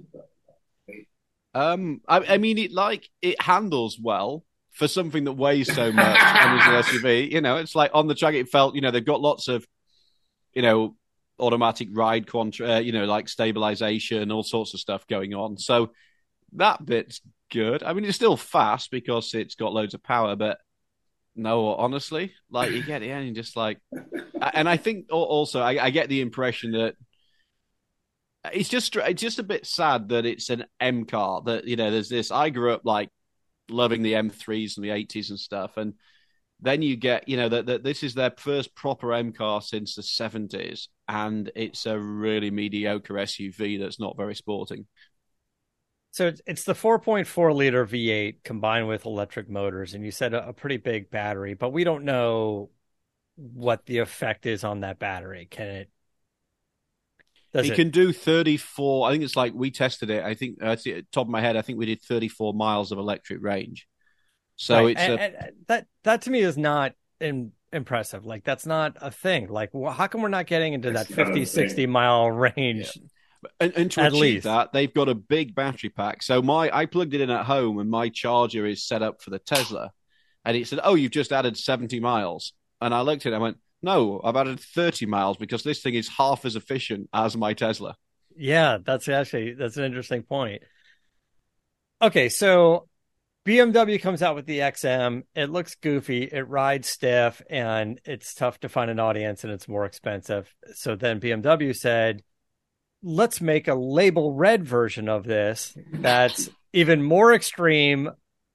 Um, 1.54 2.02
I, 2.08 2.20
I, 2.20 2.38
mean, 2.38 2.58
it 2.58 2.72
like 2.72 3.10
it 3.22 3.42
handles 3.42 4.00
well 4.02 4.46
for 4.72 4.88
something 4.88 5.26
that 5.26 5.34
weighs 5.34 5.74
so 5.74 5.92
much 5.92 6.18
and 6.20 6.60
is 6.60 6.94
an 6.94 7.00
SUV. 7.02 7.32
You 7.32 7.42
know, 7.42 7.58
it's 7.58 7.76
like 7.76 7.92
on 7.94 8.08
the 8.08 8.16
track. 8.16 8.36
It 8.36 8.50
felt, 8.50 8.76
you 8.76 8.82
know, 8.82 8.92
they've 8.92 9.06
got 9.06 9.22
lots 9.22 9.48
of, 9.48 9.66
you 10.54 10.62
know, 10.62 10.96
automatic 11.40 11.90
ride 11.92 12.28
contra, 12.28 12.76
uh, 12.76 12.80
you 12.80 12.92
know, 12.92 13.06
like 13.06 13.28
stabilization, 13.28 14.32
all 14.32 14.44
sorts 14.44 14.74
of 14.74 14.80
stuff 14.80 15.08
going 15.08 15.34
on. 15.34 15.58
So 15.58 15.92
that 16.54 16.86
bit's 16.86 17.22
good. 17.52 17.84
I 17.84 17.94
mean, 17.94 18.06
it's 18.06 18.16
still 18.16 18.38
fast 18.38 18.92
because 18.92 19.34
it's 19.34 19.56
got 19.56 19.74
loads 19.74 19.94
of 19.94 20.04
power, 20.04 20.36
but 20.36 20.60
no, 21.36 21.74
honestly, 21.76 22.34
like 22.50 22.72
you 22.72 22.84
get 22.84 23.04
it 23.04 23.10
and 23.10 23.36
just 23.36 23.56
like, 23.56 23.80
and 24.54 24.68
I 24.68 24.78
think 24.78 25.08
also 25.10 25.62
I, 25.62 25.86
I 25.86 25.90
get 25.90 26.10
the 26.10 26.22
impression 26.22 26.72
that 26.74 26.96
it's 28.52 28.70
just 28.70 28.96
it's 28.96 29.22
just 29.22 29.40
a 29.40 29.44
bit 29.44 29.66
sad 29.66 30.10
that 30.10 30.26
it's 30.26 30.50
an 30.50 30.66
M 30.80 31.06
car 31.06 31.42
that 31.46 31.66
you 31.66 31.76
know 31.76 31.92
there's 31.92 32.10
this 32.10 32.32
I 32.32 32.50
grew 32.50 32.74
up 32.74 32.82
like 32.84 33.10
loving 33.70 34.02
the 34.02 34.14
M3s 34.14 34.78
and 34.78 34.86
the 34.86 34.90
80s 34.90 35.30
and 35.30 35.40
stuff 35.40 35.78
and 35.78 35.94
then 36.60 36.82
you 36.82 36.96
get 36.96 37.28
you 37.28 37.38
know 37.38 37.50
that, 37.50 37.84
this 37.84 38.04
is 38.04 38.14
their 38.14 38.34
first 38.38 38.76
proper 38.76 39.14
M 39.14 39.34
car 39.34 39.62
since 39.62 39.96
the 39.96 40.02
70s 40.02 40.88
and 41.08 41.52
it's 41.56 41.86
a 41.86 42.00
really 42.00 42.52
mediocre 42.52 43.16
SUV 43.16 43.80
that's 43.80 44.00
not 44.00 44.18
very 44.18 44.36
sporting. 44.36 44.86
So 46.12 46.34
it's 46.46 46.66
the 46.66 46.74
4.4 46.74 47.56
liter 47.56 47.86
V8 47.86 48.44
combined 48.44 48.88
with 48.88 49.06
electric 49.06 49.50
motors 49.50 49.94
and 49.94 50.04
you 50.04 50.12
said 50.12 50.34
a 50.34 50.52
pretty 50.52 50.78
big 50.78 51.10
battery 51.10 51.54
but 51.54 51.72
we 51.72 51.84
don't 51.84 52.04
know 52.04 52.70
what 53.38 53.86
the 53.86 54.00
effect 54.00 54.46
is 54.46 54.64
on 54.64 54.82
that 54.82 55.00
battery. 55.00 55.48
Can 55.50 55.68
it 55.68 55.90
does 57.54 57.66
he 57.66 57.74
it? 57.74 57.76
can 57.76 57.90
do 57.90 58.14
34. 58.14 59.08
I 59.08 59.12
think 59.12 59.24
it's 59.24 59.36
like 59.36 59.54
we 59.54 59.72
tested 59.72 60.10
it. 60.10 60.24
I 60.24 60.34
think 60.34 60.64
uh, 60.64 60.76
top 61.12 61.28
of 61.28 61.30
my 61.30 61.42
head, 61.42 61.58
I 61.58 61.62
think 61.62 61.78
we 61.78 61.86
did 61.86 62.02
34 62.02 62.54
miles 62.54 62.92
of 62.92 62.98
electric 62.98 63.42
range. 63.42 63.88
So 64.56 64.86
right. 64.86 64.92
it's 64.92 65.02
and, 65.02 65.14
a... 65.14 65.22
and 65.22 65.52
that 65.68 65.88
that 66.04 66.22
to 66.24 66.32
me 66.32 66.42
is 66.42 66.58
not 66.58 66.94
in, 67.20 67.52
impressive. 67.74 68.26
Like 68.26 68.44
that's 68.44 68.66
not 68.66 68.98
a 69.02 69.12
thing. 69.12 69.50
Like 69.50 69.70
well, 69.74 69.92
how 69.92 70.08
come 70.08 70.22
we're 70.22 70.30
not 70.30 70.48
getting 70.48 70.74
into 70.74 70.92
that 70.92 71.08
50, 71.08 71.46
60 71.46 71.88
mile 71.88 72.32
range? 72.32 72.92
Yeah. 72.96 73.02
And, 73.60 73.74
and, 73.76 73.92
to 73.94 74.02
at 74.02 74.08
achieve 74.10 74.22
least. 74.22 74.44
that, 74.44 74.72
they've 74.72 74.94
got 74.94 75.10
a 75.10 75.16
big 75.16 75.56
battery 75.56 75.90
pack. 75.90 76.22
So 76.22 76.44
my 76.44 76.70
I 76.72 76.86
plugged 76.86 77.16
it 77.16 77.22
in 77.22 77.32
at 77.32 77.46
home, 77.48 77.80
and 77.80 77.90
my 77.90 78.10
charger 78.10 78.68
is 78.68 78.86
set 78.86 79.02
up 79.02 79.24
for 79.24 79.32
the 79.32 79.40
Tesla, 79.40 79.92
and 80.46 80.56
it 80.56 80.68
said, 80.68 80.80
"Oh, 80.84 80.94
you've 80.94 81.12
just 81.12 81.32
added 81.32 81.58
70 81.58 82.00
miles." 82.00 82.54
And 82.80 82.94
I 82.94 83.02
looked 83.02 83.26
at 83.26 83.34
it, 83.34 83.36
I 83.36 83.40
went, 83.40 83.58
no, 83.82 84.22
I've 84.24 84.36
added 84.36 84.60
30 84.60 85.06
miles 85.06 85.38
because 85.38 85.64
this 85.64 85.82
thing 85.82 85.96
is 85.96 86.08
half 86.08 86.46
as 86.46 86.56
efficient 86.56 87.10
as 87.14 87.36
my 87.36 87.54
Tesla. 87.54 87.96
Yeah, 88.38 88.78
that's 88.84 89.08
actually 89.10 89.54
that's 89.54 89.78
an 89.78 89.84
interesting 89.84 90.24
point. 90.24 90.64
Okay, 92.02 92.30
so 92.30 92.88
BMW 93.46 94.02
comes 94.02 94.22
out 94.22 94.36
with 94.36 94.46
the 94.46 94.60
XM. 94.60 95.24
It 95.36 95.50
looks 95.50 95.76
goofy, 95.76 96.24
it 96.24 96.48
rides 96.48 96.88
stiff, 96.88 97.42
and 97.50 98.00
it's 98.06 98.34
tough 98.34 98.60
to 98.62 98.70
find 98.70 98.92
an 98.92 99.00
audience 99.00 99.44
and 99.44 99.52
it's 99.52 99.68
more 99.68 99.86
expensive. 99.86 100.54
So 100.76 100.96
then 100.96 101.20
BMW 101.20 101.76
said, 101.76 102.24
let's 103.04 103.42
make 103.42 103.68
a 103.68 103.76
label 103.76 104.34
red 104.34 104.64
version 104.64 105.10
of 105.10 105.24
this 105.24 105.76
that's 105.92 106.50
even 106.74 107.04
more 107.04 107.34
extreme 107.34 108.10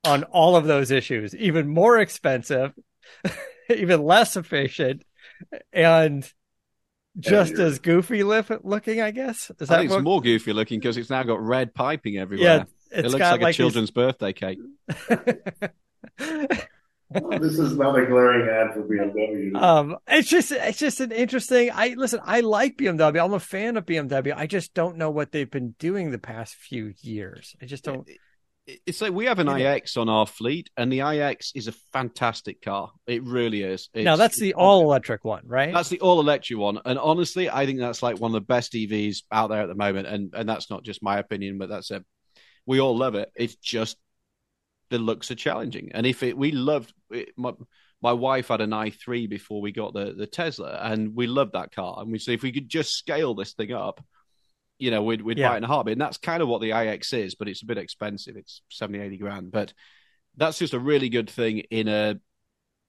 on 0.04 0.22
all 0.24 0.56
of 0.56 0.64
those 0.64 0.90
issues, 0.92 1.34
even 1.34 1.68
more 1.68 1.98
expensive, 1.98 2.72
even 3.74 4.02
less 4.02 4.36
efficient, 4.36 5.02
and 5.72 6.30
just 7.18 7.54
as 7.54 7.78
goofy 7.78 8.22
looking, 8.22 9.00
I 9.00 9.10
guess. 9.10 9.50
Is 9.58 9.70
I 9.70 9.78
think 9.78 9.90
what... 9.90 9.96
it's 9.98 10.04
more 10.04 10.20
goofy 10.20 10.52
looking 10.52 10.78
because 10.78 10.96
it's 10.96 11.10
now 11.10 11.22
got 11.22 11.40
red 11.40 11.74
piping 11.74 12.18
everywhere. 12.18 12.66
Yeah, 12.90 12.98
it 12.98 13.04
looks 13.04 13.14
like, 13.14 13.40
like, 13.40 13.54
a 13.54 13.56
children's 13.56 13.88
these... 13.90 13.94
birthday 13.94 14.32
cake. 14.32 14.58
well, 14.88 15.30
this 17.40 17.58
is 17.58 17.76
not 17.76 17.98
a 17.98 18.06
glaring 18.06 18.48
ad 18.48 18.74
for 18.74 18.82
BMW. 18.82 19.56
Um, 19.56 19.96
it's 20.06 20.28
just 20.28 20.52
it's 20.52 20.78
just 20.78 21.00
an 21.00 21.12
interesting. 21.12 21.70
I 21.72 21.94
listen. 21.96 22.20
I 22.24 22.40
like 22.40 22.76
BMW. 22.76 23.24
I'm 23.24 23.32
a 23.32 23.40
fan 23.40 23.76
of 23.76 23.86
BMW. 23.86 24.34
I 24.36 24.46
just 24.46 24.74
don't 24.74 24.96
know 24.96 25.10
what 25.10 25.32
they've 25.32 25.50
been 25.50 25.74
doing 25.78 26.10
the 26.10 26.18
past 26.18 26.54
few 26.54 26.92
years. 27.00 27.56
I 27.62 27.66
just 27.66 27.84
don't 27.84 28.08
it's 28.66 29.00
like 29.00 29.12
we 29.12 29.26
have 29.26 29.38
an 29.38 29.48
iX 29.48 29.96
on 29.96 30.08
our 30.08 30.26
fleet, 30.26 30.70
and 30.76 30.92
the 30.92 31.00
iX 31.00 31.52
is 31.54 31.68
a 31.68 31.72
fantastic 31.92 32.62
car. 32.62 32.90
It 33.06 33.22
really 33.22 33.62
is. 33.62 33.88
It's, 33.94 34.04
now 34.04 34.16
that's 34.16 34.40
the 34.40 34.54
all 34.54 34.82
electric 34.82 35.24
one, 35.24 35.42
right? 35.46 35.72
That's 35.72 35.88
the 35.88 36.00
all 36.00 36.20
electric 36.20 36.58
one, 36.58 36.80
and 36.84 36.98
honestly, 36.98 37.48
I 37.48 37.64
think 37.66 37.78
that's 37.78 38.02
like 38.02 38.18
one 38.18 38.30
of 38.30 38.34
the 38.34 38.40
best 38.40 38.72
EVs 38.72 39.18
out 39.30 39.50
there 39.50 39.62
at 39.62 39.68
the 39.68 39.74
moment. 39.74 40.08
And 40.08 40.34
and 40.34 40.48
that's 40.48 40.68
not 40.68 40.82
just 40.82 41.02
my 41.02 41.18
opinion, 41.18 41.58
but 41.58 41.68
that's 41.68 41.90
it. 41.90 42.04
We 42.66 42.80
all 42.80 42.96
love 42.96 43.14
it. 43.14 43.30
It's 43.36 43.54
just 43.56 43.96
the 44.90 44.98
looks 44.98 45.30
are 45.30 45.36
challenging, 45.36 45.92
and 45.94 46.04
if 46.04 46.22
it, 46.22 46.36
we 46.36 46.50
loved 46.50 46.92
it, 47.10 47.30
my, 47.36 47.52
my 48.02 48.12
wife 48.12 48.48
had 48.48 48.60
an 48.60 48.70
i3 48.70 49.28
before 49.28 49.60
we 49.60 49.70
got 49.70 49.94
the 49.94 50.12
the 50.16 50.26
Tesla, 50.26 50.78
and 50.82 51.14
we 51.14 51.28
loved 51.28 51.52
that 51.52 51.72
car, 51.72 51.98
and 52.00 52.10
we 52.10 52.18
said 52.18 52.34
if 52.34 52.42
we 52.42 52.52
could 52.52 52.68
just 52.68 52.94
scale 52.94 53.34
this 53.34 53.52
thing 53.52 53.72
up 53.72 54.04
you 54.78 54.90
know, 54.90 55.02
we'd, 55.02 55.22
we'd 55.22 55.38
yeah. 55.38 55.48
buy 55.48 55.54
it 55.54 55.58
in 55.58 55.64
a 55.64 55.68
heartbeat. 55.68 55.92
And 55.92 56.00
that's 56.00 56.18
kind 56.18 56.42
of 56.42 56.48
what 56.48 56.60
the 56.60 56.72
iX 56.72 57.12
is, 57.12 57.34
but 57.34 57.48
it's 57.48 57.62
a 57.62 57.66
bit 57.66 57.78
expensive. 57.78 58.36
It's 58.36 58.62
70, 58.70 59.00
80 59.00 59.16
grand. 59.18 59.50
But 59.50 59.72
that's 60.36 60.58
just 60.58 60.74
a 60.74 60.78
really 60.78 61.08
good 61.08 61.30
thing 61.30 61.60
in 61.70 61.88
a 61.88 62.16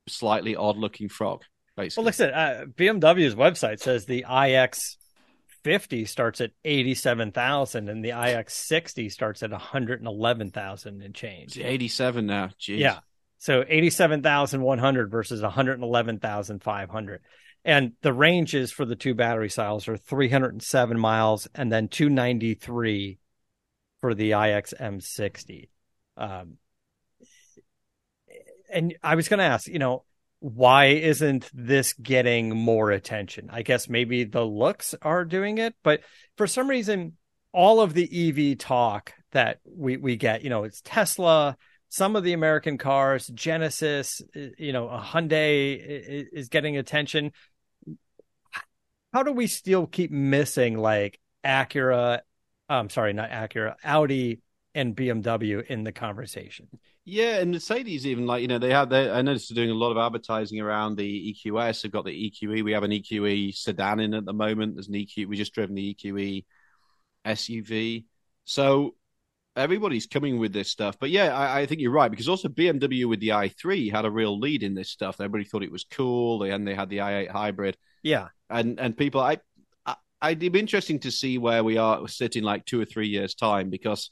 slightly 0.07 0.55
odd 0.55 0.77
looking 0.77 1.09
frog, 1.09 1.43
basically. 1.75 2.01
Well, 2.01 2.05
like 2.05 2.15
I 2.15 2.17
said, 2.17 2.33
uh, 2.33 2.65
BMW's 2.65 3.35
website 3.35 3.79
says 3.79 4.05
the 4.05 4.25
iX 4.29 4.97
50 5.63 6.05
starts 6.05 6.41
at 6.41 6.51
87,000 6.63 7.89
and 7.89 8.03
the 8.03 8.09
iX 8.09 8.53
60 8.53 9.09
starts 9.09 9.43
at 9.43 9.51
111,000 9.51 11.01
and 11.01 11.15
change. 11.15 11.57
It's 11.57 11.65
87 11.65 12.25
now. 12.25 12.51
Jeez. 12.59 12.79
Yeah. 12.79 12.99
So 13.39 13.63
87,100 13.67 15.11
versus 15.11 15.41
111,500. 15.41 17.21
And 17.65 17.93
the 18.01 18.13
ranges 18.13 18.71
for 18.71 18.85
the 18.85 18.95
two 18.95 19.13
battery 19.13 19.49
styles 19.49 19.87
are 19.87 19.97
307 19.97 20.99
miles 20.99 21.47
and 21.53 21.71
then 21.71 21.87
293 21.89 23.19
for 23.99 24.13
the 24.13 24.31
IXM60. 24.31 25.69
Um, 26.15 26.57
and 28.71 28.95
I 29.03 29.15
was 29.15 29.27
going 29.27 29.39
to 29.39 29.45
ask, 29.45 29.67
you 29.67 29.79
know, 29.79 30.03
why 30.39 30.85
isn't 30.85 31.49
this 31.53 31.93
getting 31.93 32.49
more 32.49 32.91
attention? 32.91 33.49
I 33.51 33.63
guess 33.63 33.89
maybe 33.89 34.23
the 34.23 34.45
looks 34.45 34.93
are 35.01 35.25
doing 35.25 35.57
it, 35.57 35.75
but 35.83 36.01
for 36.37 36.47
some 36.47 36.69
reason, 36.69 37.17
all 37.51 37.81
of 37.81 37.93
the 37.93 38.29
EV 38.51 38.57
talk 38.57 39.13
that 39.31 39.59
we, 39.65 39.97
we 39.97 40.15
get, 40.15 40.43
you 40.43 40.49
know, 40.49 40.63
it's 40.63 40.81
Tesla, 40.81 41.57
some 41.89 42.15
of 42.15 42.23
the 42.23 42.33
American 42.33 42.77
cars, 42.77 43.27
Genesis, 43.27 44.21
uh, 44.35 44.39
you 44.57 44.73
know, 44.73 44.89
a 44.89 44.99
Hyundai 44.99 46.27
is 46.31 46.49
getting 46.49 46.77
attention. 46.77 47.31
How 49.13 49.23
do 49.23 49.31
we 49.31 49.47
still 49.47 49.87
keep 49.87 50.11
missing 50.11 50.77
like 50.77 51.19
Acura? 51.45 52.19
I'm 52.69 52.89
sorry, 52.89 53.13
not 53.13 53.29
Acura, 53.29 53.75
Audi 53.83 54.41
and 54.75 54.95
BMW 54.95 55.65
in 55.65 55.83
the 55.83 55.91
conversation. 55.91 56.67
Yeah, 57.03 57.37
and 57.37 57.51
Mercedes 57.51 58.05
even 58.05 58.27
like 58.27 58.41
you 58.41 58.49
know 58.49 58.59
they 58.59 58.71
have 58.71 58.89
they 58.89 59.09
I 59.09 59.21
noticed 59.21 59.49
they're 59.49 59.63
doing 59.63 59.75
a 59.75 59.79
lot 59.79 59.91
of 59.91 59.97
advertising 59.97 60.59
around 60.59 60.97
the 60.97 61.33
EQS. 61.33 61.81
They've 61.81 61.91
got 61.91 62.03
the 62.03 62.11
EQE. 62.11 62.63
We 62.63 62.73
have 62.73 62.83
an 62.83 62.91
EQE 62.91 63.55
sedan 63.55 64.01
in 64.01 64.13
at 64.13 64.25
the 64.25 64.33
moment. 64.33 64.75
There's 64.75 64.89
an 64.89 64.93
EQ. 64.93 65.27
We 65.27 65.37
just 65.37 65.53
driven 65.53 65.75
the 65.75 65.95
EQE 65.95 66.43
SUV. 67.25 68.03
So 68.43 68.95
everybody's 69.57 70.05
coming 70.05 70.37
with 70.37 70.53
this 70.53 70.69
stuff. 70.69 70.97
But 70.99 71.09
yeah, 71.09 71.35
I, 71.35 71.61
I, 71.61 71.65
think 71.65 71.81
you're 71.81 71.91
right 71.91 72.11
because 72.11 72.29
also 72.29 72.47
BMW 72.47 73.05
with 73.05 73.19
the 73.19 73.29
i3 73.29 73.91
had 73.91 74.05
a 74.05 74.11
real 74.11 74.39
lead 74.39 74.63
in 74.63 74.75
this 74.75 74.89
stuff. 74.89 75.19
Everybody 75.19 75.43
thought 75.43 75.63
it 75.63 75.71
was 75.71 75.83
cool, 75.83 76.43
and 76.43 76.67
they 76.67 76.75
had 76.75 76.89
the 76.89 76.99
i8 76.99 77.29
hybrid. 77.29 77.77
Yeah, 78.03 78.29
and 78.49 78.79
and 78.79 78.95
people, 78.95 79.19
I, 79.19 79.39
I 79.85 80.31
it'd 80.31 80.53
be 80.53 80.59
interesting 80.59 80.99
to 80.99 81.11
see 81.11 81.37
where 81.37 81.63
we 81.63 81.77
are 81.77 82.07
sitting 82.07 82.43
like 82.43 82.65
two 82.65 82.79
or 82.79 82.85
three 82.85 83.07
years 83.07 83.33
time 83.33 83.69
because 83.69 84.11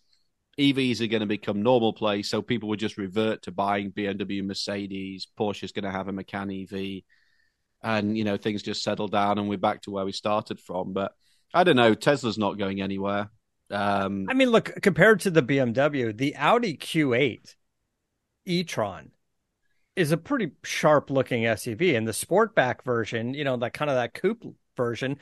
EVs 0.60 1.02
are 1.02 1.08
going 1.08 1.22
to 1.22 1.28
become 1.28 1.62
normal 1.62 1.94
place. 1.94 2.30
So 2.30 2.42
people 2.42 2.70
would 2.70 2.80
just 2.80 2.98
revert 2.98 3.44
to 3.44 3.52
buying 3.52 3.92
BMW, 3.92 4.44
Mercedes, 4.44 5.28
Porsche's 5.38 5.72
going 5.72 5.84
to 5.84 5.92
have 5.92 6.08
a 6.08 6.12
Macan 6.12 6.52
EV, 6.52 7.04
and 7.84 8.18
you 8.18 8.24
know 8.24 8.38
things 8.38 8.64
just 8.64 8.84
settle 8.84 9.08
down 9.08 9.38
and 9.38 9.48
we're 9.48 9.58
back 9.58 9.84
to 9.84 9.92
where 9.92 10.06
we 10.06 10.12
started 10.12 10.60
from. 10.60 10.94
But 10.94 11.14
I 11.54 11.64
don't 11.64 11.76
know. 11.76 11.94
Tesla's 11.94 12.38
not 12.38 12.58
going 12.58 12.82
anywhere. 12.82 13.30
Um, 13.72 14.28
I 14.30 14.34
mean, 14.34 14.50
look, 14.50 14.72
compared 14.82 15.22
to 15.22 15.32
the 15.32 15.42
BMW, 15.42 16.16
the 16.16 16.36
Audi 16.36 16.78
Q8 16.78 17.56
e-tron 18.46 19.12
is 19.96 20.12
a 20.12 20.18
pretty 20.18 20.52
sharp 20.64 21.10
looking 21.10 21.44
SUV, 21.44 21.98
and 21.98 22.08
the 22.08 22.12
Sportback 22.12 22.84
version, 22.84 23.34
you 23.34 23.44
know, 23.44 23.58
that 23.58 23.74
kind 23.74 23.90
of 23.90 23.96
that 23.96 24.14
coupe 24.14 24.44
version, 24.76 25.18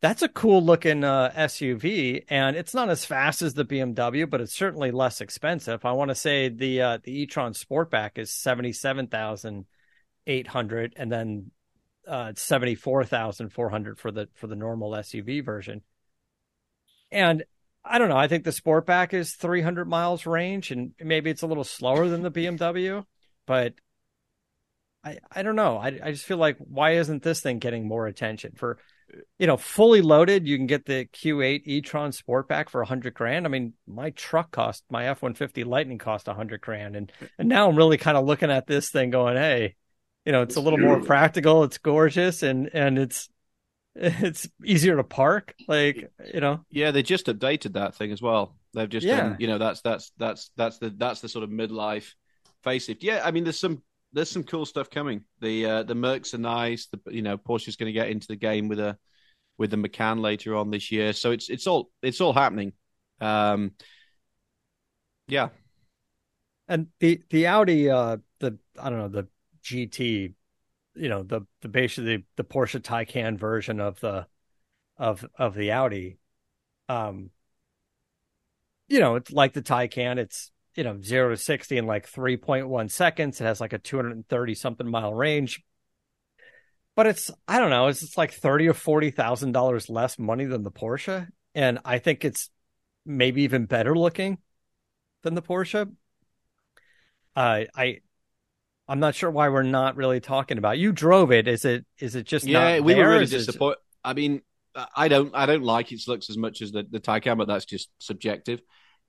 that's 0.00 0.22
a 0.22 0.28
cool 0.28 0.62
looking 0.62 1.02
uh, 1.02 1.32
SUV, 1.34 2.24
and 2.28 2.56
it's 2.56 2.74
not 2.74 2.88
as 2.88 3.04
fast 3.04 3.42
as 3.42 3.54
the 3.54 3.64
BMW, 3.64 4.30
but 4.30 4.40
it's 4.40 4.54
certainly 4.54 4.90
less 4.90 5.20
expensive. 5.20 5.84
I 5.84 5.92
want 5.92 6.10
to 6.10 6.14
say 6.14 6.48
the 6.48 6.82
uh, 6.82 6.98
the 7.02 7.22
e-tron 7.22 7.52
Sportback 7.52 8.16
is 8.16 8.32
seventy 8.32 8.72
seven 8.72 9.08
thousand 9.08 9.66
eight 10.26 10.46
hundred, 10.46 10.94
and 10.96 11.10
then 11.10 11.50
uh, 12.06 12.32
seventy 12.36 12.76
four 12.76 13.04
thousand 13.04 13.48
four 13.48 13.70
hundred 13.70 13.98
for 13.98 14.12
the 14.12 14.28
for 14.34 14.46
the 14.46 14.54
normal 14.54 14.92
SUV 14.92 15.44
version. 15.44 15.82
And 17.10 17.44
I 17.88 17.98
don't 17.98 18.08
know. 18.08 18.16
I 18.16 18.28
think 18.28 18.44
the 18.44 18.50
Sportback 18.50 19.14
is 19.14 19.34
300 19.34 19.88
miles 19.88 20.26
range, 20.26 20.70
and 20.70 20.92
maybe 21.00 21.30
it's 21.30 21.42
a 21.42 21.46
little 21.46 21.64
slower 21.64 22.08
than 22.08 22.22
the 22.22 22.30
BMW, 22.30 23.04
but 23.46 23.74
I 25.04 25.18
I 25.30 25.42
don't 25.42 25.56
know. 25.56 25.78
I 25.78 25.98
I 26.02 26.10
just 26.12 26.24
feel 26.26 26.36
like 26.36 26.58
why 26.58 26.92
isn't 26.92 27.22
this 27.22 27.40
thing 27.40 27.58
getting 27.58 27.86
more 27.86 28.06
attention 28.06 28.52
for 28.56 28.78
you 29.38 29.46
know 29.46 29.56
fully 29.56 30.02
loaded? 30.02 30.46
You 30.46 30.56
can 30.56 30.66
get 30.66 30.84
the 30.86 31.06
Q8 31.06 31.62
e-tron 31.64 32.10
Sportback 32.10 32.68
for 32.68 32.80
100 32.80 33.14
grand. 33.14 33.46
I 33.46 33.48
mean, 33.48 33.74
my 33.86 34.10
truck 34.10 34.50
cost 34.50 34.84
my 34.90 35.04
F150 35.04 35.64
Lightning 35.64 35.98
cost 35.98 36.26
100 36.26 36.60
grand, 36.60 36.96
and 36.96 37.12
and 37.38 37.48
now 37.48 37.68
I'm 37.68 37.76
really 37.76 37.98
kind 37.98 38.16
of 38.16 38.26
looking 38.26 38.50
at 38.50 38.66
this 38.66 38.90
thing 38.90 39.10
going, 39.10 39.36
hey, 39.36 39.76
you 40.24 40.32
know, 40.32 40.42
it's 40.42 40.56
a 40.56 40.60
little 40.60 40.78
more 40.78 41.00
practical. 41.00 41.64
It's 41.64 41.78
gorgeous, 41.78 42.42
and 42.42 42.68
and 42.72 42.98
it's 42.98 43.28
it's 44.00 44.48
easier 44.64 44.96
to 44.96 45.04
park 45.04 45.54
like 45.66 46.10
you 46.32 46.40
know? 46.40 46.60
Yeah 46.70 46.92
they 46.92 47.02
just 47.02 47.26
updated 47.26 47.72
that 47.74 47.94
thing 47.94 48.12
as 48.12 48.22
well. 48.22 48.56
They've 48.74 48.88
just 48.88 49.06
yeah. 49.06 49.20
done 49.20 49.36
you 49.40 49.48
know 49.48 49.58
that's 49.58 49.80
that's 49.80 50.12
that's 50.18 50.50
that's 50.56 50.78
the 50.78 50.90
that's 50.90 51.20
the 51.20 51.28
sort 51.28 51.44
of 51.44 51.50
midlife 51.50 52.12
facelift. 52.64 52.98
Yeah 53.02 53.22
i 53.24 53.30
mean 53.30 53.44
there's 53.44 53.58
some 53.58 53.82
there's 54.12 54.30
some 54.30 54.44
cool 54.44 54.64
stuff 54.64 54.88
coming. 54.88 55.24
The 55.40 55.66
uh 55.66 55.82
the 55.82 55.94
mercs 55.94 56.34
are 56.34 56.38
nice. 56.38 56.86
The 56.86 57.12
you 57.12 57.22
know 57.22 57.36
porsche's 57.36 57.76
going 57.76 57.92
to 57.92 57.98
get 57.98 58.08
into 58.08 58.28
the 58.28 58.36
game 58.36 58.68
with 58.68 58.80
a 58.80 58.96
with 59.58 59.70
the 59.70 59.76
macan 59.76 60.22
later 60.22 60.54
on 60.56 60.70
this 60.70 60.90
year. 60.90 61.12
So 61.12 61.32
it's 61.32 61.50
it's 61.50 61.66
all 61.66 61.90
it's 62.02 62.20
all 62.20 62.32
happening. 62.32 62.72
Um 63.20 63.72
yeah. 65.26 65.48
And 66.68 66.88
the 67.00 67.22
the 67.30 67.46
audi 67.48 67.90
uh 67.90 68.18
the 68.40 68.58
i 68.80 68.90
don't 68.90 68.98
know 68.98 69.08
the 69.08 69.28
gt 69.64 70.34
you 70.98 71.08
know 71.08 71.22
the 71.22 71.42
the 71.62 71.68
basically 71.68 72.24
the 72.36 72.44
Porsche 72.44 72.80
Taycan 72.80 73.38
version 73.38 73.80
of 73.80 74.00
the 74.00 74.26
of 74.96 75.24
of 75.38 75.54
the 75.54 75.72
Audi. 75.72 76.18
Um, 76.88 77.30
you 78.88 79.00
know, 79.00 79.16
it's 79.16 79.30
like 79.30 79.52
the 79.52 79.62
Taycan. 79.62 80.18
It's 80.18 80.50
you 80.74 80.84
know 80.84 81.00
zero 81.00 81.30
to 81.30 81.36
sixty 81.36 81.76
in 81.76 81.86
like 81.86 82.06
three 82.06 82.36
point 82.36 82.68
one 82.68 82.88
seconds. 82.88 83.40
It 83.40 83.44
has 83.44 83.60
like 83.60 83.72
a 83.72 83.78
two 83.78 83.96
hundred 83.96 84.12
and 84.12 84.28
thirty 84.28 84.54
something 84.54 84.88
mile 84.88 85.14
range. 85.14 85.62
But 86.96 87.06
it's 87.06 87.30
I 87.46 87.58
don't 87.58 87.70
know. 87.70 87.86
It's 87.88 88.02
it's 88.02 88.18
like 88.18 88.32
thirty 88.32 88.68
or 88.68 88.74
forty 88.74 89.10
thousand 89.10 89.52
dollars 89.52 89.88
less 89.88 90.18
money 90.18 90.46
than 90.46 90.62
the 90.62 90.70
Porsche, 90.70 91.28
and 91.54 91.78
I 91.84 91.98
think 91.98 92.24
it's 92.24 92.50
maybe 93.06 93.42
even 93.42 93.66
better 93.66 93.96
looking 93.96 94.38
than 95.22 95.34
the 95.34 95.42
Porsche. 95.42 95.94
Uh, 97.36 97.64
I 97.76 98.00
I'm 98.88 99.00
not 99.00 99.14
sure 99.14 99.30
why 99.30 99.50
we're 99.50 99.62
not 99.62 99.96
really 99.96 100.20
talking 100.20 100.56
about. 100.56 100.78
You 100.78 100.92
drove 100.92 101.30
it. 101.30 101.46
Is 101.46 101.64
it 101.64 101.84
is 101.98 102.14
it 102.14 102.24
just 102.24 102.46
yeah? 102.46 102.80
we 102.80 102.94
were 102.94 103.08
really 103.08 103.26
disappointed. 103.26 103.78
I 104.02 104.14
mean, 104.14 104.40
I 104.96 105.08
don't 105.08 105.34
I 105.34 105.46
don't 105.46 105.62
like 105.62 105.92
its 105.92 106.08
looks 106.08 106.30
as 106.30 106.38
much 106.38 106.62
as 106.62 106.72
the 106.72 106.86
the 106.88 107.00
Taycan, 107.00 107.36
but 107.36 107.48
that's 107.48 107.66
just 107.66 107.90
subjective. 107.98 108.60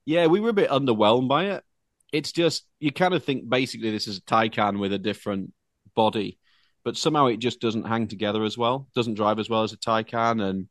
Yeah, 0.06 0.28
we 0.28 0.40
were 0.40 0.50
a 0.50 0.54
bit 0.54 0.70
underwhelmed 0.70 1.30
by 1.30 1.46
it. 1.52 1.64
It's 2.12 2.32
just 2.32 2.66
you 2.80 2.92
kind 2.92 3.14
of 3.14 3.24
think 3.24 3.48
basically 3.48 3.92
this 3.92 4.08
is 4.08 4.18
a 4.18 4.22
Taycan 4.22 4.80
with 4.80 4.92
a 4.92 5.00
different 5.00 5.54
body, 5.96 6.40
but 6.84 6.98
somehow 6.98 7.28
it 7.28 7.38
just 7.38 7.62
doesn't 7.62 7.88
hang 7.88 8.08
together 8.08 8.44
as 8.44 8.58
well. 8.58 8.88
Doesn't 8.96 9.14
drive 9.14 9.40
as 9.40 9.50
well 9.50 9.64
as 9.64 9.72
a 9.72 9.78
Taycan, 9.78 10.42
and 10.42 10.68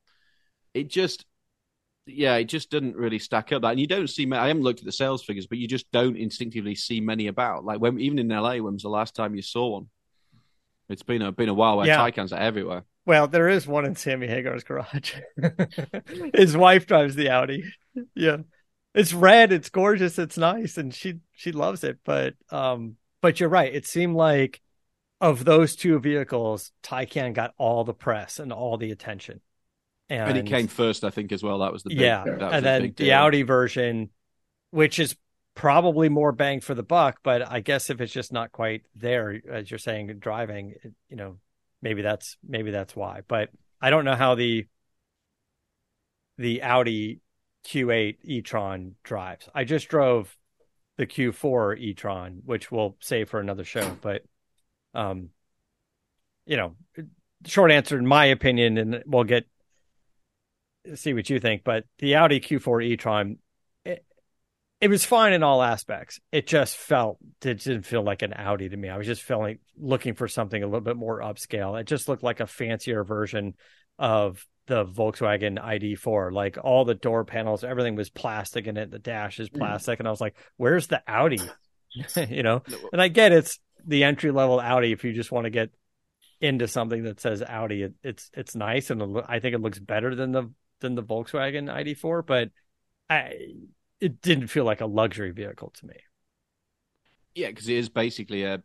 it 0.75 0.89
just 0.89 1.25
yeah, 2.09 2.37
it 2.37 2.45
just 2.45 2.71
didn't 2.71 2.97
really 2.97 3.19
stack 3.19 3.53
up. 3.53 3.63
That 3.63 3.73
and 3.73 3.81
you 3.81 3.87
don't 3.87 4.09
see. 4.09 4.31
I 4.33 4.49
haven't 4.49 4.63
looked 4.63 4.81
at 4.81 4.87
the 4.87 4.93
sales 4.93 5.25
figures, 5.25 5.47
but 5.47 5.59
you 5.59 5.69
just 5.69 5.91
don't 5.93 6.17
instinctively 6.17 6.75
see 6.75 7.01
many 7.01 7.27
about. 7.27 7.65
Like 7.65 7.81
when 7.81 7.99
even 8.01 8.19
in 8.19 8.29
LA, 8.29 8.57
when 8.57 8.75
was 8.75 8.83
the 8.83 8.89
last 8.89 9.15
time 9.15 9.35
you 9.35 9.43
saw 9.43 9.69
one? 9.69 9.89
It's 10.89 11.03
been 11.03 11.23
a 11.23 11.33
been 11.33 11.49
a 11.49 11.55
while 11.55 11.77
where 11.77 11.87
yeah. 11.87 11.99
Taycans 11.99 12.33
are 12.33 12.41
everywhere. 12.41 12.85
Well, 13.05 13.27
there 13.27 13.49
is 13.49 13.67
one 13.67 13.87
in 13.87 13.95
Sammy 13.95 14.27
Hagar's 14.27 14.65
garage. 14.65 15.15
His 16.35 16.57
wife 16.57 16.87
drives 16.87 17.15
the 17.15 17.31
Audi. 17.31 17.65
Yeah, 18.15 18.39
it's 18.95 19.13
red. 19.13 19.53
It's 19.53 19.71
gorgeous. 19.71 20.19
It's 20.19 20.39
nice, 20.39 20.77
and 20.77 20.95
she 20.95 21.21
she 21.33 21.53
loves 21.53 21.85
it. 21.85 21.99
But 22.05 22.35
um, 22.51 22.97
but 23.21 23.41
you're 23.41 23.49
right. 23.49 23.75
It 23.75 23.87
seemed 23.87 24.15
like 24.15 24.61
of 25.21 25.45
those 25.45 25.75
two 25.75 25.99
vehicles, 25.99 26.71
Taycan 26.83 27.35
got 27.35 27.53
all 27.59 27.85
the 27.85 27.95
press 27.95 28.39
and 28.39 28.53
all 28.53 28.77
the 28.77 28.93
attention. 28.93 29.41
And, 30.11 30.31
and, 30.31 30.39
it 30.39 30.47
came 30.47 30.69
first, 30.69 31.05
I 31.05 31.11
think, 31.11 31.33
as 31.33 31.43
well. 31.43 31.59
That 31.59 31.73
was 31.73 31.83
the 31.83 31.91
big, 31.91 32.01
yeah, 32.01 32.25
and 32.25 32.65
then 32.65 32.95
the 32.97 33.13
Audi 33.13 33.43
version, 33.43 34.09
which 34.71 34.99
is 34.99 35.15
probably 35.55 36.09
more 36.09 36.33
bang 36.33 36.61
for 36.61 36.75
the 36.75 36.83
buck, 36.83 37.19
but 37.23 37.43
I 37.51 37.61
guess 37.61 37.91
if 37.91 38.01
it's 38.01 38.13
just 38.13 38.33
not 38.33 38.53
quite 38.53 38.83
there, 38.95 39.41
as 39.51 39.71
you're 39.71 39.79
saying, 39.79 40.17
driving, 40.21 40.75
you 41.09 41.17
know, 41.17 41.39
maybe 41.83 42.01
that's 42.01 42.37
maybe 42.47 42.71
that's 42.71 42.95
why. 42.95 43.23
But 43.27 43.51
I 43.81 43.91
don't 43.91 44.05
know 44.05 44.15
how 44.15 44.35
the 44.35 44.67
the 46.39 46.63
Audi 46.63 47.21
Q8 47.67 48.19
e-tron 48.23 48.95
drives. 49.03 49.49
I 49.55 49.65
just 49.65 49.89
drove 49.89 50.37
the 50.97 51.07
Q4 51.07 51.79
e-tron, 51.79 52.43
which 52.45 52.71
we'll 52.71 52.97
save 53.01 53.29
for 53.29 53.41
another 53.41 53.65
show. 53.65 53.97
But, 54.01 54.23
um, 54.95 55.31
you 56.47 56.57
know, 56.57 56.77
short 57.47 57.71
answer, 57.71 57.99
in 57.99 58.07
my 58.07 58.27
opinion, 58.27 58.79
and 58.79 59.03
we'll 59.07 59.25
get 59.25 59.47
see 60.95 61.15
what 61.15 61.29
you 61.29 61.41
think, 61.41 61.65
but 61.65 61.85
the 61.99 62.17
Audi 62.17 62.41
Q4 62.41 62.85
e-tron, 62.85 63.39
it, 63.85 64.05
it 64.81 64.89
was 64.89 65.05
fine 65.05 65.33
in 65.33 65.43
all 65.43 65.63
aspects. 65.63 66.21
It 66.33 66.47
just 66.47 66.77
felt 66.77 67.19
it 67.45 67.61
didn't 67.61 67.87
feel 67.87 68.03
like 68.03 68.23
an 68.23 68.33
Audi 68.33 68.69
to 68.69 68.77
me. 68.77 68.89
I 68.89 68.97
was 68.97 69.07
just 69.07 69.23
feeling 69.23 69.59
looking 69.77 70.15
for 70.15 70.29
something 70.29 70.63
a 70.63 70.67
little 70.67 70.81
bit 70.81 70.97
more 70.97 71.21
upscale. 71.21 71.81
It 71.81 71.87
just 71.87 72.09
looked 72.09 72.23
like 72.23 72.41
a 72.41 72.47
fancier 72.47 73.05
version 73.05 73.55
of 73.99 74.45
the 74.67 74.85
Volkswagen 74.85 75.59
ID4. 75.59 76.33
Like 76.33 76.59
all 76.63 76.85
the 76.85 76.95
door 76.95 77.25
panels, 77.25 77.65
everything 77.65 77.97
was 77.97 78.11
plastic 78.11 78.67
in 78.67 78.77
it. 78.77 78.91
The 78.91 78.99
dash 78.99 79.41
is 79.41 79.49
mm. 79.49 79.59
plastic, 79.59 79.97
mm. 79.97 80.01
and 80.01 80.09
I 80.09 80.11
was 80.11 80.21
like, 80.21 80.37
"Where's 80.57 80.87
the 80.87 81.03
Audi?" 81.09 81.41
you 82.29 82.43
know. 82.43 82.63
And 82.93 83.03
I 83.03 83.09
get 83.09 83.33
it's 83.33 83.59
the 83.85 84.05
entry 84.05 84.31
level 84.31 84.61
Audi. 84.61 84.93
If 84.93 85.05
you 85.05 85.13
just 85.13 85.33
want 85.33 85.45
to 85.45 85.51
get 85.51 85.71
into 86.41 86.69
something 86.69 87.03
that 87.05 87.21
says 87.21 87.43
Audi, 87.43 87.83
it, 87.83 87.95
it's 88.05 88.31
it's 88.35 88.55
nice, 88.55 88.91
and 88.91 89.21
I 89.27 89.41
think 89.41 89.55
it 89.55 89.61
looks 89.61 89.79
better 89.79 90.15
than 90.15 90.33
the 90.33 90.51
than 90.81 90.95
the 90.95 91.03
Volkswagen 91.03 91.73
ID4. 91.73 92.27
But 92.27 92.51
I, 93.09 93.35
it 94.01 94.21
didn't 94.21 94.49
feel 94.49 94.65
like 94.65 94.81
a 94.81 94.87
luxury 94.87 95.31
vehicle 95.31 95.73
to 95.79 95.87
me. 95.87 95.97
Yeah, 97.35 97.49
because 97.49 97.69
it 97.69 97.77
is 97.77 97.89
basically 97.89 98.45
a 98.45 98.63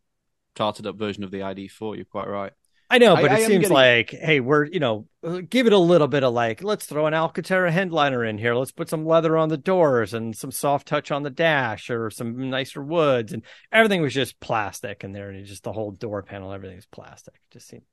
tarted 0.56 0.88
up 0.88 0.98
version 0.98 1.24
of 1.24 1.32
the 1.32 1.40
ID4. 1.40 1.96
You're 1.96 2.06
quite 2.06 2.28
right. 2.28 2.54
I 2.90 3.00
know, 3.00 3.16
but 3.16 3.32
I, 3.32 3.36
it 3.36 3.38
I 3.38 3.48
seems 3.48 3.62
getting... 3.62 3.74
like, 3.74 4.12
hey, 4.12 4.40
we're 4.40 4.66
you 4.66 4.80
know, 4.80 5.08
give 5.50 5.66
it 5.66 5.74
a 5.74 5.80
little 5.80 6.08
bit 6.08 6.24
of 6.24 6.32
like, 6.34 6.62
let's 6.62 6.86
throw 6.86 7.08
an 7.08 7.16
Alcantara 7.16 7.72
headliner 7.72 8.24
in 8.24 8.38
here. 8.38 8.54
Let's 8.54 8.72
put 8.72 8.88
some 8.88 9.04
leather 9.04 9.36
on 9.36 9.50
the 9.50 9.58
doors 9.58 10.14
and 10.14 10.36
some 10.36 10.52
soft 10.52 10.88
touch 10.88 11.10
on 11.10 11.24
the 11.24 11.32
dash 11.32 11.90
or 11.90 12.12
some 12.12 12.52
nicer 12.52 12.84
woods, 12.84 13.34
and 13.34 13.42
everything 13.72 14.04
was 14.04 14.14
just 14.14 14.40
plastic 14.40 15.04
in 15.04 15.12
there, 15.12 15.32
and 15.32 15.44
just 15.46 15.64
the 15.64 15.74
whole 15.74 15.90
door 15.90 16.22
panel, 16.22 16.52
everything 16.52 16.74
everything's 16.74 16.86
plastic. 16.86 17.34
It 17.34 17.54
just 17.54 17.68
seemed 17.68 17.86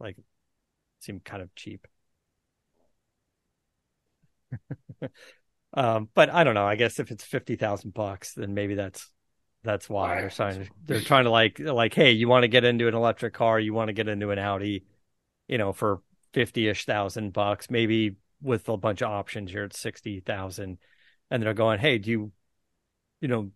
like 0.00 0.16
seemed 0.98 1.24
kind 1.24 1.42
of 1.42 1.54
cheap. 1.54 1.86
um, 5.74 6.08
but 6.14 6.30
I 6.30 6.44
don't 6.44 6.54
know. 6.54 6.66
I 6.66 6.76
guess 6.76 6.98
if 6.98 7.10
it's 7.10 7.24
fifty 7.24 7.56
thousand 7.56 7.94
bucks, 7.94 8.34
then 8.34 8.54
maybe 8.54 8.74
that's 8.74 9.10
that's 9.64 9.88
why 9.88 10.16
they're 10.20 10.30
trying 10.30 10.64
to 10.64 10.70
they're 10.84 11.00
trying 11.00 11.24
to 11.24 11.30
like 11.30 11.58
like 11.58 11.94
hey 11.94 12.10
you 12.10 12.28
want 12.28 12.42
to 12.42 12.48
get 12.48 12.64
into 12.64 12.88
an 12.88 12.94
electric 12.94 13.32
car 13.32 13.60
you 13.60 13.72
want 13.72 13.88
to 13.88 13.92
get 13.92 14.08
into 14.08 14.30
an 14.30 14.38
Audi 14.38 14.84
you 15.48 15.58
know 15.58 15.72
for 15.72 16.00
50ish 16.34 16.84
thousand 16.84 17.32
bucks 17.32 17.70
maybe 17.70 18.16
with 18.40 18.68
a 18.68 18.76
bunch 18.76 19.02
of 19.02 19.10
options 19.10 19.52
you're 19.52 19.64
at 19.64 19.76
60,000 19.76 20.78
and 21.30 21.42
they're 21.42 21.54
going 21.54 21.78
hey 21.78 21.98
do 21.98 22.10
you 22.10 22.32
you 23.20 23.28
know 23.28 23.50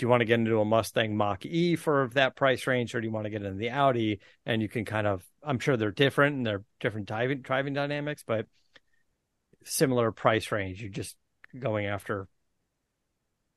do 0.00 0.06
you 0.06 0.08
want 0.08 0.22
to 0.22 0.24
get 0.24 0.40
into 0.40 0.58
a 0.58 0.64
Mustang 0.64 1.14
Mach 1.14 1.44
E 1.44 1.76
for 1.76 2.08
that 2.14 2.34
price 2.34 2.66
range 2.66 2.94
or 2.94 3.02
do 3.02 3.06
you 3.06 3.12
want 3.12 3.24
to 3.24 3.30
get 3.30 3.42
into 3.42 3.58
the 3.58 3.68
Audi? 3.68 4.20
And 4.46 4.62
you 4.62 4.68
can 4.68 4.86
kind 4.86 5.06
of 5.06 5.22
I'm 5.42 5.58
sure 5.58 5.76
they're 5.76 5.90
different 5.90 6.36
and 6.36 6.46
they're 6.46 6.64
different 6.80 7.06
driving 7.06 7.42
driving 7.42 7.74
dynamics 7.74 8.24
but 8.26 8.46
similar 9.64 10.12
price 10.12 10.52
range 10.52 10.80
you're 10.80 10.90
just 10.90 11.16
going 11.58 11.86
after 11.86 12.28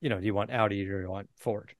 you 0.00 0.08
know 0.08 0.18
do 0.18 0.26
you 0.26 0.34
want 0.34 0.50
Audi 0.50 0.86
or 0.88 0.98
do 0.98 1.02
you 1.02 1.10
want 1.10 1.28
Ford 1.38 1.74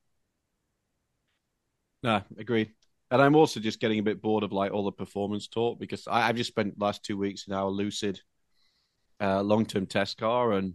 no, 2.05 2.21
agreed. 2.39 2.71
And 3.11 3.23
I'm 3.23 3.35
also 3.35 3.61
just 3.61 3.81
getting 3.81 3.99
a 3.99 4.03
bit 4.03 4.21
bored 4.21 4.45
of 4.45 4.53
like 4.53 4.73
all 4.73 4.85
the 4.85 4.93
performance 4.93 5.49
talk 5.49 5.81
because 5.81 6.07
I, 6.07 6.27
have 6.27 6.37
just 6.37 6.49
spent 6.49 6.79
last 6.79 7.03
two 7.03 7.17
weeks 7.17 7.47
in 7.49 7.55
our 7.55 7.71
Lucid 7.71 8.21
uh, 9.21 9.43
long 9.43 9.65
term 9.65 9.87
test 9.87 10.19
car, 10.19 10.53
and 10.53 10.75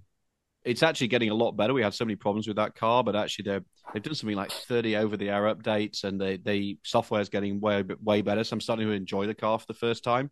it's 0.63 0.81
actually 0.81 1.09
getting 1.09 1.29
a 1.29 1.35
lot 1.35 1.51
better. 1.51 1.73
We 1.73 1.83
had 1.83 1.93
so 1.93 2.03
many 2.03 2.15
problems 2.15 2.47
with 2.47 2.57
that 2.57 2.75
car, 2.75 3.03
but 3.03 3.15
actually 3.15 3.43
they 3.43 3.59
they've 3.93 4.01
done 4.01 4.15
something 4.15 4.35
like 4.35 4.51
30 4.51 4.95
over 4.95 5.17
the 5.17 5.29
air 5.29 5.53
updates, 5.53 6.03
and 6.03 6.19
the 6.19 6.39
the 6.43 6.79
software 6.83 7.21
is 7.21 7.29
getting 7.29 7.59
way 7.59 7.83
way 8.01 8.23
better. 8.23 8.43
So 8.43 8.55
I'm 8.55 8.61
starting 8.61 8.87
to 8.87 8.93
enjoy 8.93 9.27
the 9.27 9.35
car 9.35 9.59
for 9.59 9.67
the 9.67 9.75
first 9.75 10.03
time. 10.03 10.31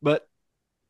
But 0.00 0.28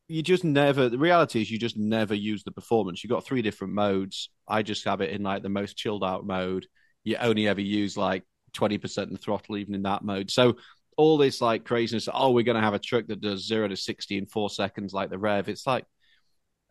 you 0.07 0.21
just 0.21 0.43
never. 0.43 0.89
The 0.89 0.97
reality 0.97 1.41
is, 1.41 1.49
you 1.49 1.57
just 1.57 1.77
never 1.77 2.13
use 2.13 2.43
the 2.43 2.51
performance. 2.51 3.03
You've 3.03 3.11
got 3.11 3.25
three 3.25 3.41
different 3.41 3.73
modes. 3.73 4.29
I 4.47 4.61
just 4.61 4.85
have 4.85 5.01
it 5.01 5.11
in 5.11 5.23
like 5.23 5.43
the 5.43 5.49
most 5.49 5.77
chilled 5.77 6.03
out 6.03 6.25
mode. 6.25 6.67
You 7.03 7.17
only 7.17 7.47
ever 7.47 7.61
use 7.61 7.97
like 7.97 8.23
20% 8.53 9.03
in 9.03 9.13
the 9.13 9.17
throttle 9.17 9.57
even 9.57 9.75
in 9.75 9.83
that 9.83 10.03
mode. 10.03 10.31
So 10.31 10.57
all 10.97 11.17
this 11.17 11.41
like 11.41 11.65
craziness, 11.65 12.07
oh, 12.11 12.31
we're 12.31 12.43
going 12.43 12.55
to 12.55 12.61
have 12.61 12.73
a 12.73 12.79
truck 12.79 13.07
that 13.07 13.21
does 13.21 13.47
zero 13.47 13.67
to 13.67 13.75
60 13.75 14.17
in 14.17 14.25
four 14.25 14.49
seconds 14.49 14.93
like 14.93 15.09
the 15.09 15.17
Rev. 15.17 15.49
It's 15.49 15.67
like, 15.67 15.85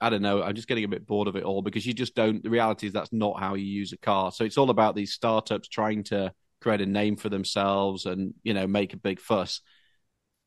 I 0.01 0.11
don't 0.11 0.23
know. 0.23 0.43
I'm 0.43 0.55
just 0.55 0.69
getting 0.69 0.85
a 0.85 0.89
bit 0.89 1.07
bored 1.07 1.29
of 1.29 1.37
it 1.37 1.45
all 1.45 1.63
because 1.63 1.87
you 1.87 1.93
just 1.93 2.15
don't. 2.15 2.43
The 2.43 2.51
reality 2.51 2.87
is 2.87 2.93
that's 2.93 3.13
not 3.13 3.41
how 3.41 3.55
you 3.55 3.65
use 3.65 3.93
a 3.93 3.99
car. 3.99 4.33
So 4.33 4.45
it's 4.45 4.59
all 4.59 4.71
about 4.71 4.95
these 4.95 5.13
startups 5.13 5.69
trying 5.69 6.05
to 6.05 6.33
create 6.61 6.81
a 6.81 6.87
name 6.87 7.17
for 7.17 7.29
themselves 7.29 8.07
and 8.07 8.35
you 8.43 8.55
know 8.55 8.67
make 8.67 8.93
a 8.93 8.99
big 8.99 9.21
fuss. 9.21 9.61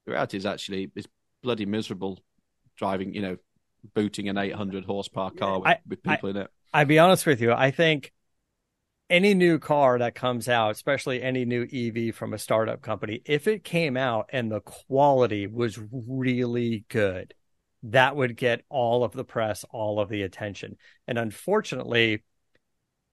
The 0.06 0.14
reality 0.14 0.38
is 0.38 0.46
actually 0.46 0.92
it's 0.96 1.08
bloody 1.44 1.66
miserable 1.66 2.20
driving. 2.78 3.14
You 3.14 3.22
know, 3.22 3.38
booting 3.94 4.30
an 4.30 4.38
800 4.38 4.86
horsepower 4.86 5.32
car 5.32 5.60
with, 5.60 5.68
I, 5.68 5.80
with 5.88 6.04
people 6.04 6.28
I, 6.28 6.32
in 6.32 6.38
it. 6.38 6.48
I'd 6.74 6.88
be 6.88 7.00
honest 7.00 7.26
with 7.26 7.42
you. 7.42 7.54
I 7.54 7.72
think 7.72 8.12
any 9.10 9.34
new 9.34 9.60
car 9.60 10.00
that 10.00 10.16
comes 10.16 10.50
out, 10.50 10.72
especially 10.72 11.22
any 11.22 11.46
new 11.46 11.64
EV 11.64 12.14
from 12.14 12.34
a 12.34 12.38
startup 12.38 12.82
company, 12.82 13.22
if 13.26 13.48
it 13.48 13.64
came 13.64 13.96
out 13.96 14.30
and 14.34 14.52
the 14.52 14.60
quality 14.62 15.48
was 15.48 15.80
really 15.92 16.86
good, 16.90 17.34
that 17.84 18.16
would 18.16 18.36
get 18.36 18.64
all 18.70 19.04
of 19.04 19.14
the 19.14 19.24
press, 19.24 19.64
all 19.72 20.00
of 20.00 20.10
the 20.10 20.24
attention. 20.24 20.76
And 21.08 21.18
unfortunately, 21.18 22.24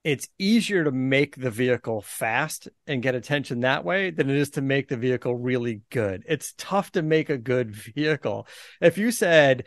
it's 0.05 0.29
easier 0.39 0.85
to 0.85 0.93
make 0.93 1.37
the 1.37 1.51
vehicle 1.51 2.03
fast 2.03 2.69
and 2.87 3.03
get 3.03 3.15
attention 3.15 3.61
that 3.61 3.87
way 3.87 4.11
than 4.11 4.29
it 4.29 4.37
is 4.37 4.51
to 4.51 4.61
make 4.61 4.89
the 4.89 4.99
vehicle 4.99 5.35
really 5.35 5.81
good. 5.91 6.23
It's 6.29 6.53
tough 6.59 6.93
to 6.93 7.03
make 7.03 7.31
a 7.31 7.39
good 7.39 7.75
vehicle. 7.95 8.47
If 8.83 8.99
you 8.99 9.11
said, 9.11 9.65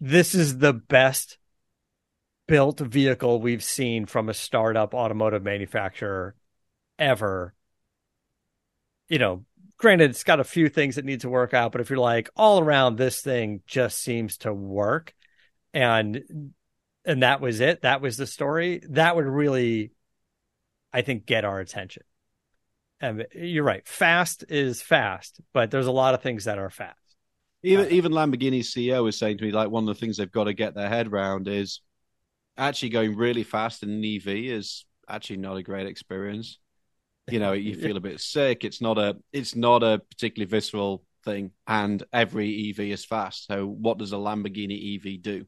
this 0.00 0.34
is 0.34 0.58
the 0.58 0.72
best 0.72 1.38
built 2.46 2.78
vehicle 2.80 3.40
we've 3.40 3.64
seen 3.64 4.06
from 4.06 4.28
a 4.28 4.34
startup 4.34 4.94
automotive 4.94 5.42
manufacturer 5.42 6.36
ever. 6.98 7.54
You 9.08 9.18
know, 9.18 9.44
granted, 9.76 10.10
it's 10.10 10.24
got 10.24 10.40
a 10.40 10.44
few 10.44 10.68
things 10.68 10.94
that 10.94 11.04
need 11.04 11.22
to 11.22 11.28
work 11.28 11.52
out, 11.52 11.72
but 11.72 11.80
if 11.80 11.90
you're 11.90 11.98
like 11.98 12.30
all 12.36 12.60
around, 12.60 12.96
this 12.96 13.20
thing 13.20 13.62
just 13.66 13.98
seems 13.98 14.38
to 14.38 14.54
work, 14.54 15.12
and 15.74 16.52
and 17.04 17.22
that 17.22 17.40
was 17.40 17.60
it, 17.60 17.82
that 17.82 18.00
was 18.00 18.16
the 18.16 18.26
story. 18.26 18.82
That 18.90 19.16
would 19.16 19.26
really, 19.26 19.92
I 20.92 21.02
think, 21.02 21.26
get 21.26 21.44
our 21.44 21.60
attention. 21.60 22.02
And 23.00 23.26
you're 23.34 23.64
right, 23.64 23.86
fast 23.86 24.44
is 24.48 24.80
fast, 24.80 25.40
but 25.52 25.70
there's 25.70 25.88
a 25.88 25.92
lot 25.92 26.14
of 26.14 26.22
things 26.22 26.44
that 26.44 26.58
are 26.58 26.70
fast. 26.70 26.98
Even 27.64 27.86
uh, 27.86 27.88
even 27.90 28.12
Lamborghini's 28.12 28.72
CEO 28.72 29.02
was 29.02 29.18
saying 29.18 29.38
to 29.38 29.44
me 29.44 29.50
like 29.50 29.70
one 29.70 29.84
of 29.84 29.94
the 29.94 30.00
things 30.00 30.16
they've 30.16 30.30
got 30.30 30.44
to 30.44 30.54
get 30.54 30.74
their 30.74 30.88
head 30.88 31.08
around 31.08 31.48
is 31.48 31.80
actually 32.56 32.90
going 32.90 33.16
really 33.16 33.42
fast 33.42 33.82
in 33.82 33.90
an 33.90 34.04
EV 34.04 34.28
is 34.28 34.84
actually 35.08 35.38
not 35.38 35.56
a 35.56 35.62
great 35.62 35.86
experience. 35.86 36.58
You 37.28 37.40
know, 37.40 37.52
you 37.52 37.74
feel 37.80 37.96
a 37.96 38.00
bit 38.00 38.20
sick. 38.20 38.64
It's 38.64 38.80
not 38.80 38.98
a 38.98 39.16
it's 39.32 39.56
not 39.56 39.82
a 39.82 40.00
particularly 40.10 40.50
visceral 40.50 41.04
thing, 41.24 41.52
and 41.66 42.02
every 42.12 42.70
EV 42.70 42.86
is 42.86 43.04
fast. 43.04 43.46
So, 43.46 43.66
what 43.66 43.98
does 43.98 44.12
a 44.12 44.16
Lamborghini 44.16 44.96
EV 44.96 45.22
do? 45.22 45.46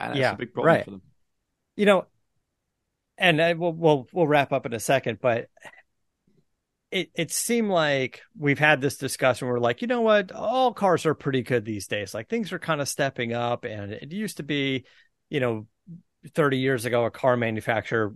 And 0.00 0.10
that's 0.12 0.20
yeah, 0.20 0.32
a 0.32 0.36
big 0.36 0.52
problem 0.52 0.74
right. 0.74 0.84
for 0.84 0.90
them. 0.90 1.02
You 1.76 1.86
know, 1.86 2.06
and 3.16 3.40
I, 3.40 3.52
we'll, 3.54 3.72
we'll 3.72 4.06
we'll 4.12 4.26
wrap 4.26 4.52
up 4.52 4.66
in 4.66 4.72
a 4.72 4.80
second, 4.80 5.18
but 5.20 5.48
it 6.90 7.10
it 7.14 7.30
seemed 7.30 7.70
like 7.70 8.22
we've 8.38 8.58
had 8.58 8.80
this 8.80 8.96
discussion. 8.96 9.48
We're 9.48 9.58
like, 9.58 9.82
you 9.82 9.88
know 9.88 10.00
what, 10.00 10.32
all 10.32 10.72
cars 10.72 11.04
are 11.06 11.14
pretty 11.14 11.42
good 11.42 11.64
these 11.64 11.86
days. 11.86 12.14
Like 12.14 12.28
things 12.28 12.52
are 12.52 12.58
kind 12.58 12.80
of 12.80 12.88
stepping 12.88 13.32
up, 13.32 13.64
and 13.64 13.92
it 13.92 14.12
used 14.12 14.38
to 14.38 14.42
be, 14.42 14.84
you 15.28 15.40
know, 15.40 15.66
30 16.34 16.58
years 16.58 16.84
ago, 16.84 17.04
a 17.04 17.10
car 17.10 17.36
manufacturer 17.36 18.14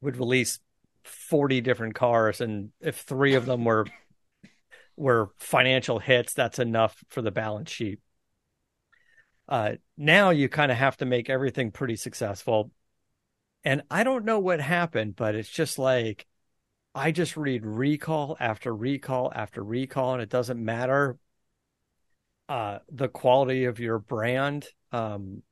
would 0.00 0.16
release 0.16 0.58
40 1.04 1.60
different 1.60 1.94
cars, 1.94 2.40
and 2.40 2.70
if 2.80 2.96
three 2.96 3.34
of 3.34 3.46
them 3.46 3.64
were 3.64 3.86
were 4.96 5.30
financial 5.38 5.98
hits, 5.98 6.34
that's 6.34 6.58
enough 6.58 7.02
for 7.10 7.22
the 7.22 7.30
balance 7.30 7.70
sheet. 7.70 8.00
Uh, 9.48 9.72
now 9.96 10.30
you 10.30 10.48
kind 10.48 10.72
of 10.72 10.78
have 10.78 10.96
to 10.98 11.04
make 11.04 11.28
everything 11.28 11.70
pretty 11.70 11.96
successful. 11.96 12.70
And 13.62 13.82
I 13.90 14.04
don't 14.04 14.24
know 14.24 14.38
what 14.38 14.60
happened, 14.60 15.16
but 15.16 15.34
it's 15.34 15.48
just 15.48 15.78
like 15.78 16.26
I 16.94 17.10
just 17.10 17.36
read 17.36 17.64
recall 17.64 18.36
after 18.38 18.74
recall 18.74 19.32
after 19.34 19.62
recall, 19.62 20.14
and 20.14 20.22
it 20.22 20.28
doesn't 20.28 20.62
matter 20.62 21.18
uh, 22.48 22.78
the 22.90 23.08
quality 23.08 23.64
of 23.64 23.80
your 23.80 23.98
brand. 23.98 24.66
Um, 24.92 25.42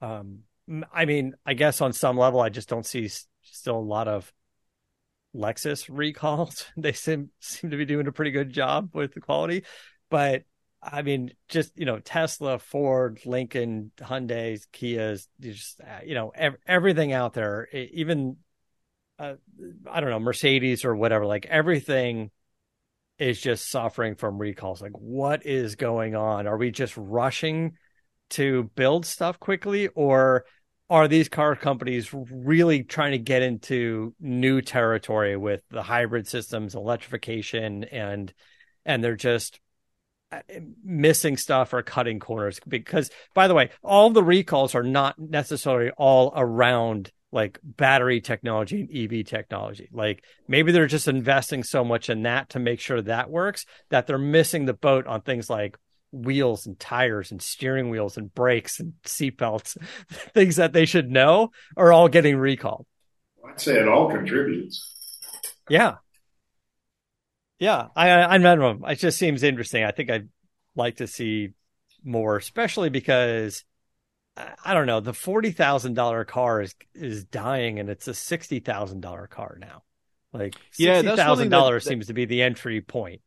um, 0.00 0.40
I 0.92 1.04
mean, 1.04 1.34
I 1.44 1.54
guess 1.54 1.80
on 1.80 1.92
some 1.92 2.16
level, 2.16 2.40
I 2.40 2.48
just 2.48 2.68
don't 2.68 2.86
see 2.86 3.08
still 3.42 3.78
a 3.78 3.80
lot 3.80 4.08
of 4.08 4.32
Lexus 5.34 5.86
recalls. 5.90 6.64
They 6.76 6.92
seem 6.92 7.30
seem 7.40 7.70
to 7.70 7.76
be 7.76 7.84
doing 7.84 8.06
a 8.06 8.12
pretty 8.12 8.30
good 8.30 8.52
job 8.52 8.90
with 8.92 9.14
the 9.14 9.20
quality, 9.20 9.64
but 10.10 10.44
I 10.90 11.02
mean, 11.02 11.32
just 11.48 11.72
you 11.76 11.84
know, 11.84 11.98
Tesla, 11.98 12.58
Ford, 12.58 13.20
Lincoln, 13.26 13.90
Hyundai's, 13.98 14.66
Kias, 14.72 15.26
just 15.40 15.80
uh, 15.80 16.00
you 16.04 16.14
know, 16.14 16.30
ev- 16.34 16.56
everything 16.66 17.12
out 17.12 17.34
there, 17.34 17.68
even 17.72 18.36
uh, 19.18 19.34
I 19.90 20.00
don't 20.00 20.10
know, 20.10 20.20
Mercedes 20.20 20.84
or 20.84 20.94
whatever, 20.94 21.26
like 21.26 21.46
everything 21.46 22.30
is 23.18 23.40
just 23.40 23.70
suffering 23.70 24.14
from 24.14 24.38
recalls. 24.38 24.82
Like, 24.82 24.92
what 24.92 25.46
is 25.46 25.74
going 25.74 26.14
on? 26.14 26.46
Are 26.46 26.56
we 26.56 26.70
just 26.70 26.96
rushing 26.96 27.76
to 28.30 28.64
build 28.74 29.06
stuff 29.06 29.40
quickly, 29.40 29.88
or 29.88 30.44
are 30.90 31.08
these 31.08 31.28
car 31.28 31.56
companies 31.56 32.10
really 32.12 32.82
trying 32.84 33.12
to 33.12 33.18
get 33.18 33.42
into 33.42 34.14
new 34.20 34.60
territory 34.60 35.36
with 35.36 35.62
the 35.70 35.82
hybrid 35.82 36.26
systems, 36.28 36.74
electrification, 36.74 37.84
and 37.84 38.32
and 38.84 39.02
they're 39.02 39.16
just 39.16 39.60
Uh, 40.32 40.40
missing 40.82 41.36
stuff 41.36 41.72
or 41.72 41.82
cutting 41.82 42.18
corners? 42.18 42.58
Because 42.66 43.10
by 43.32 43.46
the 43.46 43.54
way, 43.54 43.70
all 43.82 44.10
the 44.10 44.24
recalls 44.24 44.74
are 44.74 44.82
not 44.82 45.16
necessarily 45.18 45.90
all 45.96 46.32
around 46.34 47.12
like 47.30 47.60
battery 47.62 48.20
technology 48.20 48.80
and 48.80 49.12
EV 49.12 49.24
technology. 49.24 49.88
Like 49.92 50.24
maybe 50.48 50.72
they're 50.72 50.86
just 50.86 51.06
investing 51.06 51.62
so 51.62 51.84
much 51.84 52.10
in 52.10 52.22
that 52.22 52.50
to 52.50 52.58
make 52.58 52.80
sure 52.80 53.02
that 53.02 53.30
works 53.30 53.66
that 53.90 54.06
they're 54.06 54.18
missing 54.18 54.64
the 54.64 54.74
boat 54.74 55.06
on 55.06 55.20
things 55.20 55.50
like 55.50 55.76
wheels 56.12 56.66
and 56.66 56.78
tires 56.78 57.30
and 57.30 57.42
steering 57.42 57.90
wheels 57.90 58.16
and 58.16 58.34
brakes 58.34 58.80
and 58.80 58.94
seatbelts, 59.04 59.76
things 60.34 60.56
that 60.56 60.72
they 60.72 60.86
should 60.86 61.10
know 61.10 61.50
are 61.76 61.92
all 61.92 62.08
getting 62.08 62.36
recalled. 62.36 62.86
I'd 63.46 63.60
say 63.60 63.78
it 63.78 63.86
all 63.86 64.10
contributes. 64.10 64.92
Yeah. 65.68 65.96
Yeah. 67.58 67.88
I, 67.96 68.10
I 68.10 68.38
met 68.38 68.58
them. 68.58 68.84
It 68.86 68.96
just 68.96 69.18
seems 69.18 69.42
interesting. 69.42 69.84
I 69.84 69.90
think 69.90 70.10
I'd 70.10 70.28
like 70.74 70.96
to 70.96 71.06
see 71.06 71.50
more, 72.04 72.36
especially 72.36 72.90
because 72.90 73.64
I 74.36 74.74
don't 74.74 74.86
know, 74.86 75.00
the 75.00 75.12
$40,000 75.12 76.26
car 76.26 76.60
is, 76.60 76.74
is 76.94 77.24
dying 77.24 77.78
and 77.78 77.88
it's 77.88 78.06
a 78.08 78.12
$60,000 78.12 79.30
car 79.30 79.56
now. 79.60 79.82
Like 80.32 80.54
Yeah, 80.76 81.00
$60,000 81.00 81.04
that's 81.16 81.28
one 81.28 81.38
thing 81.38 81.48
that- 81.50 81.82
seems 81.82 82.06
to 82.08 82.12
be 82.12 82.26
the 82.26 82.42
entry 82.42 82.82
point. 82.82 83.22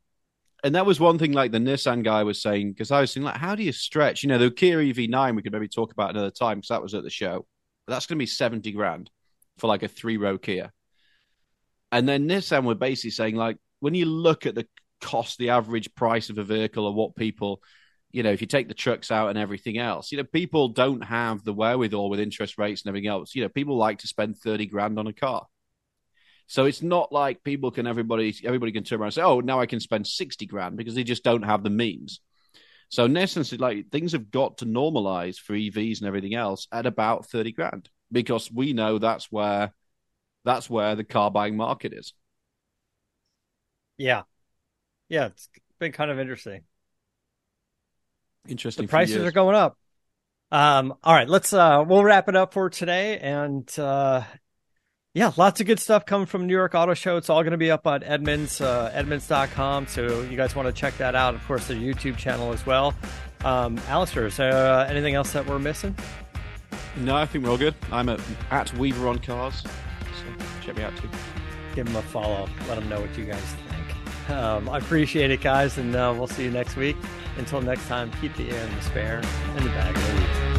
and 0.64 0.76
that 0.76 0.86
was 0.86 1.00
one 1.00 1.18
thing 1.18 1.32
like 1.32 1.52
the 1.52 1.58
Nissan 1.58 2.04
guy 2.04 2.24
was 2.24 2.40
saying 2.42 2.72
because 2.74 2.92
I 2.92 3.02
was 3.02 3.12
saying 3.12 3.24
like, 3.24 3.38
how 3.38 3.56
do 3.56 3.64
you 3.64 3.72
stretch? 3.72 4.22
You 4.22 4.30
know, 4.30 4.38
the 4.38 4.52
Kia 4.52 4.78
EV9 4.78 5.36
we 5.36 5.42
could 5.42 5.52
maybe 5.54 5.68
talk 5.68 5.92
about 5.92 6.12
another 6.12 6.30
time 6.30 6.60
because 6.60 6.70
that 6.70 6.84
was 6.84 6.94
at 6.94 7.02
the 7.04 7.10
show. 7.10 7.48
But 7.88 7.94
that's 7.94 8.06
going 8.06 8.18
to 8.18 8.22
be 8.22 8.28
seventy 8.28 8.72
grand 8.72 9.10
for 9.58 9.66
like 9.66 9.82
a 9.82 9.88
three 9.88 10.18
row 10.18 10.38
Kia. 10.38 10.72
And 11.92 12.08
then 12.08 12.28
Nissan 12.28 12.66
were 12.66 12.76
basically 12.76 13.10
saying 13.10 13.36
like, 13.36 13.58
when 13.80 13.94
you 13.94 14.06
look 14.06 14.46
at 14.46 14.56
the 14.56 14.68
cost, 15.02 15.38
the 15.38 15.52
average 15.52 15.94
price 15.96 16.30
of 16.30 16.38
a 16.38 16.44
vehicle, 16.44 16.86
or 16.86 16.94
what 16.94 17.16
people, 17.16 17.62
you 18.12 18.24
know, 18.24 18.32
if 18.32 18.42
you 18.42 18.48
take 18.48 18.68
the 18.68 18.74
trucks 18.74 19.12
out 19.12 19.30
and 19.30 19.38
everything 19.38 19.78
else, 19.78 20.12
you 20.12 20.18
know, 20.18 20.24
people 20.24 20.70
don't 20.70 21.04
have 21.04 21.44
the 21.44 21.54
wherewithal 21.54 22.10
with 22.10 22.20
interest 22.20 22.58
rates 22.58 22.84
and 22.84 22.90
everything 22.90 23.10
else. 23.10 23.36
You 23.36 23.44
know, 23.44 23.50
people 23.50 23.78
like 23.78 24.00
to 24.00 24.08
spend 24.08 24.38
thirty 24.38 24.66
grand 24.66 25.00
on 25.00 25.08
a 25.08 25.14
car. 25.14 25.46
So 26.48 26.66
it's 26.66 26.82
not 26.82 27.12
like 27.12 27.44
people 27.44 27.70
can 27.70 27.86
everybody 27.86 28.36
everybody 28.44 28.72
can 28.72 28.84
turn 28.84 29.00
around 29.00 29.08
and 29.08 29.14
say, 29.14 29.22
"Oh, 29.22 29.40
now 29.40 29.60
I 29.60 29.68
can 29.68 29.80
spend 29.80 30.08
sixty 30.08 30.48
grand," 30.48 30.78
because 30.78 30.96
they 30.96 31.04
just 31.04 31.24
don't 31.24 31.44
have 31.44 31.64
the 31.64 31.70
means. 31.70 32.22
So 32.90 33.06
in 33.06 33.16
essence, 33.16 33.54
it's 33.54 33.62
like 33.62 33.92
things 33.92 34.14
have 34.14 34.32
got 34.32 34.58
to 34.58 34.66
normalize 34.66 35.38
for 35.38 35.54
EVs 35.54 36.00
and 36.00 36.08
everything 36.08 36.34
else 36.34 36.68
at 36.72 36.88
about 36.88 37.28
thirty 37.28 37.52
grand 37.52 37.88
because 38.12 38.52
we 38.52 38.74
know 38.74 38.98
that's 38.98 39.32
where 39.32 39.74
that's 40.44 40.70
where 40.70 40.96
the 40.96 41.04
car 41.04 41.30
buying 41.30 41.56
market 41.56 41.94
is. 41.94 42.14
Yeah. 44.00 44.24
Yeah. 45.10 45.28
It's 45.28 45.50
been 45.78 45.92
kind 45.92 46.10
of 46.10 46.20
interesting. 46.20 46.62
Interesting. 48.48 48.86
the 48.86 48.90
prices 48.90 49.18
are 49.18 49.32
going 49.32 49.56
up. 49.56 49.78
Um, 50.52 50.96
all 51.04 51.14
right, 51.14 51.30
let's 51.30 51.54
uh 51.54 51.84
we'll 51.88 52.04
wrap 52.04 52.28
it 52.28 52.36
up 52.36 52.54
for 52.54 52.72
today. 52.72 53.20
And 53.20 53.70
uh 53.78 54.24
yeah, 55.14 55.32
lots 55.38 55.60
of 55.60 55.68
good 55.68 55.80
stuff 55.80 56.06
coming 56.06 56.28
from 56.28 56.48
New 56.48 56.54
York 56.54 56.76
Auto 56.76 56.94
Show. 56.94 57.18
It's 57.18 57.30
all 57.30 57.42
going 57.42 57.52
to 57.52 57.58
be 57.58 57.72
up 57.72 57.88
on 57.88 58.04
Edmunds, 58.04 58.62
uh, 58.62 58.92
Edmunds.com. 58.94 59.88
So 59.88 60.22
you 60.22 60.38
guys 60.38 60.56
want 60.56 60.68
to 60.68 60.72
check 60.72 60.98
that 60.98 61.16
out. 61.16 61.34
Of 61.34 61.46
course, 61.48 61.68
their 61.68 61.78
YouTube 61.78 62.16
channel 62.16 62.54
as 62.54 62.64
well. 62.66 62.94
Um, 63.44 63.80
Alistair, 63.88 64.28
is 64.28 64.38
there 64.38 64.54
uh, 64.54 64.86
anything 64.86 65.16
else 65.16 65.34
that 65.34 65.48
we're 65.48 65.60
missing? 65.60 65.96
No, 66.98 67.16
I 67.16 67.26
think 67.26 67.44
we're 67.44 67.52
all 67.52 67.58
good. 67.58 67.76
I'm 67.92 68.08
at, 68.08 68.20
at 68.52 68.72
Weaver 68.76 69.08
on 69.08 69.18
Cars. 69.20 69.64
So 69.64 70.46
check 70.62 70.78
me 70.78 70.84
out 70.84 70.96
too. 70.98 71.10
Give 71.74 71.88
them 71.88 71.96
a 71.96 72.02
follow. 72.04 72.48
Let 72.68 72.76
them 72.80 72.88
know 72.88 73.02
what 73.02 73.18
you 73.18 73.26
guys 73.26 73.42
think. 73.42 73.69
Um, 74.30 74.70
I 74.70 74.78
appreciate 74.78 75.32
it, 75.32 75.42
guys, 75.42 75.78
and 75.78 75.96
uh, 75.96 76.14
we'll 76.16 76.28
see 76.28 76.44
you 76.44 76.52
next 76.52 76.76
week. 76.76 76.96
Until 77.38 77.62
next 77.62 77.88
time, 77.88 78.12
keep 78.22 78.36
the 78.36 78.50
air 78.52 78.64
in 78.64 78.76
the 78.76 78.82
spare 78.82 79.22
and 79.56 79.66
the 79.66 79.70
bag 79.70 79.96
of 79.96 80.14
week. 80.20 80.50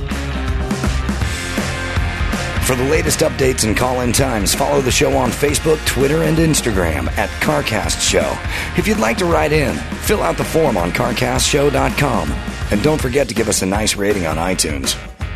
For 2.71 2.77
the 2.77 2.85
latest 2.85 3.19
updates 3.21 3.65
and 3.65 3.77
call 3.77 4.01
in 4.03 4.13
times, 4.13 4.55
follow 4.55 4.81
the 4.81 4.93
show 4.93 5.17
on 5.17 5.31
Facebook, 5.31 5.85
Twitter, 5.87 6.23
and 6.23 6.39
Instagram 6.39 7.09
at 7.19 7.29
CarCast 7.43 8.01
Show. 8.01 8.39
If 8.79 8.87
you'd 8.87 9.01
like 9.01 9.19
to 9.19 9.25
write 9.25 9.51
in, 9.51 9.75
fill 9.75 10.23
out 10.23 10.37
the 10.37 10.45
form 10.45 10.77
on 10.77 10.93
CarCastShow.com. 10.93 12.31
And 12.71 12.81
don't 12.83 13.01
forget 13.01 13.29
to 13.29 13.35
give 13.35 13.49
us 13.49 13.63
a 13.63 13.67
nice 13.67 13.97
rating 13.97 14.27
on 14.27 14.37
iTunes. 14.37 14.95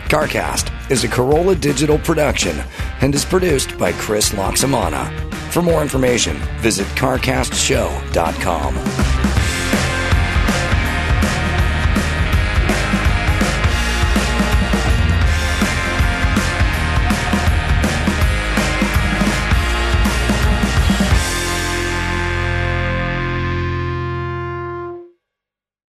CarCast 0.08 0.92
is 0.92 1.02
a 1.02 1.08
Carolla 1.08 1.60
digital 1.60 1.98
production 1.98 2.56
and 3.00 3.12
is 3.12 3.24
produced 3.24 3.76
by 3.78 3.90
Chris 3.92 4.30
Laxamana. 4.30 5.33
For 5.54 5.62
more 5.62 5.82
information, 5.82 6.36
visit 6.58 6.88
CarCastShow.com. 6.96 9.13